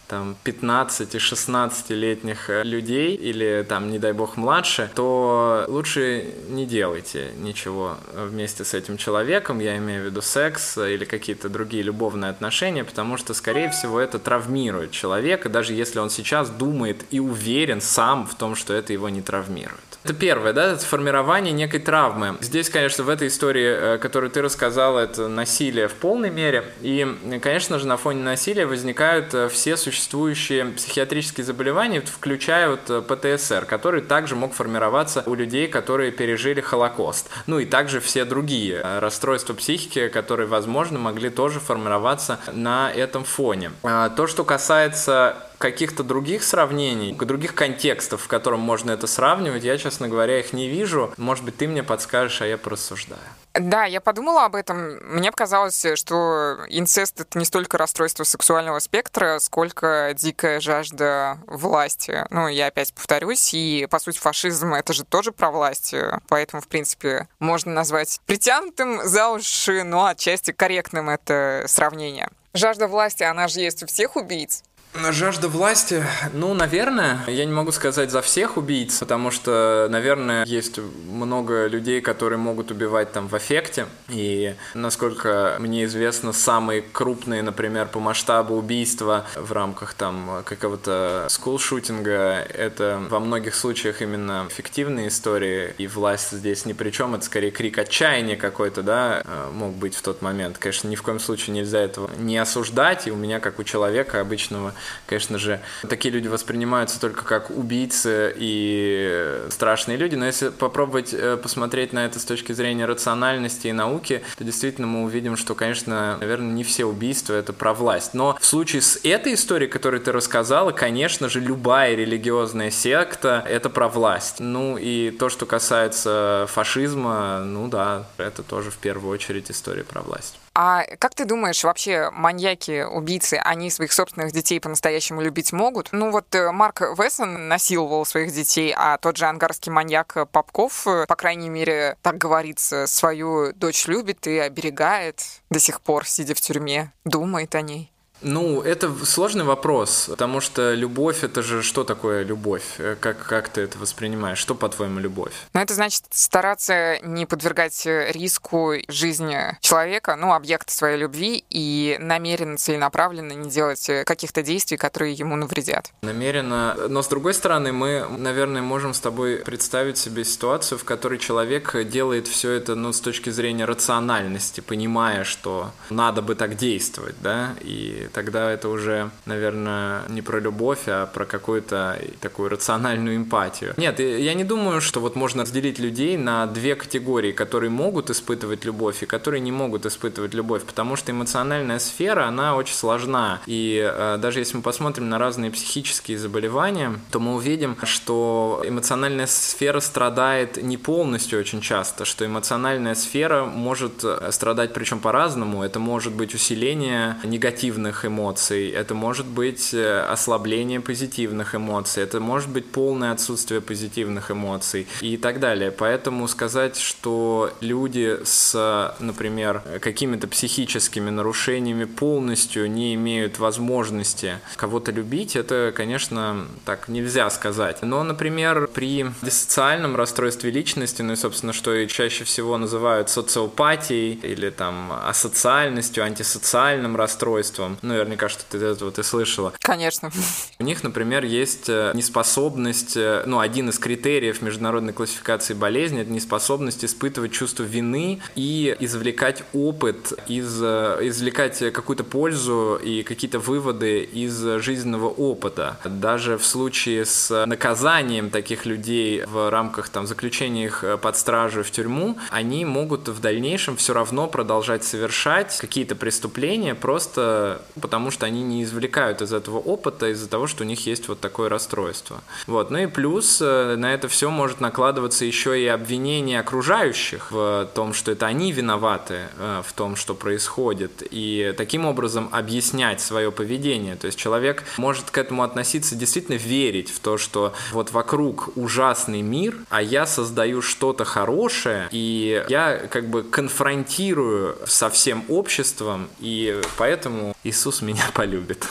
там 0.09 0.36
15 0.44 1.14
и 1.14 1.18
16-летних 1.18 2.50
э, 2.50 2.62
людей 2.62 3.14
или 3.14 3.64
там, 3.68 3.90
не 3.90 3.98
дай 3.98 4.12
бог, 4.12 4.36
младше, 4.36 4.90
то 4.94 5.64
лучше 5.68 6.32
не 6.48 6.66
делайте 6.66 7.32
ничего 7.38 7.96
вместе 8.14 8.64
с 8.64 8.74
этим 8.74 8.96
человеком, 8.96 9.59
я 9.59 9.76
имею 9.78 10.02
в 10.02 10.07
виду 10.07 10.22
секс 10.22 10.78
или 10.78 11.04
какие-то 11.04 11.48
другие 11.48 11.82
любовные 11.82 12.30
отношения, 12.30 12.84
потому 12.84 13.16
что, 13.16 13.34
скорее 13.34 13.70
всего, 13.70 14.00
это 14.00 14.18
травмирует 14.18 14.92
человека, 14.92 15.48
даже 15.48 15.72
если 15.72 15.98
он 15.98 16.11
сейчас 16.11 16.50
думает 16.50 17.04
и 17.11 17.20
уверен 17.20 17.80
сам 17.80 18.26
в 18.26 18.34
том, 18.34 18.54
что 18.54 18.74
это 18.74 18.92
его 18.92 19.09
не 19.09 19.22
травмирует. 19.22 19.95
Это 20.07 20.14
первое, 20.14 20.52
да, 20.52 20.74
это 20.74 20.86
формирование 20.86 21.52
некой 21.52 21.80
травмы. 21.80 22.36
Здесь, 22.40 22.70
конечно, 22.70 23.02
в 23.02 23.09
этой 23.09 23.26
истории, 23.26 23.94
э, 23.94 23.98
которую 23.98 24.30
ты 24.30 24.40
рассказала, 24.40 25.00
это 25.00 25.26
насилие 25.26 25.88
в 25.88 25.94
полной 25.94 26.30
мере. 26.30 26.64
И, 26.80 27.40
конечно 27.42 27.80
же, 27.80 27.88
на 27.88 27.96
фоне 27.96 28.22
насилия 28.22 28.66
возникают 28.66 29.34
э, 29.34 29.48
все 29.48 29.76
существующие 29.76 30.66
психиатрические 30.66 31.44
заболевания, 31.44 32.02
включая 32.02 32.68
вот 32.70 32.88
э, 32.88 33.02
ПТСР, 33.02 33.64
который 33.64 34.00
также 34.00 34.36
мог 34.36 34.54
формироваться 34.54 35.24
у 35.26 35.34
людей, 35.34 35.66
которые 35.66 36.12
пережили 36.12 36.61
Холокост. 36.61 37.28
Ну 37.48 37.59
и 37.59 37.64
также 37.64 37.98
все 37.98 38.24
другие 38.24 38.80
расстройства 39.00 39.54
психики, 39.54 40.07
которые, 40.07 40.46
возможно, 40.46 41.00
могли 41.00 41.30
тоже 41.30 41.59
формироваться 41.59 42.38
на 42.52 42.92
этом 42.92 43.24
фоне. 43.24 43.72
А 43.82 44.11
то, 44.11 44.28
что 44.28 44.44
касается 44.44 45.34
каких-то 45.59 46.02
других 46.02 46.44
сравнений, 46.44 47.12
других 47.12 47.54
контекстов, 47.54 48.22
в 48.22 48.28
котором 48.28 48.61
можно 48.61 48.90
это 48.92 49.07
сравнивать, 49.07 49.64
я, 49.64 49.78
честно 49.78 50.09
говоря, 50.09 50.38
их 50.38 50.52
не 50.52 50.68
вижу. 50.68 51.12
Может 51.16 51.44
быть, 51.44 51.57
ты 51.57 51.66
мне 51.68 51.82
подскажешь, 51.82 52.42
а 52.42 52.46
я 52.46 52.57
порассуждаю. 52.57 53.20
Да, 53.54 53.84
я 53.84 54.02
подумала 54.02 54.44
об 54.44 54.54
этом. 54.54 54.98
Мне 55.02 55.30
показалось, 55.30 55.86
что 55.94 56.59
инцест— 56.68 57.20
это 57.22 57.38
не 57.38 57.46
столько 57.46 57.78
расстройство 57.78 58.24
сексуального 58.24 58.80
спектра, 58.80 59.38
сколько 59.38 60.12
дикая 60.14 60.61
жажда 60.61 61.38
власти. 61.46 62.26
Ну, 62.28 62.48
я 62.48 62.66
опять 62.66 62.92
повторюсь, 62.92 63.54
и, 63.54 63.86
по 63.90 63.98
сути, 63.98 64.18
фашизм— 64.18 64.74
это 64.74 64.92
же 64.92 65.04
тоже 65.04 65.32
про 65.32 65.50
власть, 65.50 65.94
поэтому, 66.28 66.61
в 66.61 66.68
принципе, 66.68 67.28
можно 67.38 67.72
назвать 67.72 68.20
притянутым 68.26 69.02
за 69.04 69.30
уши, 69.30 69.84
но 69.84 70.04
отчасти 70.04 70.50
корректным 70.50 71.09
это 71.09 71.64
сравнение. 71.66 72.28
Жажда 72.52 72.88
власти, 72.88 73.22
она 73.22 73.48
же 73.48 73.61
есть 73.61 73.82
у 73.82 73.86
всех 73.86 74.16
убийц. 74.16 74.62
Жажда 75.11 75.49
власти, 75.49 76.05
ну, 76.32 76.53
наверное, 76.55 77.20
я 77.26 77.44
не 77.44 77.53
могу 77.53 77.72
сказать 77.72 78.11
за 78.11 78.22
всех 78.22 78.57
убийц, 78.57 78.99
потому 78.99 79.30
что, 79.30 79.88
наверное, 79.90 80.44
есть 80.44 80.78
много 80.78 81.66
людей, 81.66 82.01
которые 82.01 82.38
могут 82.38 82.70
убивать 82.70 83.12
там 83.12 83.28
в 83.28 83.34
аффекте, 83.34 83.86
и, 84.09 84.55
насколько 84.74 85.57
мне 85.59 85.84
известно, 85.84 86.32
самые 86.32 86.82
крупные, 86.82 87.42
например, 87.42 87.86
по 87.86 88.01
масштабу 88.01 88.57
убийства 88.57 89.26
в 89.36 89.53
рамках 89.53 89.94
там 89.94 90.42
какого-то 90.44 91.26
скулшутинга, 91.28 92.47
это 92.53 93.01
во 93.09 93.20
многих 93.20 93.55
случаях 93.55 94.03
именно 94.03 94.47
фиктивные 94.51 95.09
истории, 95.09 95.74
и 95.78 95.86
власть 95.86 96.32
здесь 96.32 96.66
ни 96.66 96.72
при 96.72 96.90
чем, 96.90 97.14
это 97.14 97.24
скорее 97.24 97.51
крик 97.51 97.78
отчаяния 97.78 98.36
какой-то, 98.36 98.82
да, 98.82 99.22
э, 99.24 99.51
мог 99.53 99.74
быть 99.74 99.94
в 99.94 100.03
тот 100.03 100.22
момент. 100.22 100.59
Конечно, 100.59 100.88
ни 100.88 100.97
в 100.97 101.03
коем 101.03 101.20
случае 101.20 101.55
нельзя 101.55 101.80
этого 101.80 102.11
не 102.18 102.36
осуждать, 102.38 103.07
и 103.07 103.11
у 103.11 103.16
меня, 103.16 103.40
как 103.40 103.59
у 103.59 103.64
человека 103.64 104.20
обычного, 104.20 104.74
конечно 105.07 105.39
же, 105.39 105.61
такие 105.89 106.12
люди 106.12 106.28
воспринимаются 106.28 107.01
только 107.01 107.24
как 107.24 107.51
убийцы 107.51 108.34
и 108.37 109.47
страшные 109.51 109.97
люди, 109.97 110.14
но 110.14 110.26
если 110.26 110.49
попробовать 110.49 111.12
э, 111.12 111.37
посмотреть 111.37 111.93
на 111.93 112.07
это 112.07 112.18
с 112.18 112.24
точки 112.24 112.53
зрения 112.53 112.87
рациональности 112.87 113.68
и 113.68 113.72
науки, 113.72 114.22
то 114.37 114.45
действительно 114.45 114.87
мы 114.87 115.05
увидим, 115.05 115.37
что, 115.37 115.55
конечно, 115.55 116.16
наверное, 116.18 116.53
не 116.53 116.64
все 116.64 116.84
убийства— 116.84 117.32
это 117.34 117.53
про 117.53 117.74
власть. 117.74 118.14
Но 118.14 118.37
в 118.41 118.45
случае 118.45 118.82
с 118.82 118.99
этой 119.05 119.34
историей, 119.34 119.68
которую 119.68 120.01
ты 120.01 120.12
рассказала, 120.12 120.72
конечно 120.72 121.28
же, 121.28 121.41
любая 121.41 121.95
религиозная 121.95 122.70
секта— 122.70 123.45
это 123.49 123.70
про 123.70 123.89
власть. 123.89 124.41
Ну 124.41 124.76
и 124.76 125.11
то, 125.11 125.28
что 125.28 125.47
касается 125.47 126.47
фашизма, 126.49 127.41
ну 127.45 127.68
да, 127.68 128.07
это 128.18 128.43
тоже 128.43 128.70
в 128.70 128.76
первую 128.78 129.12
очередь 129.12 129.51
история 129.51 129.84
про 129.84 130.03
власть. 130.03 130.39
А 130.59 130.84
как 130.98 131.14
ты 131.14 131.26
думаешь, 131.26 131.62
вообще 131.64 132.09
маньяки, 132.12 132.82
убийцы, 132.82 133.34
они 133.34 133.68
своих 133.68 133.92
собственных 133.92 134.32
детей 134.32 134.59
по-настоящему 134.59 135.20
любить 135.20 135.52
могут? 135.52 135.90
Ну 135.92 136.11
вот 136.11 136.34
э, 136.34 136.50
Марк 136.50 136.80
Вессон 136.80 137.46
насиловал 137.48 138.07
своих 138.07 138.32
детей, 138.32 138.72
а 138.74 138.96
тот 138.96 139.18
же 139.18 139.26
ангарский 139.26 139.70
маньяк 139.70 140.16
Попков, 140.32 140.86
э, 140.86 141.04
по 141.07 141.14
крайней 141.14 141.50
мере, 141.50 141.98
так 142.00 142.16
говорится, 142.16 142.86
свою 142.86 143.52
дочь 143.52 143.86
любит 143.86 144.26
и 144.26 144.38
оберегает 144.38 145.20
до 145.50 145.61
сих 145.61 145.82
пор, 145.82 146.07
сидя 146.07 146.34
в 146.34 146.40
тюрьме, 146.40 146.90
думает 147.04 147.54
о 147.54 147.61
ней. 147.61 147.92
Ну, 148.22 148.62
это 148.62 148.92
сложный 149.04 149.44
вопрос, 149.44 150.06
потому 150.08 150.40
что 150.40 150.72
любовь 150.74 151.22
это 151.22 151.42
же 151.42 151.62
что 151.62 151.84
такое 151.84 152.22
любовь? 152.22 152.64
Э, 152.78 152.96
как, 152.98 153.18
как 153.18 153.48
ты 153.50 153.60
это 153.62 153.78
воспринимаешь? 153.78 154.38
Что, 154.38 154.54
по-твоему, 154.54 155.00
любовь? 155.00 155.32
Ну, 155.52 155.60
это 155.60 155.74
значит 155.74 156.04
стараться 156.10 156.98
не 157.02 157.26
подвергать 157.26 157.84
риску 157.84 158.74
жизни 158.88 159.56
человека, 159.60 160.16
ну, 160.16 160.32
объекта 160.32 160.72
своей 160.72 160.98
любви, 160.98 161.44
и 161.50 161.96
намеренно, 162.00 162.56
целенаправленно 162.56 163.32
не 163.32 163.50
делать 163.50 163.90
каких-то 164.04 164.42
действий, 164.42 164.76
которые 164.76 165.12
ему 165.12 165.36
навредят. 165.36 165.92
Намеренно. 166.02 166.74
Но, 166.88 167.02
с 167.02 167.08
другой 167.08 167.34
стороны, 167.34 167.72
мы, 167.72 168.06
наверное, 168.08 168.62
можем 168.62 168.94
с 168.94 169.00
тобой 169.00 169.36
представить 169.36 169.98
себе 169.98 170.24
ситуацию, 170.24 170.78
в 170.78 170.84
которой 170.84 171.18
человек 171.18 171.76
делает 171.86 172.28
все 172.28 172.52
это, 172.52 172.74
ну, 172.74 172.92
с 172.92 173.00
точки 173.00 173.30
зрения 173.30 173.66
рациональности, 173.66 174.60
понимая, 174.60 175.24
что 175.24 175.70
надо 175.90 176.22
бы 176.22 176.34
так 176.34 176.56
действовать, 176.56 177.16
да, 177.20 177.54
и 177.60 178.05
тогда 178.12 178.50
это 178.50 178.68
уже, 178.68 179.11
наверное, 179.24 180.02
не 180.09 180.22
про 180.22 180.40
любовь, 180.40 180.80
а 180.86 181.07
про 181.07 181.24
какую-то 181.24 181.98
такую 182.20 182.48
рациональную 182.48 183.16
эмпатию. 183.16 183.74
Нет, 183.76 184.00
я 184.00 184.34
не 184.34 184.44
думаю, 184.44 184.80
что 184.80 185.00
вот 185.00 185.16
можно 185.16 185.42
разделить 185.42 185.78
людей 185.78 186.16
на 186.16 186.46
две 186.46 186.74
категории, 186.74 187.32
которые 187.32 187.70
могут 187.70 188.11
испытывать 188.11 188.64
любовь 188.64 189.02
и 189.02 189.07
которые 189.07 189.40
не 189.40 189.52
могут 189.52 189.86
испытывать 189.86 190.34
любовь, 190.34 190.64
потому 190.64 190.96
что 190.96 191.12
эмоциональная 191.12 191.78
сфера, 191.78 192.26
она 192.26 192.57
очень 192.57 192.74
сложна. 192.74 193.40
И 193.46 193.80
э, 193.82 194.18
даже 194.18 194.40
если 194.40 194.57
мы 194.57 194.62
посмотрим 194.62 195.09
на 195.09 195.18
разные 195.18 195.50
психические 195.50 196.18
заболевания, 196.18 196.98
то 197.11 197.20
мы 197.20 197.34
увидим, 197.34 197.76
что 197.84 198.62
эмоциональная 198.66 199.26
сфера 199.26 199.80
страдает 199.80 200.62
не 200.62 200.76
полностью 200.76 201.38
очень 201.38 201.61
часто, 201.61 202.04
что 202.04 202.26
эмоциональная 202.26 202.94
сфера 202.94 203.44
может 203.44 204.04
э, 204.04 204.30
страдать 204.32 204.72
причем 204.72 205.00
по-разному. 205.00 205.62
Это 205.62 205.78
может 205.78 206.12
быть 206.12 206.34
усиление 206.34 207.16
негативных 207.24 207.95
негативных 207.97 208.05
эмоций, 208.05 208.70
это 208.70 208.94
может 208.94 209.26
быть 209.26 209.74
э, 209.74 210.01
ослабление 210.01 210.80
позитивных 210.80 211.55
эмоций, 211.55 212.03
это 212.03 212.20
может 212.20 212.51
быть 212.51 212.70
полное 212.70 213.12
отсутствие 213.12 213.61
позитивных 213.61 214.30
эмоций 214.30 214.86
и 215.03 215.16
так 215.16 215.40
далее. 215.40 215.70
Поэтому 215.70 216.28
сказать, 216.28 216.76
что 216.76 217.51
люди 217.61 218.18
с, 218.24 218.94
например, 219.01 219.62
какими-то 219.80 220.28
психическими 220.28 221.11
нарушениями 221.11 221.84
полностью 221.84 222.70
не 222.70 222.94
имеют 222.94 223.38
возможности 223.38 224.38
кого-то 224.57 224.92
любить, 224.92 225.36
это, 225.36 225.72
конечно, 225.74 226.47
так 226.64 226.88
нельзя 226.88 227.30
сказать. 227.30 227.82
Но, 227.82 228.03
например, 228.05 228.68
при 228.68 229.07
диссоциальном 229.22 229.97
расстройстве 229.97 230.51
личности, 230.51 231.03
ну 231.03 231.12
и, 231.12 231.16
собственно, 231.16 231.53
что 231.53 231.74
и 231.74 231.88
чаще 231.88 232.24
всего 232.24 232.59
называют 232.59 233.09
социопатией 233.09 234.18
или 234.22 234.51
там 234.51 234.92
асоциальностью, 234.92 236.05
антисоциальным 236.05 236.97
расстройством, 236.97 237.78
наверняка, 237.87 238.28
что 238.28 238.45
ты 238.49 238.59
этого 238.59 238.91
ты 238.91 239.03
слышала. 239.03 239.53
Конечно. 239.61 240.11
У 240.59 240.64
них, 240.64 240.82
например, 240.82 241.24
есть 241.24 241.68
э, 241.68 241.93
неспособность, 241.95 242.97
э, 242.97 243.22
ну, 243.26 243.39
один 243.39 243.68
из 243.68 243.78
критериев 243.78 244.43
международной 244.43 244.93
классификации 244.93 245.55
болезни– 245.55 246.01
это 246.03 246.11
неспособность 246.11 246.84
испытывать 246.84 247.32
чувство 247.32 247.62
вины 247.62 248.20
и 248.34 248.76
извлекать 248.80 249.45
опыт, 249.53 250.12
из, 250.28 250.61
э, 250.62 250.99
извлекать 251.03 251.59
какую-то 251.72 252.05
пользу 252.05 252.80
и 252.82 253.03
какие-то 253.03 253.39
выводы 253.39 254.03
из 254.03 254.39
жизненного 254.61 255.09
опыта. 255.09 255.78
Даже 255.84 256.39
в 256.39 256.45
случае 256.45 257.05
с 257.05 257.47
наказанием 257.47 258.30
таких 258.30 258.66
людей 258.66 259.24
в 259.24 259.51
рамках 259.51 259.89
там, 259.89 260.07
заключения 260.07 260.66
их 260.66 260.84
под 261.03 261.16
стражу 261.16 261.62
в 261.62 261.70
тюрьму, 261.70 262.18
они 262.30 262.64
могут 262.64 263.09
в 263.09 263.20
дальнейшем 263.20 263.76
все 263.76 263.95
равно 263.95 264.26
продолжать 264.26 264.84
совершать 264.84 265.57
какие-то 265.59 265.95
преступления, 265.95 266.74
просто 266.74 267.62
потому 267.80 268.10
что 268.10 268.26
они 268.26 268.42
не 268.42 268.62
извлекают 268.62 269.22
из 269.22 269.32
этого 269.32 269.58
опыта 269.58 270.08
из-за 270.10 270.28
того, 270.28 270.46
что 270.46 270.64
у 270.64 270.66
них 270.66 270.86
есть 270.86 271.08
вот 271.08 271.20
такое 271.20 271.48
расстройство. 271.48 272.20
Вот. 272.46 272.70
Ну 272.70 272.78
и 272.78 272.86
плюс 272.86 273.40
э, 273.40 273.76
на 273.76 273.92
это 273.94 274.08
все 274.08 274.30
может 274.30 274.60
накладываться 274.60 275.24
еще 275.24 275.60
и 275.60 275.66
обвинение 275.66 276.40
окружающих 276.40 277.30
в 277.30 277.68
том, 277.74 277.92
что 277.92 278.12
это 278.12 278.26
они 278.26 278.52
виноваты 278.52 279.28
э, 279.38 279.62
в 279.66 279.72
том, 279.72 279.96
что 279.96 280.14
происходит, 280.14 281.02
и 281.10 281.54
таким 281.56 281.86
образом 281.86 282.28
объяснять 282.32 283.00
свое 283.00 283.30
поведение. 283.30 283.96
То 283.96 284.06
есть 284.06 284.18
человек 284.18 284.64
может 284.76 285.10
к 285.10 285.18
этому 285.18 285.42
относиться, 285.42 285.94
действительно 285.94 286.36
верить 286.36 286.90
в 286.90 287.00
то, 287.00 287.18
что 287.18 287.52
вот 287.72 287.92
вокруг 287.92 288.50
ужасный 288.56 289.22
мир, 289.22 289.56
а 289.68 289.82
я 289.82 290.06
создаю 290.06 290.62
что-то 290.62 291.04
хорошее, 291.04 291.88
и 291.90 292.44
я 292.48 292.78
как 292.90 293.08
бы 293.08 293.22
конфронтирую 293.22 294.56
со 294.66 294.90
всем 294.90 295.24
обществом, 295.28 296.08
и 296.20 296.60
поэтому 296.76 297.34
Иисус 297.44 297.65
Иисус 297.66 297.82
меня 297.82 298.08
полюбит. 298.14 298.64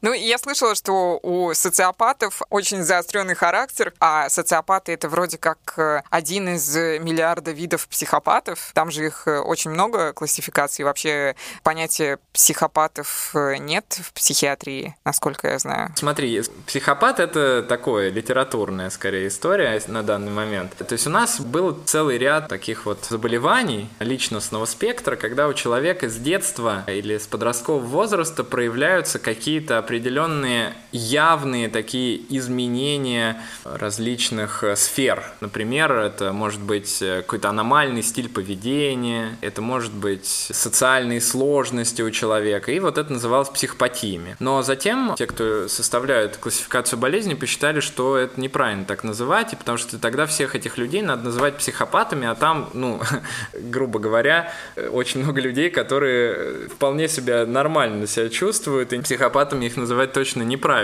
Ну, 0.00 0.12
я 0.12 0.38
слышала, 0.38 0.74
что 0.74 1.18
у 1.22 1.54
социопатов 1.54 2.42
очень 2.50 2.82
заостренный 2.82 3.34
характер, 3.34 3.92
а 4.00 4.28
социопаты 4.28 4.92
это 4.92 5.08
вроде 5.08 5.38
как 5.38 5.58
э, 5.76 6.02
один 6.10 6.48
из 6.48 6.74
миллиарда 6.76 7.52
видов 7.52 7.88
психопатов. 7.88 8.70
Там 8.74 8.90
же 8.90 9.06
их 9.06 9.26
э, 9.26 9.38
очень 9.38 9.70
много 9.70 10.12
классификаций. 10.12 10.84
Вообще 10.84 11.36
понятия 11.62 12.18
психопатов 12.32 13.30
э, 13.34 13.56
нет 13.58 13.98
в 14.00 14.12
психиатрии, 14.12 14.96
насколько 15.04 15.48
я 15.48 15.58
знаю. 15.58 15.92
Смотри, 15.96 16.42
психопат 16.66 17.20
это 17.20 17.62
такое 17.62 18.10
литературная 18.10 18.90
скорее 18.90 19.28
история 19.28 19.80
на 19.86 20.02
данный 20.02 20.32
момент. 20.32 20.74
То 20.76 20.92
есть 20.92 21.06
у 21.06 21.10
нас 21.10 21.40
был 21.40 21.78
целый 21.84 22.18
ряд 22.18 22.48
таких 22.48 22.86
вот 22.86 23.04
заболеваний 23.04 23.88
личностного 24.00 24.64
спектра, 24.64 25.16
когда 25.16 25.46
у 25.48 25.54
человека 25.54 26.08
с 26.08 26.16
детства 26.16 26.84
или 26.86 27.18
с 27.18 27.26
подросткового 27.26 27.84
возраста 27.84 28.42
проявляются 28.42 29.18
какие-то 29.28 29.76
определенные 29.76 30.72
явные 30.92 31.68
такие 31.68 32.20
изменения 32.30 33.42
различных 33.64 34.64
э, 34.64 34.76
сфер. 34.76 35.22
Например, 35.40 35.92
это 35.92 36.32
может 36.32 36.60
быть 36.60 37.02
э, 37.02 37.22
какой-то 37.22 37.50
аномальный 37.50 38.02
стиль 38.02 38.28
поведения, 38.28 39.36
это 39.40 39.60
может 39.60 39.92
быть 39.92 40.26
социальные 40.26 41.20
сложности 41.20 42.00
у 42.00 42.10
человека, 42.10 42.72
и 42.72 42.80
вот 42.80 42.96
это 42.96 43.12
называлось 43.12 43.50
психопатиями. 43.50 44.36
Но 44.38 44.62
затем 44.62 45.14
те, 45.16 45.26
кто 45.26 45.68
составляют 45.68 46.38
классификацию 46.38 46.98
болезней, 46.98 47.34
посчитали, 47.34 47.80
что 47.80 48.16
это 48.16 48.40
неправильно 48.40 48.84
так 48.84 49.04
называть, 49.04 49.52
и 49.52 49.56
потому 49.56 49.76
что 49.76 49.98
тогда 49.98 50.26
всех 50.26 50.54
этих 50.54 50.78
людей 50.78 51.02
надо 51.02 51.24
называть 51.24 51.58
психопатами, 51.58 52.26
а 52.26 52.34
там, 52.34 52.70
ну, 52.72 53.00
грубо 53.52 53.98
говоря, 53.98 54.52
очень 54.90 55.22
много 55.22 55.40
людей, 55.40 55.68
которые 55.70 56.68
вполне 56.68 57.08
себя 57.08 57.44
нормально 57.44 58.06
себя 58.06 58.30
чувствуют, 58.30 58.92
и 58.92 59.00
психопатами 59.00 59.66
их 59.66 59.76
называть 59.76 60.12
точно 60.12 60.42
неправильно. 60.42 60.77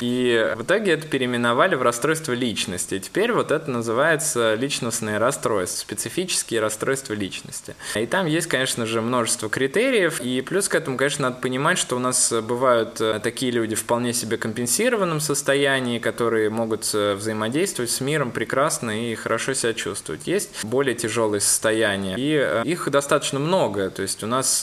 И 0.00 0.54
в 0.56 0.62
итоге 0.62 0.92
это 0.92 1.06
переименовали 1.06 1.74
в 1.74 1.82
расстройство 1.82 2.32
личности. 2.32 2.94
И 2.94 3.00
теперь 3.00 3.32
вот 3.32 3.50
это 3.50 3.70
называется 3.70 4.54
личностное 4.54 5.18
расстройство, 5.18 5.80
специфические 5.80 6.60
расстройства 6.60 7.14
личности. 7.14 7.74
И 7.94 8.06
там 8.06 8.26
есть, 8.26 8.46
конечно 8.46 8.86
же, 8.86 9.00
множество 9.00 9.48
критериев. 9.48 10.20
И 10.20 10.40
плюс 10.40 10.68
к 10.68 10.74
этому, 10.74 10.96
конечно, 10.96 11.30
надо 11.30 11.40
понимать, 11.40 11.78
что 11.78 11.96
у 11.96 11.98
нас 11.98 12.32
бывают 12.32 13.00
э, 13.00 13.20
такие 13.22 13.50
люди 13.50 13.74
в 13.74 13.88
вполне 13.88 14.12
себе 14.12 14.36
компенсированном 14.36 15.18
состоянии, 15.18 15.98
которые 15.98 16.50
могут 16.50 16.90
э, 16.92 17.14
взаимодействовать 17.14 17.90
с 17.90 18.02
миром 18.02 18.32
прекрасно 18.32 19.10
и 19.10 19.14
хорошо 19.14 19.54
себя 19.54 19.72
чувствовать. 19.72 20.26
Есть 20.26 20.62
более 20.62 20.94
тяжелые 20.94 21.40
состояния, 21.40 22.16
и 22.18 22.34
э, 22.34 22.62
их 22.66 22.90
достаточно 22.90 23.38
много. 23.38 23.88
То 23.88 24.02
есть 24.02 24.22
у 24.22 24.26
нас 24.26 24.62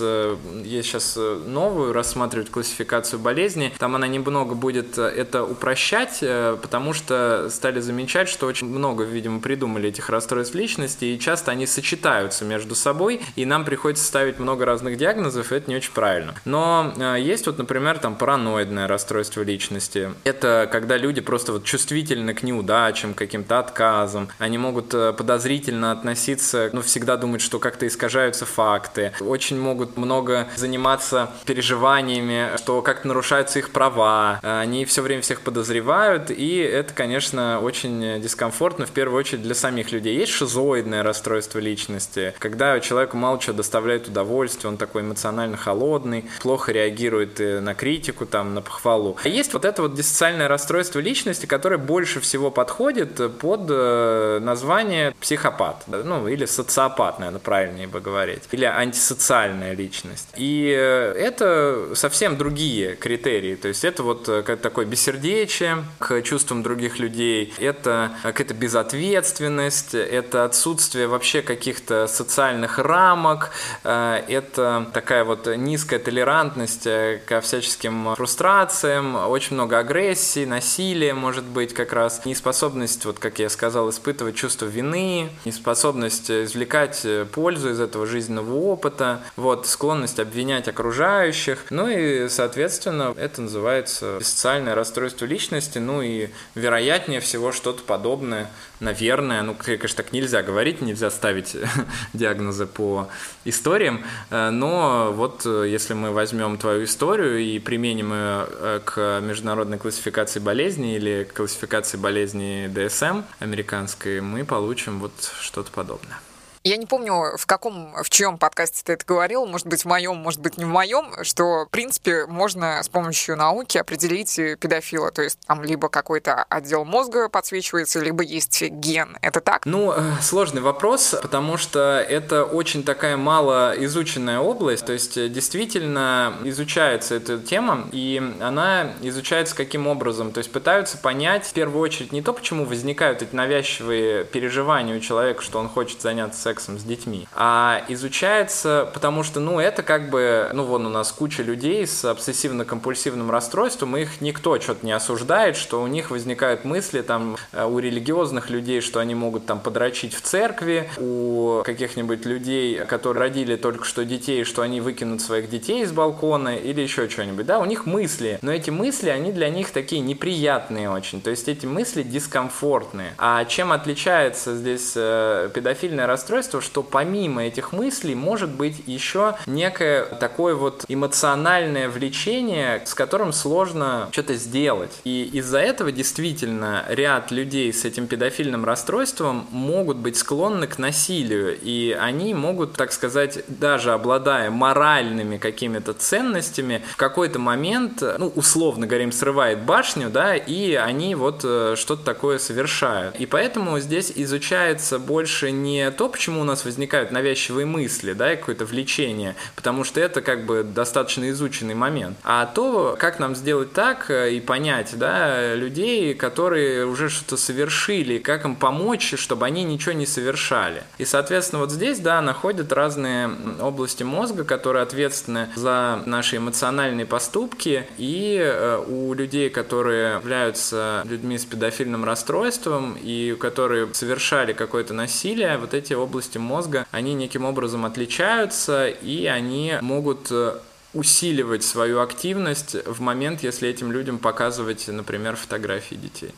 есть 0.63 0.87
сейчас 0.87 1.15
новую 1.15 1.91
рассматривать 1.91 2.51
классификацию 2.51 3.19
болезни. 3.19 3.73
Там 3.79 3.95
она 3.95 4.05
немного 4.05 4.53
будет 4.53 4.74
будет 4.75 4.97
это 4.97 5.43
упрощать, 5.43 6.19
потому 6.61 6.93
что 6.93 7.49
стали 7.49 7.79
замечать, 7.79 8.29
что 8.29 8.45
очень 8.45 8.67
много, 8.67 9.03
видимо, 9.03 9.39
придумали 9.39 9.89
этих 9.89 10.09
расстройств 10.09 10.55
личности, 10.55 11.05
и 11.05 11.19
часто 11.19 11.51
они 11.51 11.65
сочетаются 11.65 12.45
между 12.45 12.75
собой, 12.75 13.21
и 13.35 13.45
нам 13.45 13.63
приходится 13.65 14.05
ставить 14.05 14.39
много 14.39 14.65
разных 14.65 14.97
диагнозов, 14.97 15.51
и 15.51 15.55
это 15.55 15.69
не 15.69 15.77
очень 15.77 15.93
правильно. 15.93 16.35
Но 16.45 16.93
есть 17.17 17.47
вот, 17.47 17.57
например, 17.57 17.99
там 17.99 18.15
параноидное 18.15 18.87
расстройство 18.87 19.41
личности. 19.41 20.11
Это 20.23 20.67
когда 20.71 20.97
люди 20.97 21.21
просто 21.21 21.53
вот 21.53 21.63
чувствительны 21.63 22.33
к 22.33 22.43
неудачам, 22.43 23.13
каким-то 23.13 23.59
отказам, 23.59 24.29
они 24.39 24.57
могут 24.57 24.89
подозрительно 24.89 25.91
относиться, 25.91 26.69
ну, 26.73 26.81
всегда 26.81 27.17
думать, 27.17 27.41
что 27.41 27.59
как-то 27.59 27.87
искажаются 27.87 28.45
факты, 28.45 29.13
очень 29.21 29.59
могут 29.59 29.97
много 29.97 30.47
заниматься 30.55 31.29
переживаниями, 31.45 32.57
что 32.57 32.81
как-то 32.81 33.07
нарушаются 33.07 33.59
их 33.59 33.69
права, 33.69 34.39
они 34.65 34.85
все 34.85 35.01
время 35.01 35.21
всех 35.21 35.41
подозревают, 35.41 36.31
и 36.31 36.57
это, 36.57 36.93
конечно, 36.93 37.59
очень 37.61 38.19
дискомфортно, 38.21 38.85
в 38.85 38.91
первую 38.91 39.19
очередь 39.19 39.43
для 39.43 39.55
самих 39.55 39.91
людей. 39.91 40.17
Есть 40.17 40.33
шизоидное 40.33 41.03
расстройство 41.03 41.59
личности, 41.59 42.33
когда 42.39 42.79
человеку 42.79 43.15
мало 43.15 43.39
чего 43.39 43.55
доставляет 43.55 44.07
удовольствие, 44.07 44.69
он 44.69 44.77
такой 44.77 45.03
эмоционально 45.03 45.55
холодный, 45.55 46.25
плохо 46.41 46.71
реагирует 46.71 47.39
на 47.39 47.73
критику, 47.75 48.25
там, 48.25 48.53
на 48.53 48.61
похвалу. 48.61 49.17
А 49.23 49.27
есть 49.27 49.53
вот 49.53 49.65
это 49.65 49.83
вот 49.83 49.95
диссоциальное 49.95 50.47
расстройство 50.47 50.99
личности, 50.99 51.45
которое 51.45 51.77
больше 51.77 52.19
всего 52.19 52.49
подходит 52.51 53.37
под 53.39 53.67
э, 53.69 54.39
название 54.41 55.13
психопат, 55.21 55.83
ну, 55.87 56.27
или 56.27 56.45
социопат, 56.45 57.19
наверное, 57.19 57.39
правильнее 57.39 57.87
бы 57.87 58.01
говорить, 58.01 58.43
или 58.51 58.65
антисоциальная 58.65 59.73
личность. 59.73 60.29
И 60.35 60.73
э, 60.75 61.13
это 61.13 61.91
совсем 61.93 62.37
другие 62.37 62.95
критерии, 62.95 63.55
то 63.55 63.67
есть 63.67 63.85
это 63.85 64.01
вот 64.01 64.27
э, 64.55 64.61
как 64.61 64.61
такое 64.61 64.85
бессердечие 64.85 65.85
к 65.99 66.21
чувствам 66.21 66.63
других 66.63 66.99
людей, 66.99 67.53
это 67.57 68.11
какая-то 68.23 68.53
безответственность, 68.53 69.93
это 69.93 70.45
отсутствие 70.45 71.07
вообще 71.07 71.41
каких-то 71.41 72.07
социальных 72.07 72.79
рамок, 72.79 73.51
э, 73.83 74.23
это 74.27 74.87
такая 74.93 75.23
вот 75.23 75.47
низкая 75.57 75.99
толерантность 75.99 76.87
ко 77.25 77.41
всяческим 77.41 78.15
фрустрациям, 78.15 79.15
очень 79.15 79.55
много 79.55 79.79
агрессии, 79.79 80.45
насилия, 80.45 81.13
может 81.13 81.45
быть, 81.45 81.73
как 81.73 81.93
раз. 81.93 82.25
Неспособность, 82.25 83.05
вот 83.05 83.19
как 83.19 83.39
я 83.39 83.49
сказал, 83.49 83.89
испытывать 83.89 84.35
чувство 84.35 84.65
вины, 84.65 85.29
неспособность 85.45 86.31
извлекать 86.31 87.05
пользу 87.33 87.71
из 87.71 87.79
этого 87.79 88.05
жизненного 88.05 88.53
опыта, 88.53 89.21
вот, 89.35 89.67
склонность 89.67 90.19
обвинять 90.19 90.67
окружающих, 90.67 91.65
ну 91.69 91.87
и, 91.87 92.29
соответственно, 92.29 93.13
это 93.17 93.41
называется 93.41 94.19
социальное 94.45 94.75
расстройство 94.75 95.25
личности, 95.25 95.79
ну 95.79 96.03
и 96.03 96.29
вероятнее 96.53 97.19
всего 97.19 97.51
что-то 97.51 97.81
подобное, 97.81 98.51
наверное, 98.79 99.41
ну, 99.41 99.55
конечно, 99.55 100.03
так 100.03 100.13
нельзя 100.13 100.43
говорить, 100.43 100.81
нельзя 100.81 101.09
ставить 101.09 101.57
диагнозы 102.13 102.67
по 102.67 103.07
историям, 103.43 104.05
э, 104.29 104.51
но 104.51 105.11
вот 105.11 105.47
э, 105.47 105.65
если 105.67 105.95
мы 105.95 106.11
возьмем 106.11 106.59
твою 106.59 106.83
историю 106.83 107.39
и 107.39 107.57
применим 107.57 108.13
ее 108.13 108.47
э, 108.47 108.81
к 108.85 109.19
международной 109.23 109.79
классификации 109.79 110.39
болезней 110.39 110.97
или 110.97 111.27
классификации 111.33 111.97
болезней 111.97 112.67
DSM 112.67 113.23
американской, 113.39 114.21
мы 114.21 114.45
получим 114.45 114.99
вот 114.99 115.33
что-то 115.41 115.71
подобное. 115.71 116.19
Я 116.67 116.77
не 116.77 116.87
помню, 116.87 117.37
в 117.37 117.45
каком, 117.45 117.93
в 118.01 118.09
чьем 118.09 118.39
подкасте 118.39 118.81
ты 118.83 118.93
это 118.93 119.05
говорил, 119.05 119.45
может 119.45 119.67
быть, 119.67 119.83
в 119.83 119.85
моем, 119.85 120.17
может 120.17 120.41
быть, 120.41 120.57
не 120.57 120.65
в 120.65 120.69
моем, 120.69 121.23
что, 121.23 121.65
в 121.65 121.69
принципе, 121.69 122.25
можно 122.25 122.81
с 122.81 122.89
помощью 122.89 123.37
науки 123.37 123.77
определить 123.77 124.35
педофила. 124.35 125.11
То 125.11 125.21
есть 125.21 125.37
там 125.45 125.61
либо 125.61 125.89
какой-то 125.89 126.43
отдел 126.49 126.83
мозга 126.83 127.29
подсвечивается, 127.29 127.99
либо 127.99 128.23
есть 128.23 128.63
ген. 128.63 129.15
Это 129.21 129.41
так? 129.41 129.67
Ну, 129.67 129.93
э, 129.95 130.13
сложный 130.23 130.63
вопрос, 130.63 131.13
потому 131.21 131.57
что 131.57 131.99
это 131.99 132.43
очень 132.43 132.83
такая 132.83 133.15
мало 133.15 133.75
изученная 133.77 134.39
область. 134.39 134.87
То 134.87 134.93
есть 134.93 135.19
э, 135.19 135.29
действительно 135.29 136.33
изучается 136.45 137.13
эта 137.13 137.37
тема, 137.37 137.87
и 137.91 138.19
она 138.41 138.91
изучается 139.03 139.55
каким 139.55 139.85
образом? 139.85 140.31
То 140.31 140.39
есть 140.39 140.51
пытаются 140.51 140.97
понять 140.97 141.45
в 141.45 141.53
первую 141.53 141.83
очередь 141.83 142.11
не 142.11 142.23
то, 142.23 142.33
почему 142.33 142.65
возникают 142.65 143.21
эти 143.21 143.35
навязчивые 143.35 144.25
переживания 144.25 144.97
у 144.97 144.99
человека, 144.99 145.43
что 145.43 145.59
он 145.59 145.69
хочет 145.69 146.01
заняться 146.01 146.41
сексом, 146.41 146.54
сексом 146.55 146.79
с 146.79 146.83
детьми, 146.83 147.27
а 147.33 147.83
изучается, 147.89 148.89
потому 148.93 149.23
что, 149.23 149.39
ну, 149.39 149.59
это 149.59 149.83
как 149.83 150.09
бы, 150.09 150.49
ну, 150.53 150.63
вон 150.63 150.85
у 150.85 150.89
нас 150.89 151.11
куча 151.11 151.43
людей 151.43 151.85
с 151.85 152.05
обсессивно-компульсивным 152.05 153.29
расстройством, 153.29 153.97
их 153.97 154.21
никто 154.21 154.59
что-то 154.59 154.85
не 154.85 154.93
осуждает, 154.93 155.57
что 155.57 155.81
у 155.81 155.87
них 155.87 156.11
возникают 156.11 156.63
мысли 156.63 157.01
там 157.01 157.35
э, 157.51 157.65
у 157.65 157.79
религиозных 157.79 158.49
людей, 158.49 158.79
что 158.79 158.99
они 158.99 159.15
могут 159.15 159.45
там 159.45 159.59
подрочить 159.59 160.13
в 160.13 160.21
церкви, 160.21 160.89
у 160.97 161.61
каких-нибудь 161.65 162.25
людей, 162.25 162.79
которые 162.85 163.21
родили 163.21 163.57
только 163.57 163.83
что 163.83 164.05
детей, 164.05 164.45
что 164.45 164.61
они 164.61 164.79
выкинут 164.79 165.21
своих 165.21 165.49
детей 165.49 165.83
из 165.83 165.91
балкона 165.91 166.55
или 166.55 166.81
еще 166.81 167.09
что-нибудь, 167.09 167.45
да, 167.45 167.59
у 167.59 167.65
них 167.65 167.85
мысли, 167.85 168.39
но 168.41 168.53
эти 168.53 168.69
мысли, 168.69 169.09
они 169.09 169.33
для 169.33 169.49
них 169.49 169.71
такие 169.71 170.01
неприятные 170.01 170.89
очень, 170.89 171.21
то 171.21 171.29
есть 171.29 171.49
эти 171.49 171.65
мысли 171.65 172.03
дискомфортные. 172.03 173.13
А 173.17 173.43
чем 173.43 173.73
отличается 173.73 174.55
здесь 174.55 174.93
э, 174.95 175.49
педофильное 175.53 176.07
расстройство, 176.07 176.44
расстройство, 176.45 176.61
что 176.61 176.83
помимо 176.83 177.43
этих 177.43 177.71
мыслей 177.71 178.15
может 178.15 178.49
быть 178.49 178.83
еще 178.85 179.35
некое 179.45 180.05
такое 180.05 180.55
вот 180.55 180.85
эмоциональное 180.87 181.89
влечение, 181.89 182.81
с 182.85 182.93
которым 182.93 183.33
сложно 183.33 184.09
что-то 184.11 184.35
сделать. 184.35 184.91
И 185.03 185.29
из-за 185.33 185.59
этого 185.59 185.91
действительно 185.91 186.85
ряд 186.87 187.31
людей 187.31 187.71
с 187.73 187.85
этим 187.85 188.07
педофильным 188.07 188.65
расстройством 188.65 189.47
могут 189.51 189.97
быть 189.97 190.17
склонны 190.17 190.67
к 190.67 190.77
насилию, 190.77 191.57
и 191.59 191.97
они 191.99 192.33
могут, 192.33 192.73
так 192.73 192.91
сказать, 192.91 193.43
даже 193.47 193.91
обладая 193.91 194.51
моральными 194.51 195.37
какими-то 195.37 195.93
ценностями, 195.93 196.81
в 196.91 196.97
какой-то 196.97 197.39
момент, 197.39 198.03
ну, 198.19 198.31
условно 198.35 198.87
говоря, 198.87 199.05
им 199.05 199.11
срывает 199.11 199.59
башню, 199.63 200.09
да, 200.09 200.35
и 200.35 200.73
они 200.75 201.15
вот 201.15 201.41
э, 201.43 201.75
что-то 201.77 202.03
такое 202.03 202.37
совершают. 202.37 203.15
И 203.15 203.25
поэтому 203.25 203.79
здесь 203.79 204.11
изучается 204.15 204.99
больше 204.99 205.51
не 205.51 205.89
то, 205.91 206.09
почему 206.09 206.34
почему 206.35 206.41
у 206.41 206.43
нас 206.43 206.65
возникают 206.65 207.11
навязчивые 207.11 207.65
мысли, 207.65 208.11
да, 208.11 208.33
и 208.33 208.35
какое-то 208.35 208.65
влечение, 208.65 209.35
потому 209.55 209.85
что 209.85 210.01
это 210.01 210.21
как 210.21 210.45
бы 210.45 210.63
достаточно 210.63 211.29
изученный 211.29 211.75
момент. 211.75 212.17
А 212.23 212.45
то, 212.45 212.97
как 212.99 213.19
нам 213.19 213.35
сделать 213.35 213.71
так 213.71 214.11
э, 214.11 214.33
и 214.33 214.41
понять, 214.41 214.97
да, 214.97 215.55
людей, 215.55 216.13
которые 216.13 216.85
уже 216.85 217.09
что-то 217.09 217.37
совершили, 217.37 218.17
как 218.17 218.43
им 218.43 218.55
помочь, 218.55 219.13
чтобы 219.17 219.45
они 219.45 219.63
ничего 219.63 219.93
не 219.93 220.05
совершали. 220.05 220.83
И, 220.97 221.05
соответственно, 221.05 221.61
вот 221.61 221.71
здесь, 221.71 221.99
да, 221.99 222.21
находят 222.21 222.73
разные 222.73 223.29
области 223.61 224.03
мозга, 224.03 224.43
которые 224.43 224.83
ответственны 224.83 225.47
за 225.55 226.03
наши 226.05 226.37
эмоциональные 226.37 227.05
поступки, 227.05 227.87
и 227.97 228.37
э, 228.43 228.83
у 228.85 229.13
людей, 229.13 229.49
которые 229.49 230.15
являются 230.15 231.03
людьми 231.05 231.37
с 231.37 231.45
педофильным 231.45 232.03
расстройством 232.03 232.97
и 233.01 233.37
которые 233.39 233.87
совершали 233.93 234.51
какое-то 234.51 234.93
насилие, 234.93 235.57
вот 235.57 235.73
эти 235.73 235.93
области 235.93 236.24
области 236.25 236.37
мозга, 236.37 236.85
они 236.91 237.13
неким 237.13 237.45
образом 237.45 237.85
отличаются, 237.85 238.87
и 238.87 239.25
они 239.25 239.77
могут 239.81 240.31
э, 240.31 240.59
усиливать 240.93 241.63
свою 241.63 242.01
активность 242.01 242.75
в 242.85 243.01
момент, 243.01 243.43
если 243.43 243.69
этим 243.69 243.91
людям 243.91 244.17
показывать, 244.17 244.87
например, 244.87 245.35
фотографии 245.35 245.95
детей. 245.95 246.33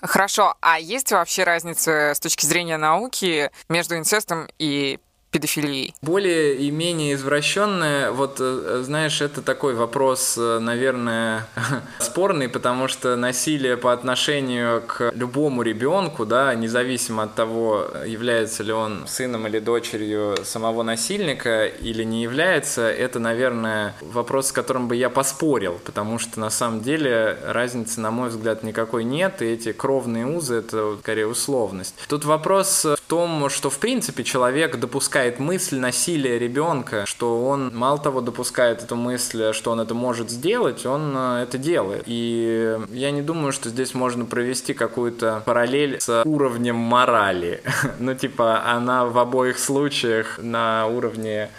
Хорошо, 0.00 0.54
а 0.60 0.78
есть 0.80 1.12
вообще 1.12 1.44
разница 1.44 2.12
с 2.14 2.20
точки 2.20 2.46
зрения 2.46 2.76
науки 2.76 3.50
между 3.68 3.96
инцестом 3.96 4.48
и 4.58 4.98
педофилией? 5.32 5.94
Более 6.02 6.54
и 6.54 6.70
менее 6.70 7.14
извращенное, 7.14 8.12
вот, 8.12 8.36
э, 8.38 8.82
знаешь, 8.84 9.20
это 9.20 9.42
такой 9.42 9.74
вопрос, 9.74 10.36
э, 10.38 10.58
наверное, 10.60 11.46
спорный, 11.98 12.48
потому 12.48 12.86
что 12.86 13.16
насилие 13.16 13.76
по 13.76 13.92
отношению 13.92 14.82
к 14.82 15.10
любому 15.14 15.62
ребенку, 15.62 16.26
да, 16.26 16.54
независимо 16.54 17.24
от 17.24 17.34
того, 17.34 17.88
является 18.06 18.62
ли 18.62 18.72
он 18.72 19.06
сыном 19.06 19.46
или 19.46 19.58
дочерью 19.58 20.36
самого 20.44 20.82
насильника 20.82 21.66
или 21.66 22.04
не 22.04 22.22
является, 22.22 22.82
это, 22.82 23.18
наверное, 23.18 23.94
вопрос, 24.02 24.48
с 24.48 24.52
которым 24.52 24.86
бы 24.86 24.96
я 24.96 25.08
поспорил, 25.08 25.80
потому 25.84 26.18
что 26.18 26.40
на 26.40 26.50
самом 26.50 26.82
деле 26.82 27.38
разницы, 27.46 28.00
на 28.00 28.10
мой 28.10 28.28
взгляд, 28.28 28.62
никакой 28.62 29.04
нет, 29.04 29.40
и 29.40 29.46
эти 29.46 29.72
кровные 29.72 30.26
узы— 30.26 30.54
это 30.56 30.98
скорее 31.00 31.26
условность. 31.26 31.94
Тут 32.08 32.26
вопрос 32.26 32.84
в 32.84 33.00
том, 33.08 33.48
что, 33.48 33.70
в 33.70 33.78
принципе, 33.78 34.24
человек 34.24 34.76
допускает 34.76 35.21
допускает 35.22 35.38
мысль 35.38 35.78
насилия 35.78 36.38
ребенка, 36.38 37.06
что 37.06 37.46
он 37.46 37.76
мало 37.76 37.98
того 37.98 38.20
допускает 38.20 38.82
эту 38.82 38.96
мысль, 38.96 39.52
что 39.52 39.70
он 39.70 39.80
это 39.80 39.94
может 39.94 40.30
сделать, 40.30 40.84
он 40.84 41.14
э, 41.16 41.42
это 41.44 41.58
делает. 41.58 42.02
И 42.06 42.78
я 42.90 43.10
не 43.12 43.22
думаю, 43.22 43.52
что 43.52 43.68
здесь 43.68 43.94
можно 43.94 44.24
провести 44.24 44.74
какую-то 44.74 45.42
параллель 45.44 46.00
с 46.00 46.22
уровнем 46.24 46.76
морали. 46.76 47.62
ну, 48.00 48.14
типа, 48.14 48.64
она 48.64 49.04
в 49.04 49.16
обоих 49.18 49.58
случаях 49.58 50.38
на 50.38 50.86
уровне 50.86 51.50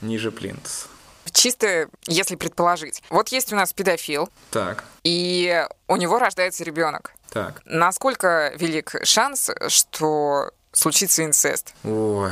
ниже 0.00 0.30
плинтуса 0.30 0.88
чисто 1.32 1.88
если 2.06 2.36
предположить. 2.36 3.02
Вот 3.10 3.28
есть 3.30 3.52
у 3.52 3.56
нас 3.56 3.72
педофил. 3.72 4.28
Так. 4.52 4.84
И 5.02 5.66
у 5.88 5.96
него 5.96 6.20
рождается 6.20 6.62
ребенок. 6.62 7.12
Так. 7.32 7.60
Насколько 7.64 8.52
велик 8.56 8.94
шанс, 9.02 9.50
что 9.66 10.52
случится 10.72 11.24
инцест? 11.24 11.74
Ой. 11.82 12.30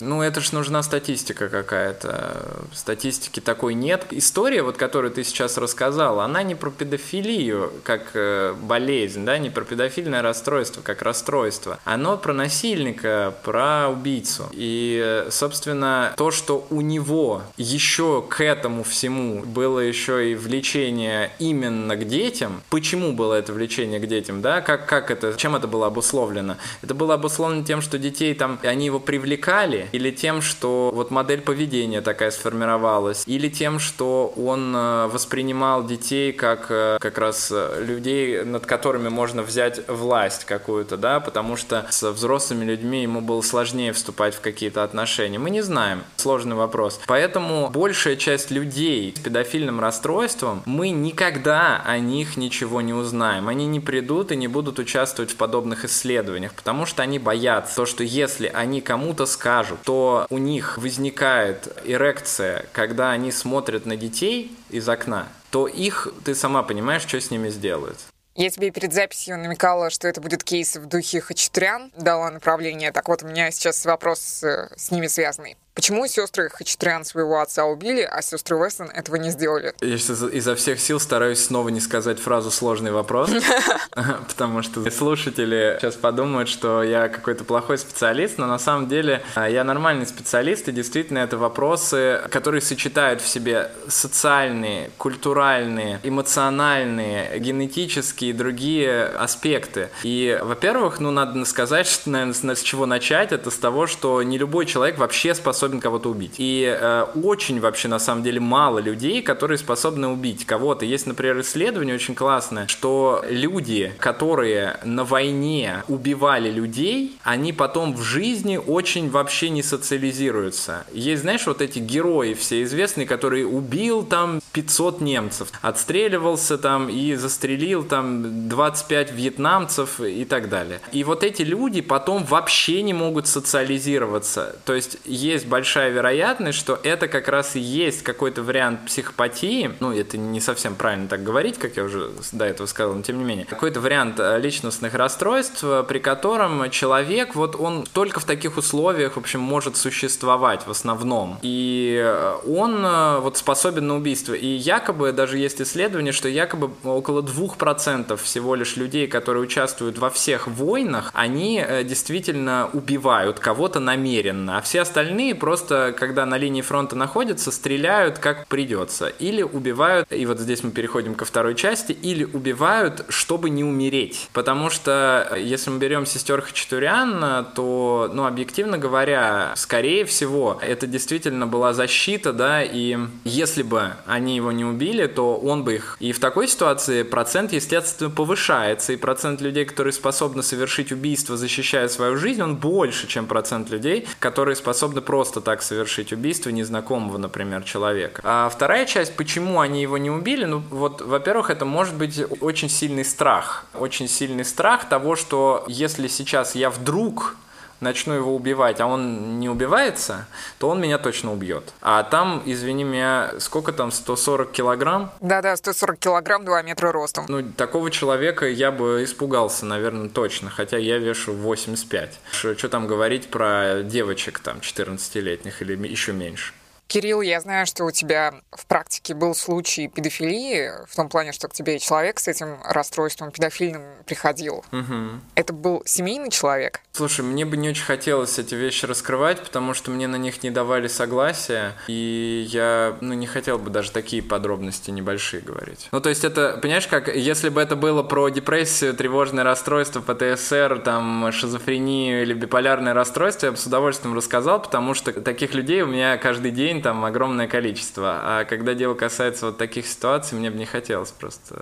Ну, 0.00 0.22
это 0.22 0.40
же 0.40 0.54
нужна 0.54 0.82
статистика 0.82 1.48
какая-то. 1.48 2.64
Статистики 2.72 3.40
такой 3.40 3.74
нет. 3.74 4.06
История, 4.10 4.62
вот, 4.62 4.76
которую 4.76 5.12
ты 5.12 5.24
сейчас 5.24 5.56
рассказал, 5.58 6.20
она 6.20 6.42
не 6.42 6.54
про 6.54 6.70
педофилию 6.70 7.72
как 7.82 8.10
э, 8.14 8.54
болезнь, 8.60 9.24
да, 9.24 9.38
не 9.38 9.50
про 9.50 9.64
педофильное 9.64 10.22
расстройство 10.22 10.82
как 10.82 11.02
расстройство. 11.02 11.78
Оно 11.84 12.16
про 12.16 12.32
насильника, 12.32 13.34
про 13.42 13.88
убийцу. 13.88 14.48
И, 14.52 15.26
собственно, 15.30 16.12
то, 16.16 16.30
что 16.30 16.66
у 16.70 16.80
него 16.80 17.42
еще 17.56 18.24
к 18.28 18.42
этому 18.42 18.84
всему 18.84 19.42
было 19.42 19.80
еще 19.80 20.32
и 20.32 20.34
влечение 20.34 21.30
именно 21.38 21.96
к 21.96 22.06
детям, 22.06 22.62
почему 22.70 23.12
было 23.12 23.34
это 23.34 23.52
влечение 23.52 24.00
к 24.00 24.06
детям, 24.06 24.42
да, 24.42 24.60
как, 24.60 24.86
как 24.86 25.10
это, 25.10 25.34
чем 25.36 25.56
это 25.56 25.68
было 25.68 25.86
обусловлено? 25.86 26.56
Это 26.82 26.94
было 26.94 27.14
обусловлено 27.14 27.64
тем, 27.64 27.80
что 27.80 27.98
детей 27.98 28.34
там, 28.34 28.58
они 28.62 28.86
его 28.86 29.00
привлекали, 29.00 29.83
или 29.92 30.10
тем, 30.10 30.42
что 30.42 30.90
вот 30.94 31.10
модель 31.10 31.40
поведения 31.40 32.00
такая 32.00 32.30
сформировалась, 32.30 33.24
или 33.26 33.48
тем, 33.48 33.78
что 33.78 34.32
он 34.36 34.74
э, 34.74 35.06
воспринимал 35.08 35.84
детей 35.86 36.32
как 36.32 36.66
э, 36.70 36.98
как 37.00 37.18
раз 37.18 37.50
э, 37.52 37.82
людей, 37.84 38.42
над 38.44 38.66
которыми 38.66 39.08
можно 39.08 39.42
взять 39.42 39.88
власть 39.88 40.44
какую-то, 40.44 40.96
да, 40.96 41.20
потому 41.20 41.56
что 41.56 41.86
с 41.90 42.10
взрослыми 42.10 42.64
людьми 42.64 43.02
ему 43.02 43.20
было 43.20 43.42
сложнее 43.42 43.92
вступать 43.92 44.34
в 44.34 44.40
какие-то 44.40 44.84
отношения. 44.84 45.38
Мы 45.38 45.50
не 45.50 45.62
знаем, 45.62 46.02
сложный 46.16 46.56
вопрос. 46.56 47.00
Поэтому 47.06 47.70
большая 47.70 48.16
часть 48.16 48.50
людей 48.50 49.14
с 49.16 49.20
педофильным 49.20 49.80
расстройством, 49.80 50.62
мы 50.66 50.90
никогда 50.90 51.82
о 51.84 51.98
них 51.98 52.36
ничего 52.36 52.80
не 52.80 52.92
узнаем. 52.92 53.48
Они 53.48 53.66
не 53.66 53.80
придут 53.80 54.32
и 54.32 54.36
не 54.36 54.48
будут 54.48 54.78
участвовать 54.78 55.32
в 55.32 55.36
подобных 55.36 55.84
исследованиях, 55.84 56.54
потому 56.54 56.86
что 56.86 57.02
они 57.02 57.18
боятся 57.18 57.76
то, 57.76 57.86
что 57.86 58.04
если 58.04 58.46
они 58.48 58.80
кому-то 58.80 59.26
скажут, 59.26 59.73
скажут, 59.74 59.86
то 59.86 60.26
у 60.30 60.38
них 60.38 60.78
возникает 60.78 61.68
эрекция, 61.84 62.66
когда 62.72 63.10
они 63.10 63.32
смотрят 63.32 63.86
на 63.86 63.96
детей 63.96 64.56
из 64.70 64.88
окна, 64.88 65.28
то 65.50 65.66
их, 65.66 66.08
ты 66.24 66.34
сама 66.34 66.62
понимаешь, 66.62 67.02
что 67.02 67.20
с 67.20 67.30
ними 67.30 67.48
сделают. 67.50 67.98
Я 68.36 68.50
тебе 68.50 68.70
перед 68.70 68.92
записью 68.92 69.38
намекала, 69.38 69.90
что 69.90 70.08
это 70.08 70.20
будет 70.20 70.42
кейс 70.42 70.74
в 70.74 70.86
духе 70.86 71.20
Хачатурян, 71.20 71.92
дала 71.96 72.32
направление. 72.32 72.90
Так 72.90 73.08
вот, 73.08 73.22
у 73.22 73.28
меня 73.28 73.52
сейчас 73.52 73.84
вопрос 73.84 74.42
э, 74.42 74.70
с 74.76 74.90
ними 74.90 75.06
связанный. 75.06 75.56
Почему 75.74 76.06
сестры 76.06 76.50
Хачатурян 76.50 77.04
своего 77.04 77.40
отца 77.40 77.64
убили, 77.64 78.02
а 78.02 78.22
сестры 78.22 78.56
Вестон 78.56 78.90
этого 78.90 79.16
не 79.16 79.30
сделали? 79.30 79.74
Я 79.80 79.98
сейчас 79.98 80.22
изо 80.22 80.54
всех 80.54 80.78
сил 80.78 81.00
стараюсь 81.00 81.44
снова 81.44 81.68
не 81.68 81.80
сказать 81.80 82.20
фразу 82.20 82.52
«сложный 82.52 82.92
вопрос», 82.92 83.28
потому 84.28 84.62
что 84.62 84.88
слушатели 84.92 85.76
сейчас 85.80 85.96
подумают, 85.96 86.48
что 86.48 86.84
я 86.84 87.08
какой-то 87.08 87.42
плохой 87.42 87.78
специалист, 87.78 88.38
но 88.38 88.46
на 88.46 88.60
самом 88.60 88.88
деле 88.88 89.24
а, 89.34 89.50
я 89.50 89.64
нормальный 89.64 90.06
специалист, 90.06 90.68
и 90.68 90.72
действительно 90.72 91.18
это 91.18 91.38
вопросы, 91.38 92.20
которые 92.30 92.60
сочетают 92.60 93.20
в 93.20 93.26
себе 93.26 93.72
социальные, 93.88 94.90
культуральные, 94.96 95.98
эмоциональные, 96.04 97.36
генетические 97.40 98.30
и 98.30 98.32
другие 98.32 99.06
аспекты. 99.06 99.88
И, 100.04 100.38
во-первых, 100.40 101.00
ну, 101.00 101.10
надо 101.10 101.44
сказать, 101.46 101.88
что, 101.88 102.10
наверное, 102.10 102.54
с 102.54 102.62
чего 102.62 102.86
начать, 102.86 103.32
это 103.32 103.50
с 103.50 103.56
того, 103.56 103.88
что 103.88 104.22
не 104.22 104.38
любой 104.38 104.66
человек 104.66 104.98
вообще 104.98 105.34
способен 105.34 105.63
способен 105.64 105.80
кого-то 105.80 106.10
убить. 106.10 106.34
И 106.38 106.64
э, 106.64 107.06
очень 107.22 107.58
вообще 107.58 107.88
на 107.88 107.98
самом 107.98 108.22
деле 108.22 108.38
мало 108.38 108.80
людей, 108.80 109.22
которые 109.22 109.56
способны 109.56 110.08
убить 110.08 110.44
кого-то. 110.44 110.84
Есть, 110.84 111.06
например, 111.06 111.40
исследование 111.40 111.94
очень 111.94 112.14
классное, 112.14 112.66
что 112.66 113.24
люди, 113.26 113.94
которые 113.98 114.78
на 114.84 115.04
войне 115.04 115.82
убивали 115.88 116.50
людей, 116.50 117.16
они 117.22 117.54
потом 117.54 117.94
в 117.94 118.02
жизни 118.02 118.58
очень 118.58 119.10
вообще 119.10 119.48
не 119.48 119.62
социализируются. 119.62 120.84
Есть, 120.92 121.22
знаешь, 121.22 121.46
вот 121.46 121.62
эти 121.62 121.78
герои 121.78 122.34
все 122.34 122.62
известные, 122.62 123.06
которые 123.06 123.46
убил 123.46 124.02
там 124.02 124.40
500 124.54 125.00
немцев, 125.00 125.48
отстреливался 125.62 126.56
там 126.56 126.88
и 126.88 127.14
застрелил 127.16 127.84
там 127.84 128.48
25 128.48 129.12
вьетнамцев 129.12 130.00
и 130.00 130.24
так 130.24 130.48
далее. 130.48 130.80
И 130.92 131.02
вот 131.04 131.24
эти 131.24 131.42
люди 131.42 131.80
потом 131.80 132.24
вообще 132.24 132.82
не 132.82 132.94
могут 132.94 133.26
социализироваться. 133.26 134.56
То 134.64 134.74
есть 134.74 134.98
есть 135.04 135.46
большая 135.46 135.90
вероятность, 135.90 136.58
что 136.58 136.78
это 136.82 137.08
как 137.08 137.28
раз 137.28 137.56
и 137.56 137.60
есть 137.60 138.02
какой-то 138.02 138.42
вариант 138.42 138.86
психопатии. 138.86 139.72
Ну, 139.80 139.92
это 139.92 140.16
не 140.16 140.40
совсем 140.40 140.76
правильно 140.76 141.08
так 141.08 141.24
говорить, 141.24 141.58
как 141.58 141.76
я 141.76 141.84
уже 141.84 142.10
до 142.32 142.44
этого 142.44 142.66
сказал, 142.66 142.94
но 142.94 143.02
тем 143.02 143.18
не 143.18 143.24
менее. 143.24 143.46
Какой-то 143.46 143.80
вариант 143.80 144.20
э, 144.20 144.38
личностных 144.38 144.94
расстройств, 144.94 145.64
э, 145.64 145.84
при 145.86 145.98
котором 145.98 146.70
человек, 146.70 147.34
вот 147.34 147.56
он 147.56 147.84
только 147.92 148.20
в 148.20 148.24
таких 148.24 148.56
условиях, 148.56 149.14
в 149.14 149.18
общем, 149.18 149.40
может 149.40 149.76
существовать 149.76 150.64
в 150.64 150.70
основном. 150.70 151.38
И 151.42 152.00
э, 152.00 152.36
он 152.46 152.84
вот 153.20 153.36
способен 153.36 153.88
на 153.88 153.96
убийство. 153.96 154.34
И 154.44 154.56
якобы, 154.56 155.12
даже 155.12 155.38
есть 155.38 155.62
исследование, 155.62 156.12
что 156.12 156.28
якобы 156.28 156.70
около 156.84 157.22
2% 157.22 158.14
всего 158.18 158.54
лишь 158.54 158.76
людей, 158.76 159.06
которые 159.06 159.42
участвуют 159.44 159.96
во 159.96 160.10
всех 160.10 160.48
войнах, 160.48 161.10
они 161.14 161.64
действительно 161.84 162.68
убивают 162.74 163.38
кого-то 163.38 163.80
намеренно, 163.80 164.58
а 164.58 164.60
все 164.60 164.82
остальные 164.82 165.34
просто, 165.34 165.94
когда 165.98 166.26
на 166.26 166.36
линии 166.36 166.60
фронта 166.60 166.94
находятся, 166.94 167.50
стреляют 167.50 168.18
как 168.18 168.46
придется. 168.46 169.08
Или 169.08 169.40
убивают, 169.40 170.12
и 170.12 170.26
вот 170.26 170.38
здесь 170.38 170.62
мы 170.62 170.72
переходим 170.72 171.14
ко 171.14 171.24
второй 171.24 171.54
части, 171.54 171.92
или 171.92 172.24
убивают, 172.24 173.06
чтобы 173.08 173.48
не 173.48 173.64
умереть. 173.64 174.28
Потому 174.34 174.68
что, 174.68 175.26
э, 175.30 175.40
если 175.40 175.70
мы 175.70 175.78
берем 175.78 176.04
сестер 176.04 176.42
Хачатурян, 176.42 177.46
то, 177.54 178.10
ну, 178.12 178.26
объективно 178.26 178.76
говоря, 178.76 179.54
скорее 179.56 180.04
всего, 180.04 180.58
это 180.60 180.86
действительно 180.86 181.46
была 181.46 181.72
защита, 181.72 182.34
да, 182.34 182.62
и 182.62 182.98
если 183.24 183.62
бы 183.62 183.94
они 184.04 184.33
его 184.36 184.52
не 184.52 184.64
убили, 184.64 185.06
то 185.06 185.36
он 185.36 185.64
бы 185.64 185.76
их... 185.76 185.96
И 186.00 186.12
в 186.12 186.20
такой 186.20 186.48
ситуации 186.48 187.02
процент, 187.02 187.52
естественно, 187.52 188.10
повышается, 188.10 188.92
и 188.92 188.96
процент 188.96 189.40
людей, 189.40 189.64
которые 189.64 189.92
способны 189.92 190.42
совершить 190.42 190.92
убийство, 190.92 191.36
защищая 191.36 191.88
свою 191.88 192.16
жизнь, 192.16 192.42
он 192.42 192.56
больше, 192.56 193.06
чем 193.06 193.26
процент 193.26 193.70
людей, 193.70 194.06
которые 194.18 194.56
способны 194.56 195.00
просто 195.00 195.40
так 195.40 195.62
совершить 195.62 196.12
убийство 196.12 196.50
незнакомого, 196.50 197.18
например, 197.18 197.62
человека. 197.62 198.20
А 198.24 198.48
вторая 198.48 198.86
часть, 198.86 199.16
почему 199.16 199.60
они 199.60 199.82
его 199.82 199.98
не 199.98 200.10
убили, 200.10 200.44
ну 200.44 200.62
вот, 200.70 201.00
во-первых, 201.00 201.50
это 201.50 201.64
может 201.64 201.94
быть 201.94 202.20
очень 202.40 202.68
сильный 202.68 203.04
страх. 203.04 203.66
Очень 203.74 204.08
сильный 204.08 204.44
страх 204.44 204.88
того, 204.88 205.16
что 205.16 205.64
если 205.68 206.08
сейчас 206.08 206.54
я 206.54 206.70
вдруг 206.70 207.36
начну 207.84 208.14
его 208.14 208.34
убивать, 208.34 208.80
а 208.80 208.86
он 208.86 209.38
не 209.38 209.48
убивается, 209.48 210.26
то 210.58 210.68
он 210.68 210.80
меня 210.80 210.98
точно 210.98 211.32
убьет. 211.32 211.72
А 211.80 212.02
там, 212.02 212.42
извини 212.44 212.82
меня, 212.82 213.34
сколько 213.38 213.72
там, 213.72 213.92
140 213.92 214.50
килограмм? 214.50 215.12
Да-да, 215.20 215.56
140 215.56 215.98
килограмм, 215.98 216.44
2 216.44 216.62
метра 216.62 216.90
ростом. 216.90 217.26
Ну, 217.28 217.42
такого 217.42 217.90
человека 217.90 218.46
я 218.46 218.72
бы 218.72 219.04
испугался, 219.04 219.66
наверное, 219.66 220.08
точно, 220.08 220.50
хотя 220.50 220.78
я 220.78 220.98
вешу 220.98 221.32
85. 221.32 222.20
Что, 222.32 222.58
что 222.58 222.68
там 222.68 222.86
говорить 222.86 223.28
про 223.28 223.82
девочек 223.82 224.40
там 224.40 224.58
14-летних 224.58 225.62
или 225.62 225.86
еще 225.86 226.12
меньше? 226.12 226.52
Кирилл, 226.86 227.22
я 227.22 227.40
знаю, 227.40 227.66
что 227.66 227.84
у 227.84 227.90
тебя 227.90 228.34
в 228.52 228.66
практике 228.66 229.14
был 229.14 229.34
случай 229.34 229.88
педофилии, 229.88 230.70
в 230.86 230.94
том 230.94 231.08
плане, 231.08 231.32
что 231.32 231.48
к 231.48 231.52
тебе 231.52 231.78
человек 231.78 232.20
с 232.20 232.28
этим 232.28 232.58
расстройством 232.64 233.30
педофильным 233.30 233.82
приходил. 234.06 234.64
Угу. 234.70 235.20
Это 235.34 235.52
был 235.52 235.82
семейный 235.86 236.30
человек? 236.30 236.80
Слушай, 236.92 237.22
мне 237.22 237.44
бы 237.44 237.56
не 237.56 237.70
очень 237.70 237.84
хотелось 237.84 238.38
эти 238.38 238.54
вещи 238.54 238.86
раскрывать, 238.86 239.42
потому 239.42 239.74
что 239.74 239.90
мне 239.90 240.06
на 240.06 240.16
них 240.16 240.42
не 240.42 240.50
давали 240.50 240.86
согласия, 240.88 241.72
и 241.88 242.46
я 242.48 242.96
ну, 243.00 243.14
не 243.14 243.26
хотел 243.26 243.58
бы 243.58 243.70
даже 243.70 243.90
такие 243.90 244.22
подробности 244.22 244.90
небольшие 244.90 245.42
говорить. 245.42 245.88
Ну, 245.90 246.00
то 246.00 246.10
есть 246.10 246.24
это, 246.24 246.58
понимаешь, 246.60 246.86
как, 246.86 247.08
если 247.14 247.48
бы 247.48 247.60
это 247.60 247.76
было 247.76 248.02
про 248.02 248.28
депрессию, 248.28 248.94
тревожное 248.94 249.42
расстройство, 249.42 250.00
ПТСР, 250.00 250.82
там, 250.84 251.32
шизофрению 251.32 252.22
или 252.22 252.34
биполярное 252.34 252.94
расстройство, 252.94 253.46
я 253.46 253.52
бы 253.52 253.58
с 253.58 253.66
удовольствием 253.66 254.14
рассказал, 254.14 254.62
потому 254.62 254.94
что 254.94 255.12
таких 255.12 255.54
людей 255.54 255.82
у 255.82 255.86
меня 255.86 256.16
каждый 256.18 256.50
день 256.50 256.73
день 256.74 256.82
там 256.82 257.04
огромное 257.04 257.48
количество. 257.48 258.20
А 258.22 258.44
когда 258.44 258.74
дело 258.74 258.94
касается 258.94 259.46
вот 259.46 259.58
таких 259.58 259.86
ситуаций, 259.86 260.38
мне 260.38 260.50
бы 260.50 260.58
не 260.58 260.66
хотелось 260.66 261.10
просто 261.10 261.54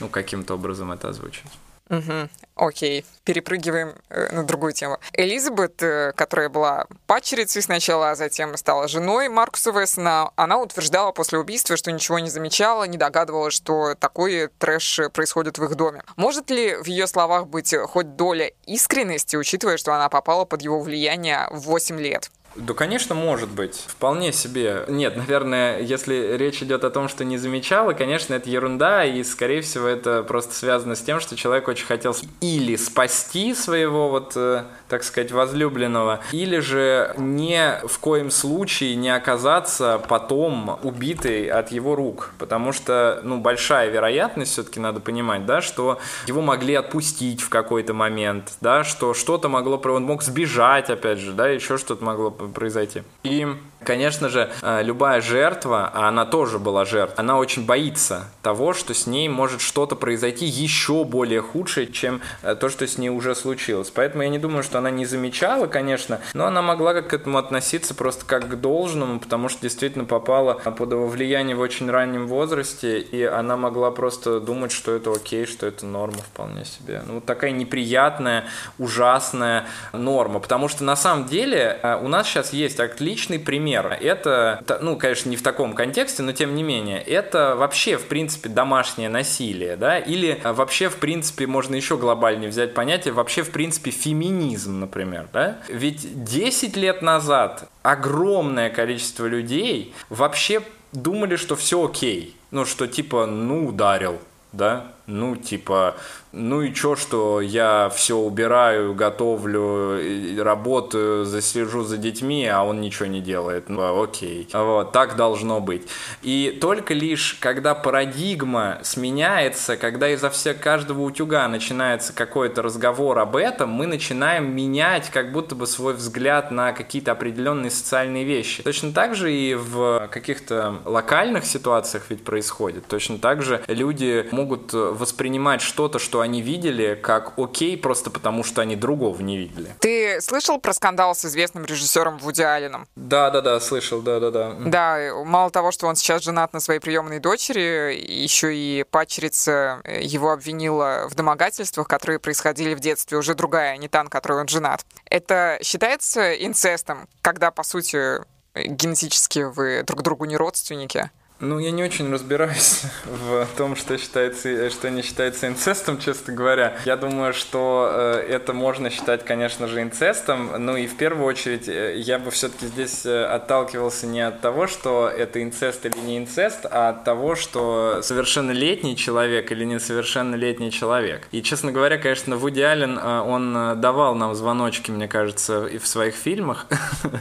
ну, 0.00 0.08
каким-то 0.08 0.54
образом 0.54 0.92
это 0.92 1.08
озвучить. 1.08 1.50
Угу. 1.88 2.28
Окей, 2.56 3.04
перепрыгиваем 3.22 3.94
э, 4.08 4.34
на 4.34 4.42
другую 4.42 4.72
тему. 4.72 4.98
Элизабет, 5.12 5.80
э, 5.84 6.12
которая 6.16 6.48
была 6.48 6.86
падчерицей 7.06 7.62
сначала, 7.62 8.10
а 8.10 8.16
затем 8.16 8.56
стала 8.56 8.88
женой 8.88 9.28
Маркуса 9.28 9.70
Вессона, 9.70 10.32
она 10.34 10.58
утверждала 10.58 11.12
после 11.12 11.38
убийства, 11.38 11.76
что 11.76 11.92
ничего 11.92 12.18
не 12.18 12.28
замечала, 12.28 12.84
не 12.88 12.98
догадывалась, 12.98 13.54
что 13.54 13.94
такой 13.94 14.48
трэш 14.58 15.00
происходит 15.12 15.58
в 15.58 15.64
их 15.64 15.76
доме. 15.76 16.02
Может 16.16 16.50
ли 16.50 16.74
в 16.74 16.86
ее 16.86 17.06
словах 17.06 17.46
быть 17.46 17.72
хоть 17.76 18.16
доля 18.16 18.50
искренности, 18.66 19.36
учитывая, 19.36 19.76
что 19.76 19.94
она 19.94 20.08
попала 20.08 20.44
под 20.44 20.62
его 20.62 20.80
влияние 20.80 21.46
в 21.52 21.60
8 21.60 22.00
лет? 22.00 22.32
Да, 22.58 22.74
конечно, 22.74 23.14
может 23.14 23.50
быть. 23.50 23.84
Вполне 23.86 24.32
себе. 24.32 24.84
Нет, 24.88 25.16
наверное, 25.16 25.80
если 25.80 26.36
речь 26.36 26.62
идет 26.62 26.84
о 26.84 26.90
том, 26.90 27.08
что 27.08 27.24
не 27.24 27.38
замечала, 27.38 27.92
конечно, 27.92 28.34
это 28.34 28.48
ерунда, 28.48 29.04
и, 29.04 29.22
скорее 29.24 29.60
всего, 29.60 29.86
это 29.86 30.22
просто 30.22 30.54
связано 30.54 30.94
с 30.94 31.02
тем, 31.02 31.20
что 31.20 31.36
человек 31.36 31.68
очень 31.68 31.86
хотел 31.86 32.16
или 32.40 32.76
спасти 32.76 33.54
своего, 33.54 34.08
вот, 34.08 34.32
э, 34.36 34.64
так 34.88 35.04
сказать, 35.04 35.32
возлюбленного, 35.32 36.20
или 36.32 36.58
же 36.60 37.14
не 37.18 37.80
в 37.86 37.98
коем 37.98 38.30
случае 38.30 38.94
не 38.96 39.10
оказаться 39.10 40.00
потом 40.08 40.78
убитой 40.82 41.48
от 41.48 41.72
его 41.72 41.94
рук. 41.94 42.32
Потому 42.38 42.72
что, 42.72 43.20
ну, 43.22 43.38
большая 43.38 43.90
вероятность, 43.90 44.52
все-таки 44.52 44.80
надо 44.80 45.00
понимать, 45.00 45.44
да, 45.44 45.60
что 45.60 45.98
его 46.26 46.40
могли 46.40 46.74
отпустить 46.74 47.42
в 47.42 47.48
какой-то 47.50 47.92
момент, 47.92 48.54
да, 48.60 48.84
что 48.84 49.12
что-то 49.12 49.48
могло, 49.48 49.76
он 49.76 50.04
мог 50.04 50.22
сбежать, 50.22 50.88
опять 50.88 51.18
же, 51.18 51.32
да, 51.32 51.48
еще 51.48 51.76
что-то 51.76 52.04
могло 52.04 52.30
произойти. 52.52 53.02
И 53.22 53.46
Конечно 53.86 54.28
же, 54.28 54.50
э, 54.62 54.82
любая 54.82 55.20
жертва, 55.20 55.88
а 55.94 56.08
она 56.08 56.26
тоже 56.26 56.58
была 56.58 56.84
жертва, 56.84 57.14
она 57.18 57.38
очень 57.38 57.64
боится 57.64 58.24
того, 58.42 58.72
что 58.72 58.94
с 58.94 59.06
ней 59.06 59.28
может 59.28 59.60
что-то 59.60 59.94
произойти 59.94 60.44
еще 60.44 61.04
более 61.04 61.40
худшее, 61.40 61.86
чем 61.86 62.20
э, 62.42 62.56
то, 62.56 62.68
что 62.68 62.84
с 62.84 62.98
ней 62.98 63.10
уже 63.10 63.36
случилось. 63.36 63.92
Поэтому 63.94 64.24
я 64.24 64.28
не 64.28 64.40
думаю, 64.40 64.64
что 64.64 64.78
она 64.78 64.90
не 64.90 65.06
замечала, 65.06 65.68
конечно, 65.68 66.20
но 66.34 66.46
она 66.46 66.62
могла 66.62 66.94
к 66.94 67.14
этому 67.14 67.38
относиться 67.38 67.94
просто 67.94 68.24
как 68.24 68.48
к 68.48 68.54
должному, 68.56 69.20
потому 69.20 69.48
что 69.48 69.62
действительно 69.62 70.04
попала 70.04 70.54
под 70.54 70.90
его 70.90 71.06
влияние 71.06 71.54
в 71.54 71.60
очень 71.60 71.88
раннем 71.88 72.26
возрасте, 72.26 72.98
и 72.98 73.22
она 73.22 73.56
могла 73.56 73.92
просто 73.92 74.40
думать, 74.40 74.72
что 74.72 74.96
это 74.96 75.12
окей, 75.12 75.46
что 75.46 75.64
это 75.64 75.86
норма 75.86 76.18
вполне 76.18 76.64
себе. 76.64 77.02
Ну, 77.06 77.20
такая 77.20 77.52
неприятная, 77.52 78.46
ужасная 78.78 79.66
норма, 79.92 80.40
потому 80.40 80.66
что 80.66 80.82
на 80.82 80.96
самом 80.96 81.26
деле 81.26 81.78
э, 81.80 82.00
у 82.02 82.08
нас 82.08 82.26
сейчас 82.26 82.52
есть 82.52 82.80
отличный 82.80 83.38
пример 83.38 83.75
пример. 83.82 83.98
Это, 84.00 84.62
ну, 84.80 84.96
конечно, 84.96 85.28
не 85.28 85.36
в 85.36 85.42
таком 85.42 85.74
контексте, 85.74 86.22
но 86.22 86.32
тем 86.32 86.54
не 86.54 86.62
менее, 86.62 87.00
это 87.00 87.54
вообще, 87.56 87.96
в 87.96 88.06
принципе, 88.06 88.48
домашнее 88.48 89.08
насилие, 89.08 89.76
да, 89.76 89.98
или 89.98 90.40
вообще, 90.44 90.88
в 90.88 90.96
принципе, 90.96 91.46
можно 91.46 91.74
еще 91.74 91.96
глобальнее 91.96 92.50
взять 92.50 92.74
понятие, 92.74 93.14
вообще, 93.14 93.42
в 93.42 93.50
принципе, 93.50 93.90
феминизм, 93.90 94.80
например, 94.80 95.28
да. 95.32 95.58
Ведь 95.68 96.24
10 96.24 96.76
лет 96.76 97.02
назад 97.02 97.68
огромное 97.82 98.70
количество 98.70 99.26
людей 99.26 99.94
вообще 100.08 100.62
думали, 100.92 101.36
что 101.36 101.56
все 101.56 101.84
окей. 101.84 102.36
Ну, 102.50 102.64
что 102.64 102.86
типа, 102.86 103.26
ну, 103.26 103.66
ударил, 103.66 104.18
да, 104.52 104.92
ну, 105.06 105.36
типа, 105.36 105.96
ну 106.36 106.60
и 106.60 106.72
чё, 106.72 106.96
что 106.96 107.40
я 107.40 107.90
все 107.94 108.16
убираю, 108.16 108.94
готовлю, 108.94 110.42
работаю, 110.42 111.24
заслежу 111.24 111.82
за 111.82 111.96
детьми, 111.96 112.46
а 112.46 112.62
он 112.62 112.80
ничего 112.80 113.06
не 113.06 113.20
делает. 113.20 113.68
Ну, 113.68 114.02
окей. 114.02 114.48
Вот, 114.52 114.92
так 114.92 115.16
должно 115.16 115.60
быть. 115.60 115.88
И 116.22 116.56
только 116.60 116.92
лишь, 116.92 117.38
когда 117.40 117.74
парадигма 117.74 118.78
сменяется, 118.82 119.76
когда 119.76 120.10
изо 120.10 120.28
всех 120.28 120.60
каждого 120.60 121.02
утюга 121.02 121.48
начинается 121.48 122.12
какой-то 122.12 122.62
разговор 122.62 123.18
об 123.18 123.36
этом, 123.36 123.70
мы 123.70 123.86
начинаем 123.86 124.54
менять 124.54 125.10
как 125.10 125.32
будто 125.32 125.54
бы 125.54 125.66
свой 125.66 125.94
взгляд 125.94 126.50
на 126.50 126.72
какие-то 126.72 127.12
определенные 127.12 127.70
социальные 127.70 128.24
вещи. 128.24 128.62
Точно 128.62 128.92
так 128.92 129.14
же 129.14 129.32
и 129.32 129.54
в 129.54 130.08
каких-то 130.12 130.76
локальных 130.84 131.46
ситуациях 131.46 132.04
ведь 132.10 132.24
происходит. 132.24 132.86
Точно 132.86 133.18
так 133.18 133.42
же 133.42 133.62
люди 133.68 134.26
могут 134.32 134.74
воспринимать 134.74 135.62
что-то, 135.62 135.98
что 135.98 136.25
они 136.26 136.42
видели, 136.42 136.94
как 136.94 137.38
окей, 137.38 137.76
просто 137.76 138.10
потому 138.10 138.44
что 138.44 138.60
они 138.60 138.76
другого 138.76 139.20
не 139.22 139.38
видели. 139.38 139.74
Ты 139.80 140.20
слышал 140.20 140.60
про 140.60 140.72
скандал 140.74 141.14
с 141.14 141.24
известным 141.24 141.64
режиссером 141.64 142.18
Вуди 142.18 142.42
Алленом? 142.42 142.86
Да, 142.96 143.30
да, 143.30 143.40
да, 143.40 143.58
слышал, 143.60 144.02
да, 144.02 144.20
да, 144.20 144.30
да. 144.30 144.54
Да, 144.58 145.14
мало 145.24 145.50
того, 145.50 145.70
что 145.70 145.86
он 145.86 145.96
сейчас 145.96 146.22
женат 146.22 146.52
на 146.52 146.60
своей 146.60 146.80
приемной 146.80 147.18
дочери, 147.18 147.94
еще 147.96 148.54
и 148.54 148.84
падчерица 148.84 149.80
его 150.00 150.32
обвинила 150.32 151.08
в 151.08 151.14
домогательствах, 151.14 151.88
которые 151.88 152.18
происходили 152.18 152.74
в 152.74 152.80
детстве, 152.80 153.16
уже 153.16 153.34
другая, 153.34 153.72
а 153.72 153.76
не 153.76 153.88
та, 153.88 154.02
на 154.04 154.10
которой 154.10 154.40
он 154.40 154.48
женат. 154.48 154.84
Это 155.08 155.58
считается 155.62 156.34
инцестом, 156.34 157.08
когда, 157.22 157.50
по 157.50 157.62
сути, 157.62 158.20
генетически 158.54 159.40
вы 159.40 159.82
друг 159.82 160.02
другу 160.02 160.24
не 160.24 160.36
родственники? 160.36 161.10
Ну, 161.38 161.58
я 161.58 161.70
не 161.70 161.82
очень 161.82 162.10
разбираюсь 162.10 162.84
в 163.04 163.46
том, 163.58 163.76
что 163.76 163.98
считается, 163.98 164.70
что 164.70 164.88
не 164.88 165.02
считается 165.02 165.46
инцестом, 165.46 165.98
честно 165.98 166.32
говоря. 166.32 166.78
Я 166.86 166.96
думаю, 166.96 167.34
что 167.34 167.90
э, 167.92 168.26
это 168.26 168.54
можно 168.54 168.88
считать, 168.88 169.22
конечно 169.22 169.68
же, 169.68 169.82
инцестом. 169.82 170.50
Ну 170.58 170.76
и 170.78 170.86
в 170.86 170.96
первую 170.96 171.26
очередь 171.26 171.68
э, 171.68 171.98
я 171.98 172.18
бы 172.18 172.30
все-таки 172.30 172.66
здесь 172.66 173.04
э, 173.04 173.24
отталкивался 173.26 174.06
не 174.06 174.26
от 174.26 174.40
того, 174.40 174.66
что 174.66 175.10
это 175.10 175.42
инцест 175.42 175.84
или 175.84 175.98
не 175.98 176.16
инцест, 176.16 176.64
а 176.70 176.88
от 176.88 177.04
того, 177.04 177.34
что 177.34 178.00
совершеннолетний 178.00 178.96
человек 178.96 179.52
или 179.52 179.66
несовершеннолетний 179.66 180.70
человек. 180.70 181.28
И, 181.32 181.42
честно 181.42 181.70
говоря, 181.70 181.98
конечно, 181.98 182.38
Вуди 182.38 182.62
Аллен, 182.62 182.96
он 182.96 183.78
давал 183.78 184.14
нам 184.14 184.34
звоночки, 184.34 184.90
мне 184.90 185.06
кажется, 185.06 185.66
и 185.66 185.76
в 185.76 185.86
своих 185.86 186.14
фильмах 186.14 186.66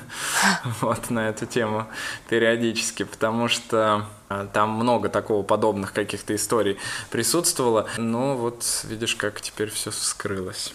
вот 0.80 1.10
на 1.10 1.28
эту 1.28 1.46
тему 1.46 1.86
периодически, 2.30 3.04
потому 3.04 3.50
что 3.50 4.05
а, 4.30 4.48
там 4.48 4.72
много 4.72 5.10
такого 5.10 5.44
подобных 5.44 5.94
каких-то 5.94 6.36
историй 6.36 6.78
присутствовало. 7.10 7.88
Но 7.98 8.36
вот 8.36 8.64
видишь, 8.84 9.16
как 9.16 9.42
теперь 9.42 9.70
все 9.70 9.92
вскрылось. 9.92 10.74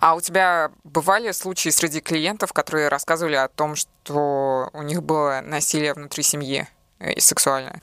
А 0.00 0.14
у 0.14 0.20
тебя 0.20 0.70
бывали 0.84 1.32
случаи 1.32 1.70
среди 1.70 2.00
клиентов, 2.00 2.52
которые 2.52 2.88
рассказывали 2.88 3.36
о 3.36 3.48
том, 3.48 3.74
что 3.76 4.68
у 4.72 4.82
них 4.82 5.02
было 5.02 5.40
насилие 5.42 5.94
внутри 5.94 6.22
семьи? 6.22 6.68
Э, 6.98 7.12
и 7.12 7.20
сексуальное? 7.20 7.80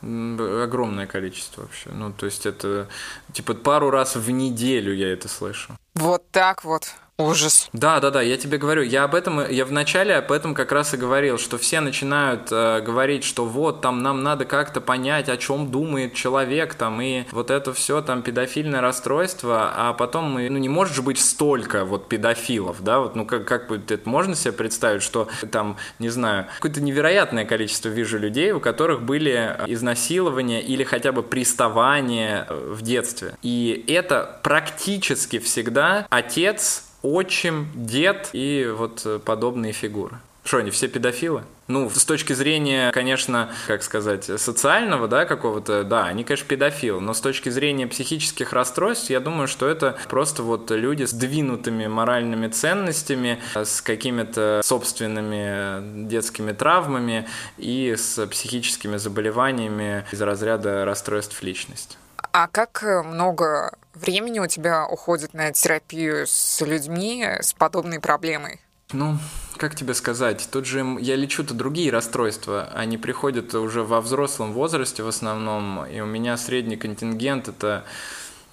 Огромное 0.64 1.08
количество 1.08 1.62
вообще. 1.62 1.90
Ну, 1.90 2.12
то 2.12 2.26
есть 2.26 2.46
это 2.46 2.88
типа 3.32 3.54
пару 3.54 3.90
раз 3.90 4.16
в 4.16 4.30
неделю 4.30 4.94
я 4.94 5.12
это 5.12 5.28
слышу. 5.28 5.74
Вот 5.96 6.30
так 6.32 6.64
вот. 6.64 6.94
Ужас. 7.20 7.70
Да, 7.74 8.00
да, 8.00 8.10
да, 8.10 8.24
я 8.24 8.38
тебе 8.38 8.58
говорю, 8.58 8.82
я 8.82 9.04
об 9.04 9.14
этом, 9.14 9.48
я 9.48 9.66
вначале 9.66 10.16
об 10.16 10.32
этом 10.32 10.56
как 10.56 10.72
раз 10.72 10.96
и 10.96 10.98
говорил, 10.98 11.38
что 11.38 11.60
все 11.60 11.80
начинают 11.80 12.52
э, 12.52 12.82
говорить, 12.82 13.24
что 13.24 13.46
вот 13.46 13.82
там 13.82 14.02
нам 14.02 14.24
надо 14.24 14.46
как-то 14.46 14.82
понять, 14.82 15.30
о 15.30 15.38
чем 15.38 15.70
думает 15.70 16.16
человек, 16.16 16.74
там, 16.74 17.00
и 17.02 17.26
вот 17.32 17.52
это 17.52 17.72
все 17.72 18.02
там 18.02 18.24
педофильное 18.24 18.82
расстройство, 18.82 19.72
а 19.76 19.94
потом 19.94 20.32
мы, 20.32 20.50
ну 20.50 20.58
не 20.58 20.70
может 20.70 20.96
же 20.96 21.04
быть 21.04 21.20
столько 21.20 21.86
вот 21.86 22.10
педофилов, 22.10 22.84
да, 22.84 23.00
вот, 23.00 23.16
ну 23.16 23.28
как, 23.28 23.46
как 23.46 23.68
бы 23.68 23.76
это 23.76 24.00
можно 24.10 24.34
себе 24.34 24.54
представить, 24.54 25.04
что 25.04 25.28
там, 25.52 25.78
не 26.00 26.10
знаю, 26.10 26.48
какое-то 26.56 26.82
невероятное 26.82 27.46
количество 27.46 27.90
вижу 27.90 28.18
людей, 28.18 28.54
у 28.54 28.60
которых 28.60 29.04
были 29.04 29.56
изнасилования 29.68 30.64
или 30.64 30.84
хотя 30.84 31.12
бы 31.12 31.22
приставания 31.22 32.48
в 32.50 32.82
детстве. 32.82 33.36
И 33.44 33.86
это 33.88 34.40
практически 34.42 35.38
всегда 35.38 36.08
отец 36.10 36.86
отчим, 37.04 37.68
дед 37.76 38.30
и 38.34 38.68
вот 38.76 39.06
подобные 39.24 39.74
фигуры. 39.74 40.18
Что, 40.44 40.58
они 40.58 40.72
все 40.72 40.90
педофилы? 40.90 41.44
Ну, 41.70 41.90
с 41.90 42.04
точки 42.04 42.34
зрения, 42.34 42.92
конечно, 42.92 43.50
как 43.68 43.82
сказать, 43.82 44.26
социального, 44.26 45.08
да, 45.08 45.24
какого-то, 45.24 45.86
да, 45.86 46.04
они, 46.04 46.26
конечно, 46.26 46.46
педофилы, 46.46 47.00
но 47.00 47.14
с 47.14 47.22
точки 47.22 47.48
зрения 47.48 47.88
психических 47.88 48.52
расстройств, 48.52 49.10
я 49.10 49.22
думаю, 49.22 49.48
что 49.48 49.70
это 49.70 49.96
просто 50.10 50.44
вот 50.44 50.70
люди 50.72 51.04
с 51.06 51.14
двинутыми 51.14 51.88
моральными 51.88 52.50
ценностями, 52.50 53.40
с 53.56 53.82
какими-то 53.82 54.60
собственными 54.66 56.10
детскими 56.10 56.52
травмами 56.52 57.26
и 57.58 57.96
с 57.98 58.28
психическими 58.28 58.98
заболеваниями 58.98 60.06
из 60.12 60.22
разряда 60.22 60.84
расстройств 60.84 61.42
личности. 61.42 61.96
А 62.34 62.48
как 62.50 62.84
много 63.06 63.72
времени 63.94 64.40
у 64.40 64.48
тебя 64.48 64.86
уходит 64.88 65.34
на 65.34 65.52
терапию 65.52 66.26
с 66.28 66.62
людьми 66.62 67.26
с 67.40 67.54
подобной 67.54 68.00
проблемой? 68.00 68.60
Ну, 68.92 69.18
как 69.58 69.76
тебе 69.76 69.94
сказать, 69.94 70.48
тут 70.52 70.66
же 70.66 70.98
я 71.00 71.16
лечу-то 71.16 71.54
другие 71.54 71.92
расстройства, 71.92 72.70
они 72.76 72.98
приходят 72.98 73.54
уже 73.56 73.84
во 73.84 74.02
взрослом 74.02 74.54
возрасте 74.54 75.04
в 75.04 75.08
основном, 75.08 75.86
и 75.86 76.00
у 76.00 76.06
меня 76.06 76.38
средний 76.38 76.76
контингент 76.76 77.48
это 77.48 77.86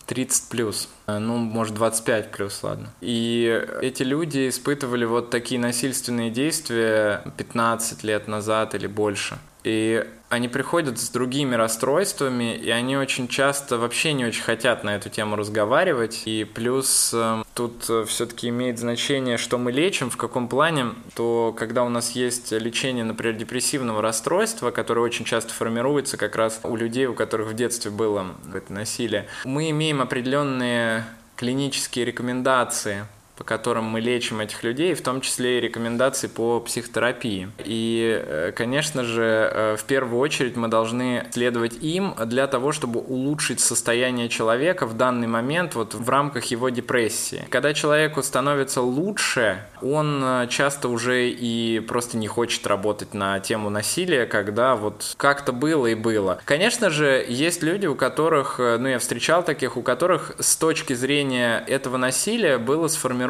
30 0.06 0.48
плюс, 0.48 0.88
ну, 1.06 1.36
может, 1.36 1.74
25 1.74 2.30
плюс, 2.30 2.62
ладно. 2.62 2.92
И 3.00 3.64
эти 3.82 4.02
люди 4.02 4.48
испытывали 4.48 5.04
вот 5.04 5.30
такие 5.30 5.60
насильственные 5.60 6.30
действия 6.30 7.22
15 7.36 8.02
лет 8.02 8.26
назад 8.26 8.74
или 8.74 8.86
больше. 8.86 9.38
И 9.62 10.04
они 10.30 10.46
приходят 10.46 10.98
с 10.98 11.10
другими 11.10 11.56
расстройствами, 11.56 12.54
и 12.54 12.70
они 12.70 12.96
очень 12.96 13.26
часто 13.26 13.78
вообще 13.78 14.12
не 14.12 14.24
очень 14.24 14.42
хотят 14.42 14.84
на 14.84 14.94
эту 14.94 15.10
тему 15.10 15.34
разговаривать. 15.34 16.22
И 16.24 16.44
плюс 16.44 17.10
э, 17.12 17.42
тут 17.54 17.90
э, 17.90 18.04
все-таки 18.06 18.48
имеет 18.48 18.78
значение, 18.78 19.38
что 19.38 19.58
мы 19.58 19.72
лечим, 19.72 20.08
в 20.08 20.16
каком 20.16 20.48
плане, 20.48 20.90
то 21.16 21.52
когда 21.58 21.82
у 21.82 21.88
нас 21.88 22.12
есть 22.12 22.52
лечение, 22.52 23.02
например, 23.02 23.34
депрессивного 23.34 24.00
расстройства, 24.02 24.70
которое 24.70 25.00
очень 25.00 25.24
часто 25.24 25.52
формируется 25.52 26.16
как 26.16 26.36
раз 26.36 26.60
у 26.62 26.76
людей, 26.76 27.06
у 27.06 27.14
которых 27.14 27.48
в 27.48 27.54
детстве 27.54 27.90
было 27.90 28.26
это 28.54 28.72
насилие, 28.72 29.26
мы 29.44 29.68
имеем 29.70 30.00
определенные 30.00 31.04
клинические 31.34 32.04
рекомендации 32.04 33.04
по 33.40 33.44
которым 33.44 33.84
мы 33.84 34.00
лечим 34.00 34.40
этих 34.40 34.62
людей, 34.64 34.92
в 34.92 35.00
том 35.00 35.22
числе 35.22 35.56
и 35.56 35.60
рекомендации 35.62 36.26
по 36.26 36.60
психотерапии. 36.60 37.48
И, 37.64 38.22
э, 38.22 38.52
конечно 38.54 39.02
же, 39.02 39.50
э, 39.50 39.76
в 39.78 39.84
первую 39.84 40.20
очередь 40.20 40.56
мы 40.56 40.68
должны 40.68 41.26
следовать 41.32 41.82
им 41.82 42.14
для 42.26 42.46
того, 42.46 42.72
чтобы 42.72 43.00
улучшить 43.00 43.60
состояние 43.60 44.28
человека 44.28 44.84
в 44.84 44.94
данный 44.94 45.26
момент 45.26 45.74
вот 45.74 45.94
в 45.94 46.06
рамках 46.10 46.44
его 46.50 46.68
депрессии. 46.68 47.46
Когда 47.48 47.72
человеку 47.72 48.22
становится 48.22 48.82
лучше, 48.82 49.64
он 49.80 50.22
э, 50.22 50.46
часто 50.50 50.90
уже 50.90 51.30
и 51.30 51.80
просто 51.80 52.18
не 52.18 52.28
хочет 52.28 52.66
работать 52.66 53.14
на 53.14 53.40
тему 53.40 53.70
насилия, 53.70 54.26
когда 54.26 54.76
вот 54.76 55.14
как-то 55.16 55.52
было 55.52 55.86
и 55.86 55.94
было. 55.94 56.42
Конечно 56.44 56.90
же, 56.90 57.24
есть 57.26 57.62
люди, 57.62 57.86
у 57.86 57.94
которых, 57.94 58.58
ну 58.58 58.86
я 58.86 58.98
встречал 58.98 59.42
таких, 59.42 59.78
у 59.78 59.82
которых 59.82 60.34
с 60.38 60.56
точки 60.56 60.92
зрения 60.92 61.64
этого 61.66 61.96
насилия 61.96 62.58
было 62.58 62.88
сформировано 62.88 63.29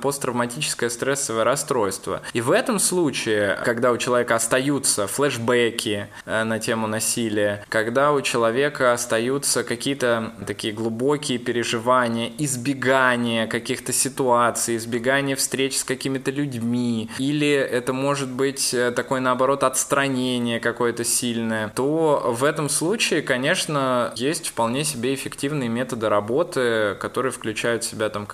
посттравматическое 0.00 0.90
стрессовое 0.90 1.44
расстройство. 1.44 2.22
И 2.32 2.40
в 2.40 2.50
этом 2.50 2.78
случае, 2.78 3.58
когда 3.64 3.92
у 3.92 3.96
человека 3.96 4.34
остаются 4.34 5.06
флешбеки 5.06 6.08
э, 6.24 6.44
на 6.44 6.58
тему 6.58 6.86
насилия, 6.86 7.64
когда 7.68 8.12
у 8.12 8.20
человека 8.20 8.92
остаются 8.92 9.64
какие-то 9.64 10.32
такие 10.46 10.72
глубокие 10.72 11.38
переживания, 11.38 12.30
избегание 12.38 13.46
каких-то 13.46 13.92
ситуаций, 13.92 14.76
избегание 14.76 15.36
встреч 15.36 15.78
с 15.78 15.84
какими-то 15.84 16.30
людьми, 16.30 17.10
или 17.18 17.50
это 17.50 17.92
может 17.92 18.30
быть 18.30 18.72
э, 18.74 18.90
такое, 18.90 19.20
наоборот, 19.20 19.62
отстранение 19.64 20.60
какое-то 20.60 21.04
сильное, 21.04 21.68
то 21.74 22.22
в 22.26 22.44
этом 22.44 22.68
случае, 22.68 23.22
конечно, 23.22 24.12
есть 24.16 24.48
вполне 24.48 24.84
себе 24.84 25.14
эффективные 25.14 25.68
методы 25.68 26.08
работы, 26.08 26.96
которые 27.00 27.32
включают 27.32 27.84
в 27.84 27.90
себя 27.90 28.08
там 28.08 28.26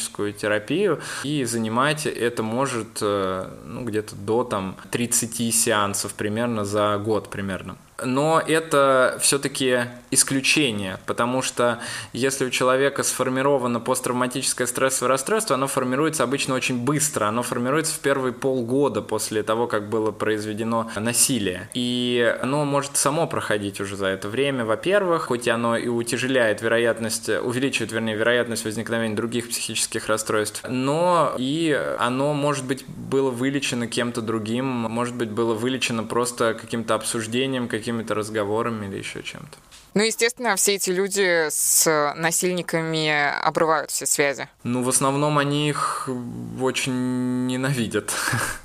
когнитивно-поведенческую 0.00 0.32
терапию, 0.32 1.00
и 1.24 1.44
занимать 1.44 2.06
это 2.06 2.42
может 2.42 2.98
э, 3.00 3.50
ну, 3.64 3.84
где-то 3.84 4.14
до 4.16 4.44
там 4.44 4.76
30 4.90 5.54
сеансов 5.54 6.14
примерно 6.14 6.64
за 6.64 6.98
год 6.98 7.30
примерно 7.30 7.76
но 8.04 8.42
это 8.46 9.18
все-таки 9.20 9.84
исключение, 10.10 10.98
потому 11.06 11.42
что 11.42 11.78
если 12.12 12.44
у 12.44 12.50
человека 12.50 13.02
сформировано 13.02 13.80
посттравматическое 13.80 14.66
стрессовое 14.66 15.10
расстройство, 15.10 15.54
оно 15.54 15.66
формируется 15.66 16.24
обычно 16.24 16.54
очень 16.54 16.78
быстро, 16.78 17.26
оно 17.26 17.42
формируется 17.42 17.94
в 17.94 18.00
первые 18.00 18.32
полгода 18.32 19.02
после 19.02 19.42
того, 19.42 19.66
как 19.66 19.88
было 19.88 20.10
произведено 20.10 20.90
насилие. 20.96 21.68
И 21.74 22.36
оно 22.42 22.64
может 22.64 22.96
само 22.96 23.26
проходить 23.26 23.80
уже 23.80 23.96
за 23.96 24.06
это 24.06 24.28
время, 24.28 24.64
во-первых, 24.64 25.26
хоть 25.26 25.48
оно 25.48 25.76
и 25.76 25.88
утяжеляет 25.88 26.62
вероятность, 26.62 27.28
увеличивает, 27.28 27.92
вернее, 27.92 28.16
вероятность 28.16 28.64
возникновения 28.64 29.14
других 29.14 29.48
психических 29.48 30.08
расстройств, 30.08 30.62
но 30.68 31.34
и 31.38 31.78
оно, 31.98 32.34
может 32.34 32.64
быть, 32.64 32.84
было 32.86 33.30
вылечено 33.30 33.86
кем-то 33.86 34.20
другим, 34.22 34.64
может 34.64 35.14
быть, 35.14 35.30
было 35.30 35.54
вылечено 35.54 36.04
просто 36.04 36.54
каким-то 36.54 36.94
обсуждением, 36.94 37.68
каким 37.68 37.89
какими-то 37.90 38.14
разговорами 38.14 38.86
или 38.86 38.98
еще 38.98 39.22
чем-то. 39.22 39.58
Ну, 39.94 40.02
естественно, 40.02 40.56
все 40.56 40.74
эти 40.74 40.90
люди 40.90 41.48
с 41.50 42.14
насильниками 42.16 43.10
обрывают 43.42 43.90
все 43.90 44.06
связи. 44.06 44.48
Ну, 44.62 44.82
в 44.82 44.88
основном 44.88 45.38
они 45.38 45.68
их 45.68 46.08
очень 46.60 47.46
ненавидят. 47.46 48.12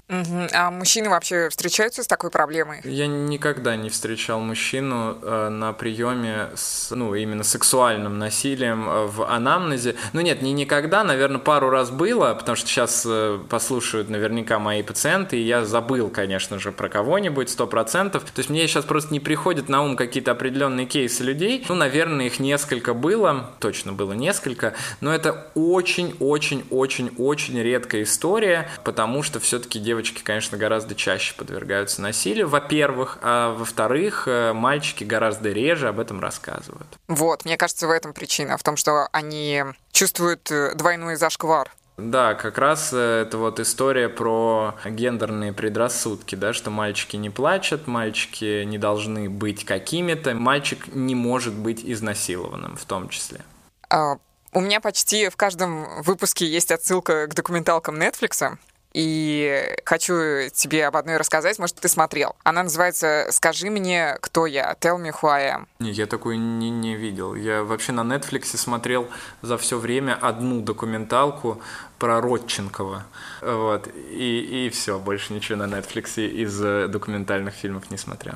Угу. 0.07 0.49
А 0.53 0.69
мужчины 0.69 1.09
вообще 1.09 1.49
встречаются 1.49 2.03
с 2.03 2.07
такой 2.07 2.29
проблемой? 2.29 2.79
Я 2.83 3.07
никогда 3.07 3.75
не 3.75 3.89
встречал 3.89 4.39
мужчину 4.39 5.17
э, 5.19 5.49
на 5.49 5.73
приеме 5.73 6.49
с, 6.53 6.91
ну, 6.91 7.15
именно 7.15 7.43
сексуальным 7.43 8.19
насилием 8.19 8.87
э, 8.87 9.05
в 9.07 9.27
анамнезе. 9.27 9.95
Ну 10.13 10.21
нет, 10.21 10.43
не 10.43 10.53
никогда, 10.53 11.03
наверное, 11.03 11.39
пару 11.39 11.71
раз 11.71 11.89
было, 11.89 12.35
потому 12.35 12.55
что 12.55 12.67
сейчас 12.67 13.03
э, 13.07 13.39
послушают 13.49 14.09
наверняка 14.09 14.59
мои 14.59 14.83
пациенты, 14.83 15.37
и 15.37 15.41
я 15.41 15.65
забыл, 15.65 16.09
конечно 16.09 16.59
же, 16.59 16.71
про 16.71 16.87
кого-нибудь, 16.87 17.49
сто 17.49 17.65
процентов. 17.65 18.25
То 18.25 18.39
есть 18.39 18.51
мне 18.51 18.67
сейчас 18.67 18.85
просто 18.85 19.11
не 19.11 19.19
приходят 19.19 19.69
на 19.69 19.81
ум 19.81 19.95
какие-то 19.95 20.31
определенные 20.31 20.85
кейсы 20.85 21.14
людей. 21.23 21.65
Ну, 21.67 21.75
наверное, 21.75 22.27
их 22.27 22.39
несколько 22.39 22.93
было, 22.93 23.51
точно 23.59 23.93
было 23.93 24.13
несколько, 24.13 24.73
но 25.01 25.13
это 25.13 25.47
очень-очень-очень-очень 25.55 27.61
редкая 27.61 28.03
история, 28.03 28.69
потому 28.83 29.23
что 29.23 29.39
все-таки 29.39 29.79
девочки, 29.79 30.21
конечно, 30.23 30.57
гораздо 30.57 30.95
чаще 30.95 31.35
подвергаются 31.35 32.01
насилию, 32.01 32.47
во-первых, 32.47 33.19
а 33.21 33.53
во-вторых, 33.53 34.27
э, 34.27 34.53
мальчики 34.53 35.03
гораздо 35.03 35.51
реже 35.51 35.87
об 35.87 35.99
этом 35.99 36.19
рассказывают. 36.19 36.87
Вот, 37.07 37.45
мне 37.45 37.57
кажется, 37.57 37.87
в 37.87 37.91
этом 37.91 38.13
причина, 38.13 38.57
в 38.57 38.63
том, 38.63 38.77
что 38.77 39.07
они 39.11 39.63
чувствуют 39.91 40.49
э, 40.51 40.73
двойной 40.75 41.15
зашквар. 41.15 41.71
Да, 41.97 42.33
как 42.33 42.57
раз 42.57 42.91
э, 42.91 43.21
это 43.21 43.37
вот 43.37 43.59
история 43.61 44.09
про 44.09 44.75
гендерные 44.83 45.53
предрассудки, 45.53 46.35
да, 46.35 46.51
что 46.51 46.69
мальчики 46.69 47.15
не 47.15 47.29
плачут, 47.29 47.87
мальчики 47.87 48.63
не 48.65 48.77
должны 48.77 49.29
быть 49.29 49.63
какими-то, 49.63 50.35
мальчик 50.35 50.93
не 50.93 51.15
может 51.15 51.53
быть 51.53 51.81
изнасилованным 51.85 52.75
в 52.75 52.83
том 52.83 53.07
числе. 53.07 53.41
А, 53.89 54.17
у 54.51 54.59
меня 54.59 54.81
почти 54.81 55.29
в 55.29 55.37
каждом 55.37 56.01
выпуске 56.01 56.45
есть 56.45 56.71
отсылка 56.71 57.27
к 57.27 57.33
документалкам 57.33 57.95
Netflix. 58.01 58.57
И 58.95 59.75
хочу 59.83 60.49
тебе 60.53 60.87
об 60.87 60.95
одной 60.95 61.17
рассказать, 61.17 61.59
может, 61.59 61.75
ты 61.75 61.89
смотрел. 61.89 62.37
Она 62.45 62.63
называется 62.63 63.27
«Скажи 63.29 63.69
мне, 63.69 64.17
кто 64.21 64.45
я», 64.45 64.73
«Tell 64.79 64.97
me 64.97 65.11
who 65.11 65.27
I 65.29 65.53
am». 65.53 65.67
Не, 65.79 65.91
я 65.91 66.05
такую 66.05 66.39
не, 66.39 66.69
не 66.69 66.95
видел. 66.95 67.35
Я 67.35 67.65
вообще 67.65 67.91
на 67.91 68.01
Netflix 68.01 68.55
смотрел 68.55 69.09
за 69.41 69.57
все 69.57 69.77
время 69.77 70.17
одну 70.21 70.61
документалку 70.61 71.61
про 71.99 72.21
Родченкова. 72.21 73.03
Вот. 73.41 73.89
И, 74.11 74.65
и 74.65 74.69
все, 74.69 74.97
больше 74.97 75.33
ничего 75.33 75.57
на 75.57 75.65
Netflix 75.65 76.25
из 76.25 76.63
э, 76.63 76.87
документальных 76.87 77.53
фильмов 77.53 77.91
не 77.91 77.97
смотрел. 77.97 78.35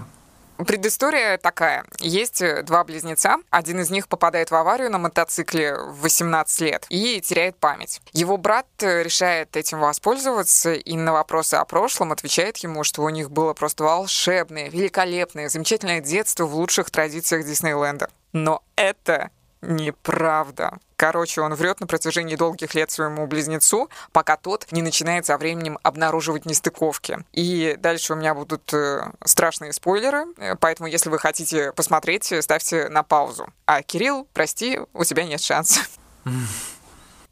Предыстория 0.68 1.38
такая. 1.38 1.86
Есть 2.00 2.42
э, 2.42 2.64
два 2.64 2.84
близнеца. 2.84 3.38
Один 3.50 3.80
из 3.80 3.90
них 3.90 4.10
попадает 4.10 4.52
в 4.52 4.56
аварию 4.56 4.92
на 4.92 4.98
мотоцикле 4.98 5.76
в 5.76 6.02
18 6.02 6.62
лет 6.62 6.86
и 6.90 7.22
теряет 7.22 7.56
память. 7.56 8.02
Его 8.12 8.36
брат 8.36 8.68
э, 8.80 9.04
решает 9.04 9.56
этим 9.56 9.80
воспользоваться 9.80 10.74
и 10.74 10.98
на 10.98 11.14
вопросы 11.14 11.56
о 11.56 11.64
прошлом 11.64 12.12
отвечает 12.12 12.58
ему, 12.58 12.84
что 12.84 13.04
у 13.04 13.10
них 13.10 13.32
было 13.32 13.54
просто 13.54 13.86
волшебное, 13.86 14.70
великолепное, 14.70 15.48
замечательное 15.48 16.02
детство 16.02 16.46
в 16.46 16.56
лучших 16.56 16.92
традициях 16.92 17.46
Диснейленда. 17.46 18.10
Но 18.34 18.62
это 18.76 19.32
неправда. 19.62 20.80
Короче, 20.96 21.42
он 21.42 21.54
врет 21.54 21.80
на 21.80 21.88
протяжении 21.88 22.36
долгих 22.36 22.76
лет 22.76 22.92
своему 22.92 23.26
близнецу, 23.28 23.90
пока 24.12 24.36
тот 24.36 24.68
не 24.72 24.82
начинает 24.82 25.26
со 25.26 25.38
временем 25.38 25.80
обнаруживать 25.84 26.46
нестыковки. 26.46 27.20
И 27.32 27.76
дальше 27.80 28.14
у 28.14 28.16
меня 28.16 28.34
будут 28.34 28.74
э, 28.74 29.12
страшные 29.24 29.72
спойлеры, 29.74 30.26
э, 30.38 30.56
поэтому 30.56 30.88
если 30.88 31.10
вы 31.10 31.20
хотите 31.20 31.72
посмотреть, 31.72 32.34
ставьте 32.42 32.90
на 32.90 33.04
паузу. 33.04 33.48
А 33.66 33.82
Кирилл, 33.82 34.28
прости, 34.34 34.80
у 34.94 35.04
тебя 35.04 35.24
нет 35.24 35.42
шанса. 35.42 35.82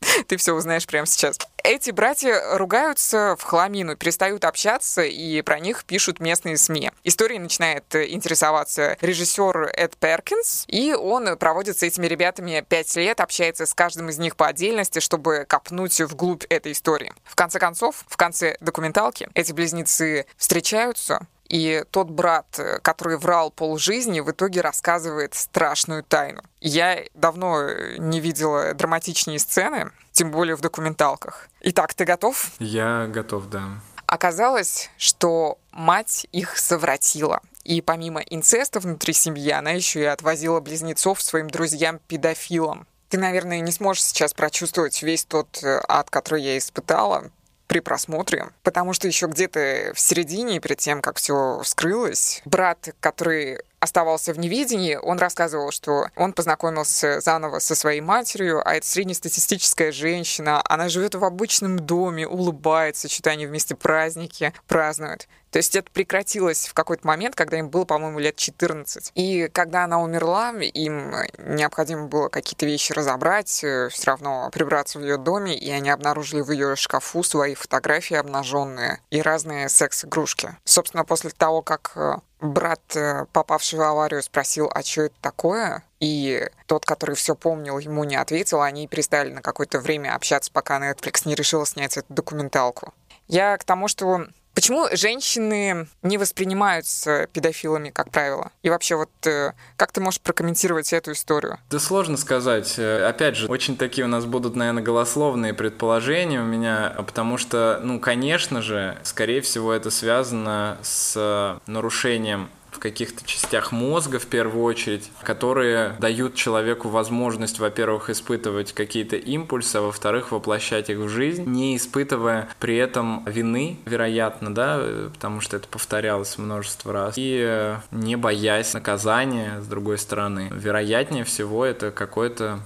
Ты 0.28 0.38
все 0.38 0.54
узнаешь 0.54 0.86
прямо 0.86 1.06
сейчас. 1.06 1.38
Эти 1.64 1.91
братья 1.91 2.58
ругаются 2.58 3.36
в 3.38 3.43
хламину, 3.43 3.98
перестают 3.98 4.45
общаться, 4.45 5.02
и 5.02 5.41
про 5.41 5.60
них 5.60 5.84
пишут 5.84 6.20
местные 6.22 6.56
СМИ. 6.56 6.91
Историей 7.04 7.39
начинает 7.39 7.84
интересоваться 7.93 8.98
режиссер 9.02 9.72
Эд 9.74 9.98
Перкинс, 9.98 10.64
и 10.68 10.93
он 10.93 11.38
проводит 11.38 11.78
с 11.78 11.84
этими 11.84 12.06
ребятами 12.08 12.66
пять 12.68 12.95
лет, 12.95 13.20
общается 13.20 13.66
с 13.66 13.74
каждым 13.74 14.10
из 14.10 14.18
них 14.18 14.38
по 14.38 14.48
отдельности, 14.48 15.00
чтобы 15.00 15.45
копнуть 15.48 16.00
вглубь 16.00 16.45
этой 16.50 16.72
истории. 16.72 17.14
В 17.26 17.36
конце 17.36 17.60
концов, 17.60 18.06
в 18.08 18.16
конце 18.16 18.56
документалки 18.62 19.28
эти 19.34 19.52
близнецы 19.52 20.26
встречаются, 20.38 21.28
и 21.50 21.84
тот 21.91 22.10
брат, 22.10 22.60
который 22.82 23.18
врал 23.18 23.52
полжизни, 23.52 24.20
в 24.20 24.32
итоге 24.32 24.62
рассказывает 24.62 25.34
страшную 25.34 26.04
тайну. 26.04 26.41
Я 26.62 27.04
давно 27.14 27.70
не 27.98 28.20
видела 28.20 28.74
драматичнее 28.74 29.39
сцены, 29.39 29.91
тем 30.12 30.32
более 30.32 30.56
в 30.56 30.62
документалках. 30.62 31.48
Итак, 31.62 31.93
ты 31.93 32.06
готов? 32.06 32.52
Я 32.60 33.08
готов, 33.08 33.50
да. 33.50 33.64
Оказалось, 34.08 34.89
что 34.98 35.58
мать 35.72 36.28
их 36.32 36.58
совратила. 36.58 37.41
И 37.64 37.82
помимо 37.82 38.22
инцеста 38.22 38.80
внутри 38.80 39.14
семьи, 39.14 39.52
она 39.52 39.72
еще 39.72 40.00
и 40.00 40.06
отвозила 40.06 40.62
близнецов 40.62 41.22
своим 41.22 41.50
друзьям-педофилам. 41.50 42.88
Ты, 43.10 43.18
наверное, 43.18 43.60
не 43.60 43.72
сможешь 43.72 44.04
сейчас 44.04 44.34
прочувствовать 44.34 45.02
весь 45.04 45.26
тот 45.26 45.62
э, 45.64 45.82
ад, 45.88 46.10
который 46.10 46.43
я 46.43 46.58
испытала, 46.58 47.30
при 47.68 47.80
просмотре, 47.80 48.47
потому 48.63 48.93
что 48.93 49.07
еще 49.07 49.28
где-то 49.28 49.91
в 49.93 49.99
середине, 49.99 50.59
перед 50.59 50.78
тем, 50.78 51.01
как 51.01 51.18
все 51.18 51.59
вскрылось, 51.63 52.41
брат, 52.45 52.89
который 52.99 53.59
оставался 53.80 54.34
в 54.34 54.39
невидении, 54.39 54.95
он 54.95 55.20
рассказывал, 55.20 55.72
что 55.72 56.07
он 56.15 56.34
познакомился 56.34 57.20
заново 57.22 57.59
со 57.59 57.76
своей 57.76 58.01
матерью, 58.01 58.68
а 58.68 58.76
это 58.76 58.88
среднестатистическая 58.88 59.91
женщина, 59.91 60.61
она 60.65 60.89
живет 60.89 61.15
в 61.15 61.24
обычном 61.24 61.78
доме, 61.78 62.28
улыбается, 62.28 63.07
что-то 63.07 63.30
они 63.32 63.45
вместе 63.45 63.76
праздники 63.76 64.53
празднуют. 64.68 65.28
То 65.52 65.58
есть 65.58 65.76
это 65.76 65.89
прекратилось 65.91 66.68
в 66.68 66.74
какой-то 66.74 67.08
момент, 67.08 67.36
когда 67.36 67.58
им 67.58 67.70
было, 67.70 67.86
по-моему, 67.86 68.20
лет 68.20 68.36
14. 68.36 69.12
И 69.16 69.50
когда 69.54 69.86
она 69.86 70.02
умерла, 70.02 70.52
им 70.52 71.14
необходимо 71.38 72.08
было 72.08 72.30
какие-то 72.30 72.66
вещи 72.66 72.93
разобрать, 72.93 73.64
э, 73.64 73.89
все 73.89 74.08
равно 74.08 74.50
прибраться 74.52 75.00
в 75.00 75.02
ее 75.02 75.18
доме, 75.18 75.58
и 75.58 75.70
они 75.72 75.89
обнаружили 75.89 76.41
в 76.41 76.52
ее 76.52 76.76
шкафу 76.76 77.24
свои 77.24 77.56
фотографии 77.56 78.16
обнаженные 78.16 79.00
и 79.10 79.22
разные 79.22 79.70
секс-игрушки. 79.70 80.56
Собственно, 80.65 81.06
после 81.06 81.30
того, 81.30 81.61
как 81.61 81.94
э, 81.95 82.15
брат, 82.41 82.82
э, 82.95 83.26
попавший 83.32 83.80
в 83.80 83.82
аварию, 83.82 84.22
спросил, 84.22 84.69
а 84.74 84.84
что 84.84 85.03
это 85.03 85.15
такое? 85.22 85.84
И 85.99 86.48
тот, 86.68 86.86
который 86.86 87.15
все 87.15 87.36
помнил, 87.36 87.80
ему 87.80 88.03
не 88.03 88.15
ответил, 88.15 88.61
они 88.61 88.88
перестали 88.88 89.32
на 89.32 89.41
какое-то 89.41 89.80
время 89.80 90.14
общаться, 90.15 90.52
пока 90.52 90.80
Netflix 90.80 91.22
не 91.26 91.36
решила 91.36 91.65
снять 91.65 91.98
эту 91.98 92.14
документалку. 92.14 92.94
Я 93.28 93.57
к 93.57 93.64
тому, 93.64 93.88
что 93.88 94.28
Почему 94.58 94.88
женщины 94.92 95.88
не 96.02 96.18
воспринимаются 96.18 97.28
педофилами, 97.32 97.92
как 97.92 98.10
правило? 98.10 98.52
И 98.64 98.72
вообще, 98.72 98.96
вот 98.96 99.12
э, 99.28 99.54
как 99.76 99.92
ты 99.92 100.02
можешь 100.02 100.20
прокомментировать 100.20 100.94
эту 100.94 101.12
историю? 101.12 101.60
Да 101.70 101.78
сложно 101.78 102.18
сказать. 102.18 102.74
Э, 102.80 103.06
опять 103.06 103.36
же, 103.36 103.46
очень 103.50 103.78
такие 103.78 104.06
у 104.06 104.08
нас 104.08 104.26
будут, 104.26 104.56
наверное, 104.56 104.82
голословные 104.82 105.54
предположения 105.54 106.42
у 106.42 106.46
меня, 106.46 106.96
потому 106.98 107.38
что, 107.38 107.80
ну, 107.84 108.00
конечно 108.00 108.64
же, 108.64 108.98
скорее 109.04 109.42
всего, 109.42 109.72
это 109.72 109.92
связано 109.92 110.80
с 110.82 111.60
нарушением 111.68 112.50
в 112.78 112.80
каких-то 112.80 113.26
частях 113.26 113.72
мозга 113.72 114.20
в 114.20 114.28
первую 114.28 114.64
очередь, 114.64 115.12
которые 115.24 115.95
дают 115.99 116.36
человеку 116.36 116.90
возможность, 116.90 117.58
во-первых, 117.58 118.12
испытывать 118.12 118.72
какие-то 118.72 119.16
импульсы, 119.16 119.78
а 119.78 119.82
во-вторых, 119.82 120.32
воплощать 120.32 120.91
их 120.91 120.99
в 120.99 121.10
жизнь, 121.10 121.44
не 121.45 121.76
испытывая 121.76 122.49
при 122.60 122.78
этом 122.78 123.26
вины, 123.26 123.80
вероятно, 123.86 124.54
да, 124.54 124.80
потому 125.12 125.41
что 125.41 125.58
это 125.58 125.68
повторялось 125.68 126.38
множество 126.38 126.94
раз, 126.94 127.16
и 127.18 127.44
э, 127.44 127.78
не 127.90 128.16
боясь 128.16 128.76
наказания, 128.76 129.60
с 129.60 129.66
другой 129.66 129.98
стороны. 129.98 130.52
Вероятнее 130.52 131.24
всего, 131.24 131.66
это 131.66 131.90
какое-то 131.90 132.60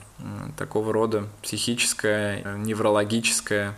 такого 0.57 0.91
рода 0.91 1.23
психическое, 1.41 2.41
э, 2.43 2.57
неврологическое 2.57 3.77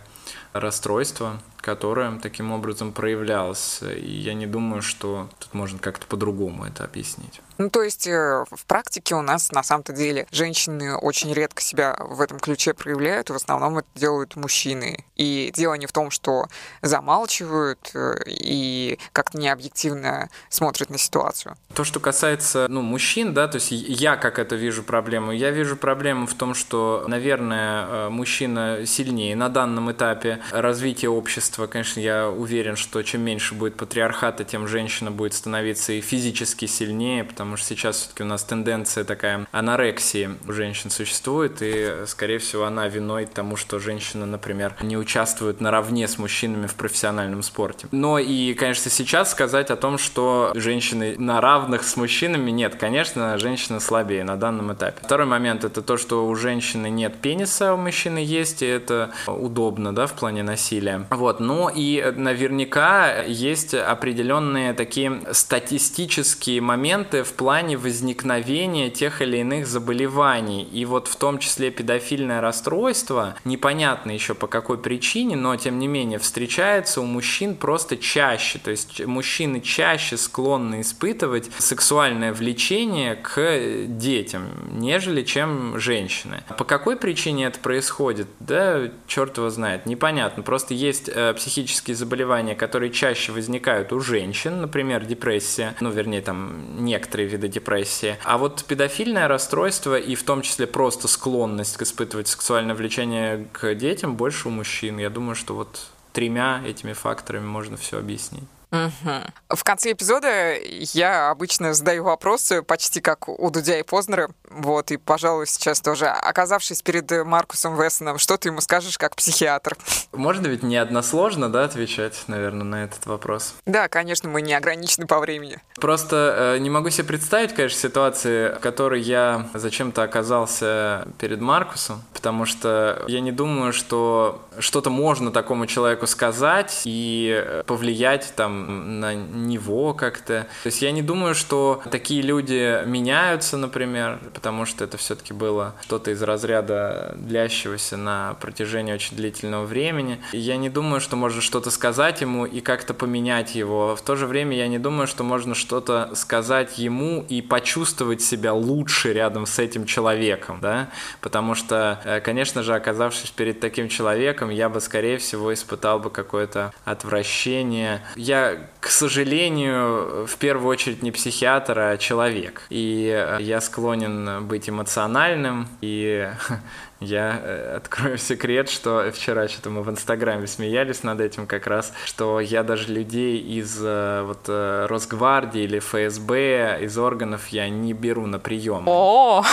расстройство, 0.52 1.40
которое 1.64 2.18
таким 2.18 2.52
образом 2.52 2.92
проявлялось. 2.92 3.80
И 3.82 4.10
я 4.10 4.34
не 4.34 4.46
думаю, 4.46 4.82
что 4.82 5.30
тут 5.38 5.54
можно 5.54 5.78
как-то 5.78 6.06
по-другому 6.06 6.64
это 6.64 6.84
объяснить. 6.84 7.40
Ну, 7.58 7.70
то 7.70 7.82
есть 7.82 8.06
э, 8.06 8.44
в 8.50 8.66
практике 8.66 9.14
у 9.14 9.22
нас 9.22 9.52
на 9.52 9.62
самом-то 9.62 9.92
деле 9.92 10.26
женщины 10.30 10.96
очень 10.96 11.32
редко 11.32 11.62
себя 11.62 11.96
в 12.00 12.20
этом 12.20 12.40
ключе 12.40 12.74
проявляют, 12.74 13.30
в 13.30 13.34
основном 13.34 13.78
это 13.78 13.88
делают 13.94 14.36
мужчины. 14.36 15.04
И 15.16 15.52
дело 15.54 15.74
не 15.74 15.86
в 15.86 15.92
том, 15.92 16.10
что 16.10 16.46
замалчивают 16.82 17.90
э, 17.94 18.14
и 18.26 18.98
как-то 19.12 19.38
необъективно 19.38 20.30
смотрят 20.48 20.90
на 20.90 20.98
ситуацию. 20.98 21.56
То, 21.74 21.84
что 21.84 22.00
касается 22.00 22.66
ну, 22.68 22.82
мужчин, 22.82 23.34
да, 23.34 23.46
то 23.46 23.56
есть 23.56 23.70
я 23.70 24.16
как 24.16 24.38
это 24.38 24.56
вижу 24.56 24.82
проблему, 24.82 25.32
я 25.32 25.50
вижу 25.50 25.76
проблему 25.76 26.26
в 26.26 26.34
том, 26.34 26.54
что, 26.54 27.04
наверное, 27.06 27.86
э, 27.86 28.08
мужчина 28.08 28.84
сильнее 28.86 29.36
на 29.36 29.48
данном 29.48 29.92
этапе 29.92 30.40
развития 30.50 31.08
общества. 31.08 31.66
Конечно, 31.66 32.00
я 32.00 32.28
уверен, 32.28 32.76
что 32.76 33.02
чем 33.02 33.22
меньше 33.22 33.54
будет 33.54 33.76
патриархата, 33.76 34.44
тем 34.44 34.66
женщина 34.66 35.10
будет 35.10 35.34
становиться 35.34 35.92
и 35.92 36.00
физически 36.00 36.66
сильнее, 36.66 37.22
потому 37.24 37.43
потому 37.44 37.58
что 37.58 37.68
сейчас 37.68 37.96
все-таки 37.98 38.22
у 38.22 38.26
нас 38.26 38.42
тенденция 38.42 39.04
такая 39.04 39.46
анорексии 39.52 40.30
у 40.48 40.52
женщин 40.52 40.88
существует, 40.88 41.58
и, 41.60 42.04
скорее 42.06 42.38
всего, 42.38 42.64
она 42.64 42.88
виной 42.88 43.26
тому, 43.26 43.56
что 43.56 43.78
женщины, 43.78 44.24
например, 44.24 44.74
не 44.80 44.96
участвуют 44.96 45.60
наравне 45.60 46.08
с 46.08 46.16
мужчинами 46.16 46.66
в 46.66 46.74
профессиональном 46.74 47.42
спорте. 47.42 47.86
Но 47.92 48.18
и, 48.18 48.54
конечно, 48.54 48.90
сейчас 48.90 49.30
сказать 49.30 49.70
о 49.70 49.76
том, 49.76 49.98
что 49.98 50.52
женщины 50.54 51.16
на 51.18 51.42
равных 51.42 51.84
с 51.84 51.98
мужчинами, 51.98 52.50
нет, 52.50 52.76
конечно, 52.76 53.36
женщина 53.36 53.78
слабее 53.78 54.24
на 54.24 54.36
данном 54.36 54.72
этапе. 54.72 55.02
Второй 55.04 55.26
момент– 55.26 55.64
это 55.66 55.82
то, 55.82 55.98
что 55.98 56.26
у 56.26 56.34
женщины 56.34 56.88
нет 56.88 57.20
пениса, 57.20 57.72
а 57.72 57.74
у 57.74 57.76
мужчины 57.76 58.18
есть, 58.18 58.62
и 58.62 58.66
это 58.66 59.10
удобно, 59.26 59.94
да, 59.94 60.06
в 60.06 60.14
плане 60.14 60.42
насилия. 60.42 61.06
Вот, 61.10 61.40
но 61.40 61.70
и 61.72 62.10
наверняка 62.16 63.22
есть 63.22 63.74
определенные 63.74 64.72
такие 64.72 65.20
статистические 65.32 66.62
моменты 66.62 67.22
в 67.22 67.33
плане 67.34 67.76
возникновения 67.76 68.90
тех 68.90 69.22
или 69.22 69.38
иных 69.38 69.66
заболеваний. 69.66 70.64
И 70.64 70.84
вот 70.84 71.08
в 71.08 71.16
том 71.16 71.38
числе 71.38 71.70
педофильное 71.70 72.40
расстройство, 72.40 73.34
непонятно 73.44 74.10
еще 74.10 74.34
по 74.34 74.46
какой 74.46 74.78
причине, 74.78 75.36
но 75.36 75.56
тем 75.56 75.78
не 75.78 75.88
менее 75.88 76.18
встречается 76.18 77.00
у 77.00 77.04
мужчин 77.04 77.54
просто 77.54 77.96
чаще. 77.96 78.58
То 78.58 78.70
есть 78.70 79.04
мужчины 79.04 79.60
чаще 79.60 80.16
склонны 80.16 80.80
испытывать 80.80 81.50
сексуальное 81.58 82.32
влечение 82.32 83.16
к 83.16 83.86
детям, 83.86 84.48
нежели 84.72 85.22
чем 85.22 85.78
женщины. 85.78 86.42
По 86.58 86.64
какой 86.64 86.96
причине 86.96 87.46
это 87.46 87.58
происходит? 87.58 88.28
Да, 88.40 88.90
черт 89.06 89.36
его 89.38 89.50
знает, 89.50 89.86
непонятно. 89.86 90.42
Просто 90.42 90.74
есть 90.74 91.08
э, 91.12 91.34
психические 91.34 91.96
заболевания, 91.96 92.54
которые 92.54 92.90
чаще 92.90 93.32
возникают 93.32 93.92
у 93.92 94.00
женщин, 94.00 94.60
например, 94.60 95.04
депрессия, 95.04 95.74
ну, 95.80 95.90
вернее, 95.90 96.20
там 96.20 96.84
некоторые 96.84 97.23
некоторые 97.24 97.28
виды 97.28 97.48
депрессии. 97.48 98.16
А 98.24 98.38
вот 98.38 98.64
педофильное 98.64 99.28
расстройство 99.28 99.98
и 99.98 100.14
в 100.14 100.22
том 100.22 100.42
числе 100.42 100.66
просто 100.66 101.08
склонность 101.08 101.80
испытывать 101.82 102.28
сексуальное 102.28 102.74
влечение 102.74 103.48
к 103.52 103.74
детям 103.74 104.16
больше 104.16 104.48
у 104.48 104.50
мужчин. 104.50 104.98
Я 104.98 105.10
думаю, 105.10 105.34
что 105.34 105.54
вот 105.54 105.86
тремя 106.12 106.62
этими 106.66 106.92
факторами 106.92 107.46
можно 107.46 107.76
все 107.76 107.98
объяснить. 107.98 108.44
Угу. 108.74 109.56
В 109.56 109.64
конце 109.64 109.92
эпизода 109.92 110.56
я 110.58 111.30
обычно 111.30 111.74
задаю 111.74 112.04
вопросы, 112.04 112.62
почти 112.62 113.00
как 113.00 113.28
у 113.28 113.50
Дудя 113.50 113.78
и 113.78 113.82
Познера. 113.82 114.30
Вот, 114.50 114.90
и, 114.90 114.96
пожалуй, 114.96 115.46
сейчас 115.46 115.80
тоже, 115.80 116.06
оказавшись 116.06 116.82
перед 116.82 117.10
Маркусом 117.24 117.80
Вессоном, 117.80 118.18
что 118.18 118.36
ты 118.36 118.48
ему 118.48 118.60
скажешь 118.60 118.98
как 118.98 119.14
психиатр? 119.16 119.76
Можно 120.12 120.48
ведь 120.48 120.62
не 120.62 120.76
односложно, 120.76 121.48
да, 121.48 121.64
отвечать, 121.64 122.24
наверное, 122.26 122.64
на 122.64 122.84
этот 122.84 123.06
вопрос? 123.06 123.54
Да, 123.66 123.88
конечно, 123.88 124.28
мы 124.28 124.42
не 124.42 124.54
ограничены 124.54 125.06
по 125.06 125.20
времени. 125.20 125.60
Просто 125.76 126.54
э, 126.56 126.58
не 126.58 126.70
могу 126.70 126.90
себе 126.90 127.04
представить, 127.04 127.54
конечно, 127.54 127.78
ситуации, 127.78 128.54
в 128.54 128.60
которой 128.60 129.00
я 129.00 129.48
зачем-то 129.54 130.02
оказался 130.02 131.06
перед 131.18 131.40
Маркусом, 131.40 132.02
потому 132.12 132.44
что 132.44 133.02
я 133.06 133.20
не 133.20 133.32
думаю, 133.32 133.72
что 133.72 134.42
что-то 134.58 134.90
можно 134.90 135.30
такому 135.30 135.66
человеку 135.66 136.06
сказать 136.06 136.82
и 136.84 137.62
повлиять 137.66 138.32
там 138.36 138.63
на 138.64 139.14
него 139.14 139.94
как-то. 139.94 140.46
То 140.62 140.66
есть 140.66 140.82
я 140.82 140.92
не 140.92 141.02
думаю, 141.02 141.34
что 141.34 141.82
такие 141.90 142.22
люди 142.22 142.84
меняются, 142.86 143.56
например, 143.56 144.20
потому 144.32 144.66
что 144.66 144.84
это 144.84 144.96
все-таки 144.96 145.32
было 145.32 145.74
что-то 145.82 146.10
из 146.10 146.22
разряда 146.22 147.14
длящегося 147.16 147.96
на 147.96 148.34
протяжении 148.40 148.92
очень 148.92 149.16
длительного 149.16 149.64
времени. 149.64 150.20
И 150.32 150.38
я 150.38 150.56
не 150.56 150.68
думаю, 150.68 151.00
что 151.00 151.16
можно 151.16 151.40
что-то 151.40 151.70
сказать 151.70 152.20
ему 152.20 152.46
и 152.46 152.60
как-то 152.60 152.94
поменять 152.94 153.54
его. 153.54 153.96
В 153.96 154.02
то 154.02 154.16
же 154.16 154.26
время 154.26 154.56
я 154.56 154.68
не 154.68 154.78
думаю, 154.78 155.06
что 155.06 155.24
можно 155.24 155.54
что-то 155.54 156.10
сказать 156.14 156.78
ему 156.78 157.24
и 157.28 157.42
почувствовать 157.42 158.22
себя 158.22 158.52
лучше 158.52 159.12
рядом 159.12 159.46
с 159.46 159.58
этим 159.58 159.86
человеком, 159.86 160.58
да, 160.60 160.88
потому 161.20 161.54
что, 161.54 162.00
э, 162.04 162.20
конечно 162.20 162.62
же, 162.62 162.74
оказавшись 162.74 163.30
перед 163.30 163.60
таким 163.60 163.88
человеком, 163.88 164.50
я 164.50 164.68
бы, 164.68 164.80
скорее 164.80 165.18
всего, 165.18 165.52
испытал 165.52 166.00
бы 166.00 166.10
какое-то 166.10 166.72
отвращение. 166.84 168.02
Я 168.16 168.43
к 168.80 168.88
сожалению, 168.88 170.26
в 170.26 170.36
первую 170.36 170.68
очередь 170.68 171.02
не 171.02 171.10
психиатр, 171.10 171.78
а 171.78 171.96
человек. 171.96 172.62
И 172.70 173.10
э, 173.12 173.38
я 173.40 173.60
склонен 173.60 174.46
быть 174.46 174.68
эмоциональным, 174.68 175.68
и 175.80 176.28
я 177.00 177.40
э, 177.42 177.76
открою 177.76 178.18
секрет, 178.18 178.68
что 178.68 179.10
вчера 179.12 179.48
что-то 179.48 179.70
мы 179.70 179.82
в 179.82 179.90
Инстаграме 179.90 180.46
смеялись 180.46 181.02
над 181.02 181.20
этим 181.20 181.46
как 181.46 181.66
раз, 181.66 181.92
что 182.04 182.40
я 182.40 182.62
даже 182.62 182.92
людей 182.92 183.38
из 183.38 183.78
э, 183.82 184.22
вот 184.22 184.48
Росгвардии 184.48 185.62
или 185.62 185.78
ФСБ, 185.78 186.78
из 186.82 186.96
органов 186.98 187.48
я 187.48 187.68
не 187.68 187.92
беру 187.92 188.26
на 188.26 188.38
прием. 188.38 188.84
О! 188.86 189.44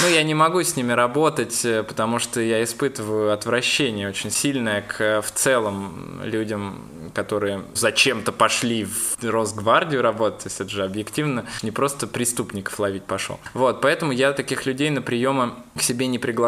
Ну, 0.00 0.08
я 0.08 0.22
не 0.22 0.34
могу 0.34 0.62
с 0.62 0.76
ними 0.76 0.92
работать, 0.92 1.66
потому 1.88 2.20
что 2.20 2.40
я 2.40 2.62
испытываю 2.62 3.32
отвращение 3.32 4.08
очень 4.08 4.30
сильное 4.30 4.82
к 4.82 5.22
в 5.22 5.30
целом 5.32 6.20
людям 6.22 6.88
которые 7.14 7.62
зачем-то 7.74 8.32
пошли 8.32 8.84
в 8.84 9.18
Росгвардию 9.22 10.02
работать, 10.02 10.44
то 10.44 10.46
есть 10.48 10.60
это 10.60 10.70
же 10.70 10.84
объективно 10.84 11.46
не 11.62 11.70
просто 11.70 12.06
преступников 12.06 12.78
ловить 12.78 13.04
пошел. 13.04 13.38
Вот, 13.54 13.80
поэтому 13.80 14.12
я 14.12 14.32
таких 14.32 14.66
людей 14.66 14.90
на 14.90 15.02
приемы 15.02 15.54
к 15.76 15.82
себе 15.82 16.06
не 16.06 16.18
приглашаю, 16.18 16.47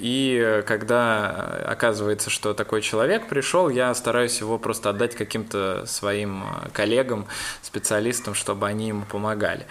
и 0.00 0.62
когда 0.66 1.64
оказывается, 1.66 2.30
что 2.30 2.54
такой 2.54 2.82
человек 2.82 3.28
пришел, 3.28 3.68
я 3.68 3.94
стараюсь 3.94 4.40
его 4.40 4.58
просто 4.58 4.90
отдать 4.90 5.14
каким-то 5.14 5.84
своим 5.86 6.44
коллегам, 6.72 7.26
специалистам, 7.62 8.34
чтобы 8.34 8.66
они 8.66 8.88
ему 8.88 9.04
помогали. 9.04 9.66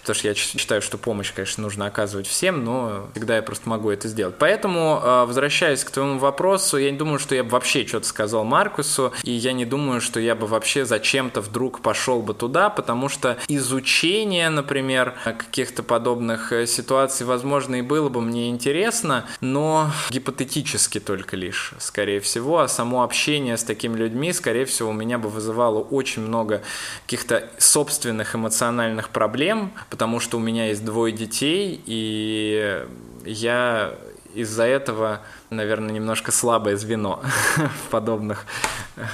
Потому 0.00 0.14
что 0.14 0.28
я 0.28 0.34
считаю, 0.34 0.82
что 0.82 0.98
помощь, 0.98 1.32
конечно, 1.32 1.62
нужно 1.62 1.86
оказывать 1.86 2.26
всем, 2.26 2.64
но 2.64 3.08
всегда 3.12 3.36
я 3.36 3.42
просто 3.42 3.68
могу 3.68 3.90
это 3.90 4.08
сделать. 4.08 4.36
Поэтому, 4.38 5.00
э, 5.02 5.24
возвращаясь 5.26 5.84
к 5.84 5.90
твоему 5.90 6.18
вопросу, 6.18 6.78
я 6.78 6.90
не 6.90 6.96
думаю, 6.96 7.18
что 7.18 7.34
я 7.34 7.44
бы 7.44 7.50
вообще 7.50 7.86
что-то 7.86 8.06
сказал 8.06 8.44
Маркусу, 8.44 9.12
и 9.22 9.32
я 9.32 9.52
не 9.52 9.64
думаю, 9.64 10.00
что 10.00 10.20
я 10.20 10.34
бы 10.34 10.46
вообще 10.46 10.84
зачем-то 10.84 11.40
вдруг 11.40 11.80
пошел 11.80 12.22
бы 12.22 12.34
туда, 12.34 12.70
потому 12.70 13.08
что 13.08 13.36
изучение, 13.48 14.48
например, 14.50 15.14
каких-то 15.24 15.82
подобных 15.82 16.52
э, 16.52 16.66
ситуаций, 16.66 17.26
возможно, 17.26 17.76
и 17.76 17.82
было 17.82 18.08
бы 18.08 18.20
мне 18.20 18.48
интересно, 18.48 19.01
но 19.40 19.90
гипотетически 20.10 21.00
только 21.00 21.36
лишь, 21.36 21.74
скорее 21.78 22.20
всего, 22.20 22.60
а 22.60 22.68
само 22.68 23.02
общение 23.02 23.56
с 23.56 23.64
такими 23.64 23.96
людьми, 23.96 24.32
скорее 24.32 24.64
всего, 24.64 24.90
у 24.90 24.92
меня 24.92 25.18
бы 25.18 25.28
вызывало 25.28 25.80
очень 25.80 26.22
много 26.22 26.62
каких-то 27.04 27.50
собственных 27.58 28.34
эмоциональных 28.34 29.08
проблем, 29.10 29.72
потому 29.90 30.20
что 30.20 30.38
у 30.38 30.40
меня 30.40 30.68
есть 30.68 30.84
двое 30.84 31.12
детей, 31.12 31.82
и 31.86 32.86
я 33.24 33.94
из-за 34.34 34.64
этого, 34.64 35.20
наверное, 35.50 35.92
немножко 35.92 36.32
слабое 36.32 36.76
звено 36.76 37.22
в 37.56 37.90
подобных 37.90 38.46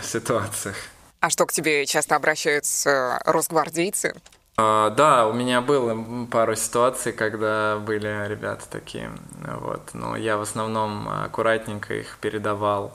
ситуациях. 0.03 0.77
А 1.21 1.31
что 1.31 1.47
к 1.47 1.53
тебе 1.53 1.85
часто 1.87 2.15
обращаются 2.15 3.21
росгвардейцы? 3.25 4.15
Uh, 4.59 4.91
да, 4.91 5.29
у 5.29 5.33
меня 5.33 5.61
было 5.61 6.27
пару 6.27 6.57
ситуаций, 6.57 7.13
когда 7.13 7.77
были 7.77 8.27
ребята 8.27 8.65
такие, 8.69 9.13
вот, 9.61 9.91
но 9.93 10.17
я 10.17 10.37
в 10.37 10.41
основном 10.41 11.09
аккуратненько 11.09 11.95
их 11.95 12.19
передавал 12.21 12.93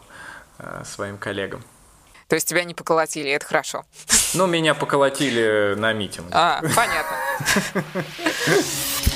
uh, 0.59 0.83
своим 0.83 1.17
коллегам. 1.17 1.63
То 2.27 2.35
есть 2.35 2.49
тебя 2.49 2.65
не 2.65 2.73
поколотили, 2.73 3.29
это 3.29 3.45
хорошо. 3.45 3.85
Ну, 4.33 4.45
меня 4.45 4.73
поколотили 4.73 5.75
на 5.77 5.93
митинге. 5.93 6.31
А, 6.33 6.61
понятно. 6.75 7.83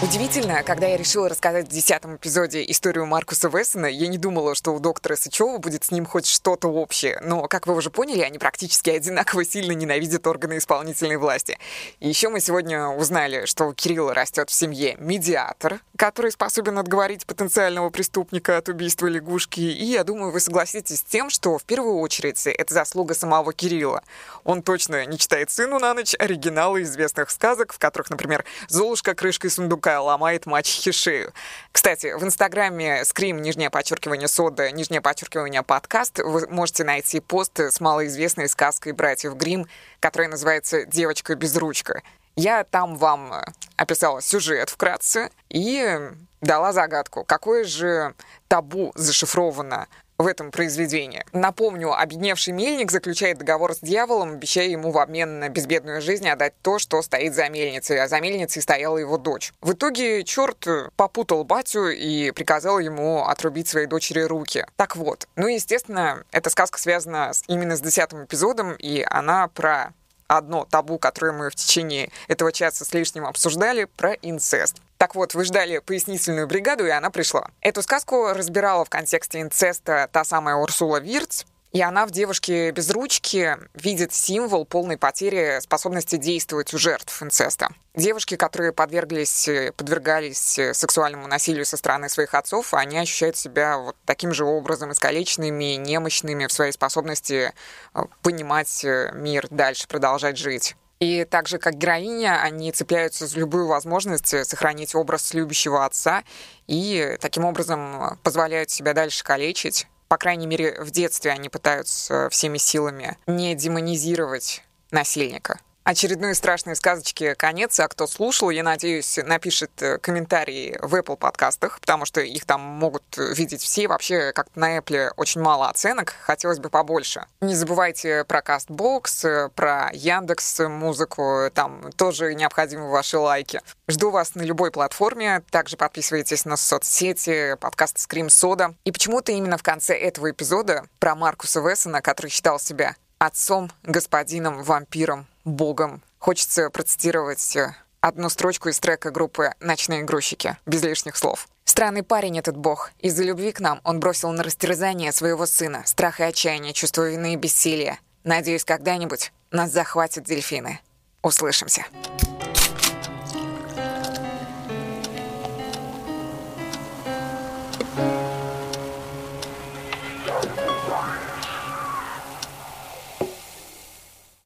Удивительно, 0.00 0.62
когда 0.62 0.86
я 0.86 0.96
решила 0.96 1.28
рассказать 1.28 1.66
в 1.66 1.72
десятом 1.72 2.14
эпизоде 2.14 2.64
историю 2.68 3.04
Маркуса 3.04 3.48
Вессона, 3.48 3.86
я 3.86 4.06
не 4.06 4.16
думала, 4.16 4.54
что 4.54 4.70
у 4.70 4.78
доктора 4.78 5.16
Сычева 5.16 5.58
будет 5.58 5.82
с 5.82 5.90
ним 5.90 6.06
хоть 6.06 6.28
что-то 6.28 6.68
общее. 6.68 7.18
Но, 7.24 7.48
как 7.48 7.66
вы 7.66 7.74
уже 7.74 7.90
поняли, 7.90 8.20
они 8.20 8.38
практически 8.38 8.90
одинаково 8.90 9.44
сильно 9.44 9.72
ненавидят 9.72 10.24
органы 10.28 10.58
исполнительной 10.58 11.16
власти. 11.16 11.58
И 11.98 12.08
еще 12.08 12.28
мы 12.28 12.38
сегодня 12.38 12.86
узнали, 12.86 13.44
что 13.46 13.64
у 13.64 13.74
Кирилла 13.74 14.14
растет 14.14 14.50
в 14.50 14.54
семье 14.54 14.94
медиатор, 15.00 15.80
который 15.96 16.30
способен 16.30 16.78
отговорить 16.78 17.26
потенциального 17.26 17.90
преступника 17.90 18.56
от 18.56 18.68
убийства 18.68 19.08
лягушки. 19.08 19.58
И 19.58 19.84
я 19.84 20.04
думаю, 20.04 20.30
вы 20.30 20.38
согласитесь 20.38 21.00
с 21.00 21.02
тем, 21.02 21.28
что 21.28 21.58
в 21.58 21.64
первую 21.64 21.96
очередь 21.96 22.46
это 22.46 22.72
заслуга 22.72 23.14
самого 23.14 23.52
Кирилла. 23.52 24.04
Он 24.44 24.62
точно 24.62 25.04
не 25.06 25.18
читает 25.18 25.50
сыну 25.50 25.80
на 25.80 25.92
ночь 25.92 26.14
оригиналы 26.16 26.82
известных 26.82 27.30
сказок, 27.30 27.72
в 27.72 27.80
которых, 27.80 28.10
например, 28.10 28.44
Золушка 28.68 29.16
крышкой 29.16 29.50
сундука 29.50 29.87
сундука 29.88 30.00
ломает 30.00 30.46
мачехе 30.46 30.92
шею. 30.92 31.32
Кстати, 31.72 32.14
в 32.16 32.22
инстаграме 32.22 33.04
скрим, 33.04 33.40
нижнее 33.42 33.70
подчеркивание 33.70 34.28
сода, 34.28 34.70
нижнее 34.70 35.00
подчеркивание 35.00 35.62
подкаст, 35.62 36.18
вы 36.18 36.46
можете 36.48 36.84
найти 36.84 37.20
пост 37.20 37.58
с 37.58 37.80
малоизвестной 37.80 38.48
сказкой 38.48 38.92
братьев 38.92 39.34
Грим, 39.34 39.66
которая 40.00 40.28
называется 40.28 40.84
«Девочка 40.84 41.34
без 41.34 41.56
ручка». 41.56 42.02
Я 42.36 42.64
там 42.64 42.96
вам 42.96 43.32
описала 43.76 44.22
сюжет 44.22 44.70
вкратце 44.70 45.30
и 45.48 45.98
дала 46.40 46.72
загадку, 46.72 47.24
какое 47.24 47.64
же 47.64 48.14
табу 48.46 48.92
зашифровано 48.94 49.88
в 50.18 50.26
этом 50.26 50.50
произведении. 50.50 51.24
Напомню, 51.32 51.92
объединевший 51.92 52.52
мельник 52.52 52.90
заключает 52.90 53.38
договор 53.38 53.74
с 53.74 53.78
дьяволом, 53.78 54.32
обещая 54.32 54.66
ему 54.66 54.90
в 54.90 54.98
обмен 54.98 55.38
на 55.38 55.48
безбедную 55.48 56.02
жизнь 56.02 56.28
отдать 56.28 56.54
то, 56.60 56.80
что 56.80 57.00
стоит 57.02 57.34
за 57.34 57.48
мельницей, 57.48 58.02
а 58.02 58.08
за 58.08 58.20
мельницей 58.20 58.60
стояла 58.60 58.98
его 58.98 59.16
дочь. 59.16 59.52
В 59.60 59.74
итоге 59.74 60.24
черт 60.24 60.66
попутал 60.96 61.44
батю 61.44 61.90
и 61.90 62.32
приказал 62.32 62.80
ему 62.80 63.24
отрубить 63.26 63.68
своей 63.68 63.86
дочери 63.86 64.22
руки. 64.22 64.66
Так 64.74 64.96
вот, 64.96 65.28
ну, 65.36 65.46
естественно, 65.46 66.24
эта 66.32 66.50
сказка 66.50 66.80
связана 66.80 67.30
именно 67.46 67.76
с 67.76 67.80
десятым 67.80 68.24
эпизодом, 68.24 68.72
и 68.72 69.06
она 69.08 69.46
про 69.46 69.92
одно 70.26 70.64
табу, 70.64 70.98
которое 70.98 71.32
мы 71.32 71.50
в 71.50 71.54
течение 71.54 72.10
этого 72.26 72.52
часа 72.52 72.84
с 72.84 72.92
лишним 72.92 73.24
обсуждали, 73.24 73.84
про 73.84 74.12
инцест. 74.14 74.76
Так 74.98 75.14
вот, 75.14 75.34
вы 75.34 75.44
ждали 75.44 75.78
пояснительную 75.78 76.48
бригаду, 76.48 76.84
и 76.84 76.90
она 76.90 77.10
пришла. 77.10 77.50
Эту 77.60 77.82
сказку 77.82 78.32
разбирала 78.32 78.84
в 78.84 78.90
контексте 78.90 79.40
инцеста 79.40 80.08
та 80.12 80.24
самая 80.24 80.56
Урсула 80.56 80.98
Вирц, 80.98 81.44
и 81.72 81.82
она 81.82 82.06
в 82.06 82.10
«Девушке 82.10 82.70
без 82.70 82.90
ручки» 82.90 83.56
видит 83.74 84.14
символ 84.14 84.64
полной 84.64 84.96
потери 84.96 85.60
способности 85.60 86.16
действовать 86.16 86.72
у 86.72 86.78
жертв 86.78 87.22
инцеста. 87.22 87.68
Девушки, 87.94 88.36
которые 88.36 88.72
подверглись, 88.72 89.48
подвергались 89.76 90.58
сексуальному 90.72 91.28
насилию 91.28 91.66
со 91.66 91.76
стороны 91.76 92.08
своих 92.08 92.34
отцов, 92.34 92.72
они 92.72 92.98
ощущают 92.98 93.36
себя 93.36 93.76
вот 93.76 93.96
таким 94.06 94.32
же 94.32 94.44
образом 94.44 94.92
искалеченными, 94.92 95.74
немощными 95.74 96.46
в 96.46 96.52
своей 96.52 96.72
способности 96.72 97.52
э, 97.94 98.02
понимать 98.22 98.84
э, 98.84 99.10
мир, 99.14 99.46
дальше 99.50 99.86
продолжать 99.88 100.38
жить. 100.38 100.74
И 101.00 101.24
так 101.24 101.46
же, 101.46 101.58
как 101.58 101.74
героиня, 101.74 102.42
они 102.42 102.72
цепляются 102.72 103.26
за 103.26 103.38
любую 103.38 103.68
возможность 103.68 104.34
э, 104.34 104.44
сохранить 104.44 104.94
образ 104.94 105.32
любящего 105.32 105.84
отца 105.84 106.24
и 106.66 107.16
таким 107.20 107.44
образом 107.44 108.18
позволяют 108.22 108.70
себя 108.70 108.94
дальше 108.94 109.22
калечить. 109.22 109.86
По 110.08 110.16
крайней 110.16 110.46
мере, 110.46 110.80
в 110.82 110.90
детстве 110.90 111.30
они 111.30 111.48
пытаются 111.48 112.28
всеми 112.30 112.58
силами 112.58 113.16
не 113.26 113.54
демонизировать 113.54 114.62
насильника 114.90 115.60
очередной 115.88 116.34
страшной 116.34 116.76
сказочки 116.76 117.32
конец, 117.32 117.80
а 117.80 117.88
кто 117.88 118.06
слушал, 118.06 118.50
я 118.50 118.62
надеюсь, 118.62 119.18
напишет 119.24 119.70
э, 119.80 119.96
комментарии 119.96 120.78
в 120.82 120.94
Apple 120.94 121.16
подкастах, 121.16 121.80
потому 121.80 122.04
что 122.04 122.20
их 122.20 122.44
там 122.44 122.60
могут 122.60 123.04
видеть 123.16 123.62
все. 123.62 123.88
Вообще, 123.88 124.32
как-то 124.34 124.60
на 124.60 124.76
Apple 124.76 125.12
очень 125.16 125.40
мало 125.40 125.70
оценок, 125.70 126.14
хотелось 126.20 126.58
бы 126.58 126.68
побольше. 126.68 127.24
Не 127.40 127.54
забывайте 127.54 128.24
про 128.24 128.40
CastBox, 128.40 129.26
э, 129.26 129.48
про 129.48 129.88
Яндекс 129.94 130.58
музыку, 130.68 131.50
там 131.54 131.90
тоже 131.96 132.34
необходимы 132.34 132.90
ваши 132.90 133.16
лайки. 133.16 133.62
Жду 133.88 134.10
вас 134.10 134.34
на 134.34 134.42
любой 134.42 134.70
платформе, 134.70 135.42
также 135.50 135.78
подписывайтесь 135.78 136.44
на 136.44 136.58
соцсети, 136.58 137.56
подкаст 137.60 137.98
Скрим 137.98 138.28
Сода. 138.28 138.74
И 138.84 138.92
почему-то 138.92 139.32
именно 139.32 139.56
в 139.56 139.62
конце 139.62 139.94
этого 139.94 140.30
эпизода 140.32 140.84
про 140.98 141.14
Маркуса 141.14 141.60
Вессона, 141.60 142.02
который 142.02 142.30
считал 142.30 142.60
себя 142.60 142.94
отцом, 143.18 143.70
господином, 143.84 144.62
вампиром, 144.62 145.26
богом. 145.48 146.02
Хочется 146.18 146.70
процитировать 146.70 147.56
э, 147.56 147.74
одну 148.00 148.28
строчку 148.28 148.68
из 148.68 148.78
трека 148.80 149.10
группы 149.10 149.52
«Ночные 149.60 150.02
грузчики», 150.02 150.56
без 150.66 150.82
лишних 150.82 151.16
слов. 151.16 151.48
Странный 151.64 152.02
парень 152.02 152.38
этот 152.38 152.56
бог. 152.56 152.90
Из-за 152.98 153.24
любви 153.24 153.52
к 153.52 153.60
нам 153.60 153.80
он 153.84 154.00
бросил 154.00 154.30
на 154.32 154.42
растерзание 154.42 155.12
своего 155.12 155.46
сына, 155.46 155.82
страх 155.84 156.20
и 156.20 156.24
отчаяние, 156.24 156.72
чувство 156.72 157.08
вины 157.08 157.34
и 157.34 157.36
бессилия. 157.36 157.98
Надеюсь, 158.24 158.64
когда-нибудь 158.64 159.32
нас 159.50 159.70
захватят 159.70 160.24
дельфины. 160.24 160.80
Услышимся. 161.22 161.84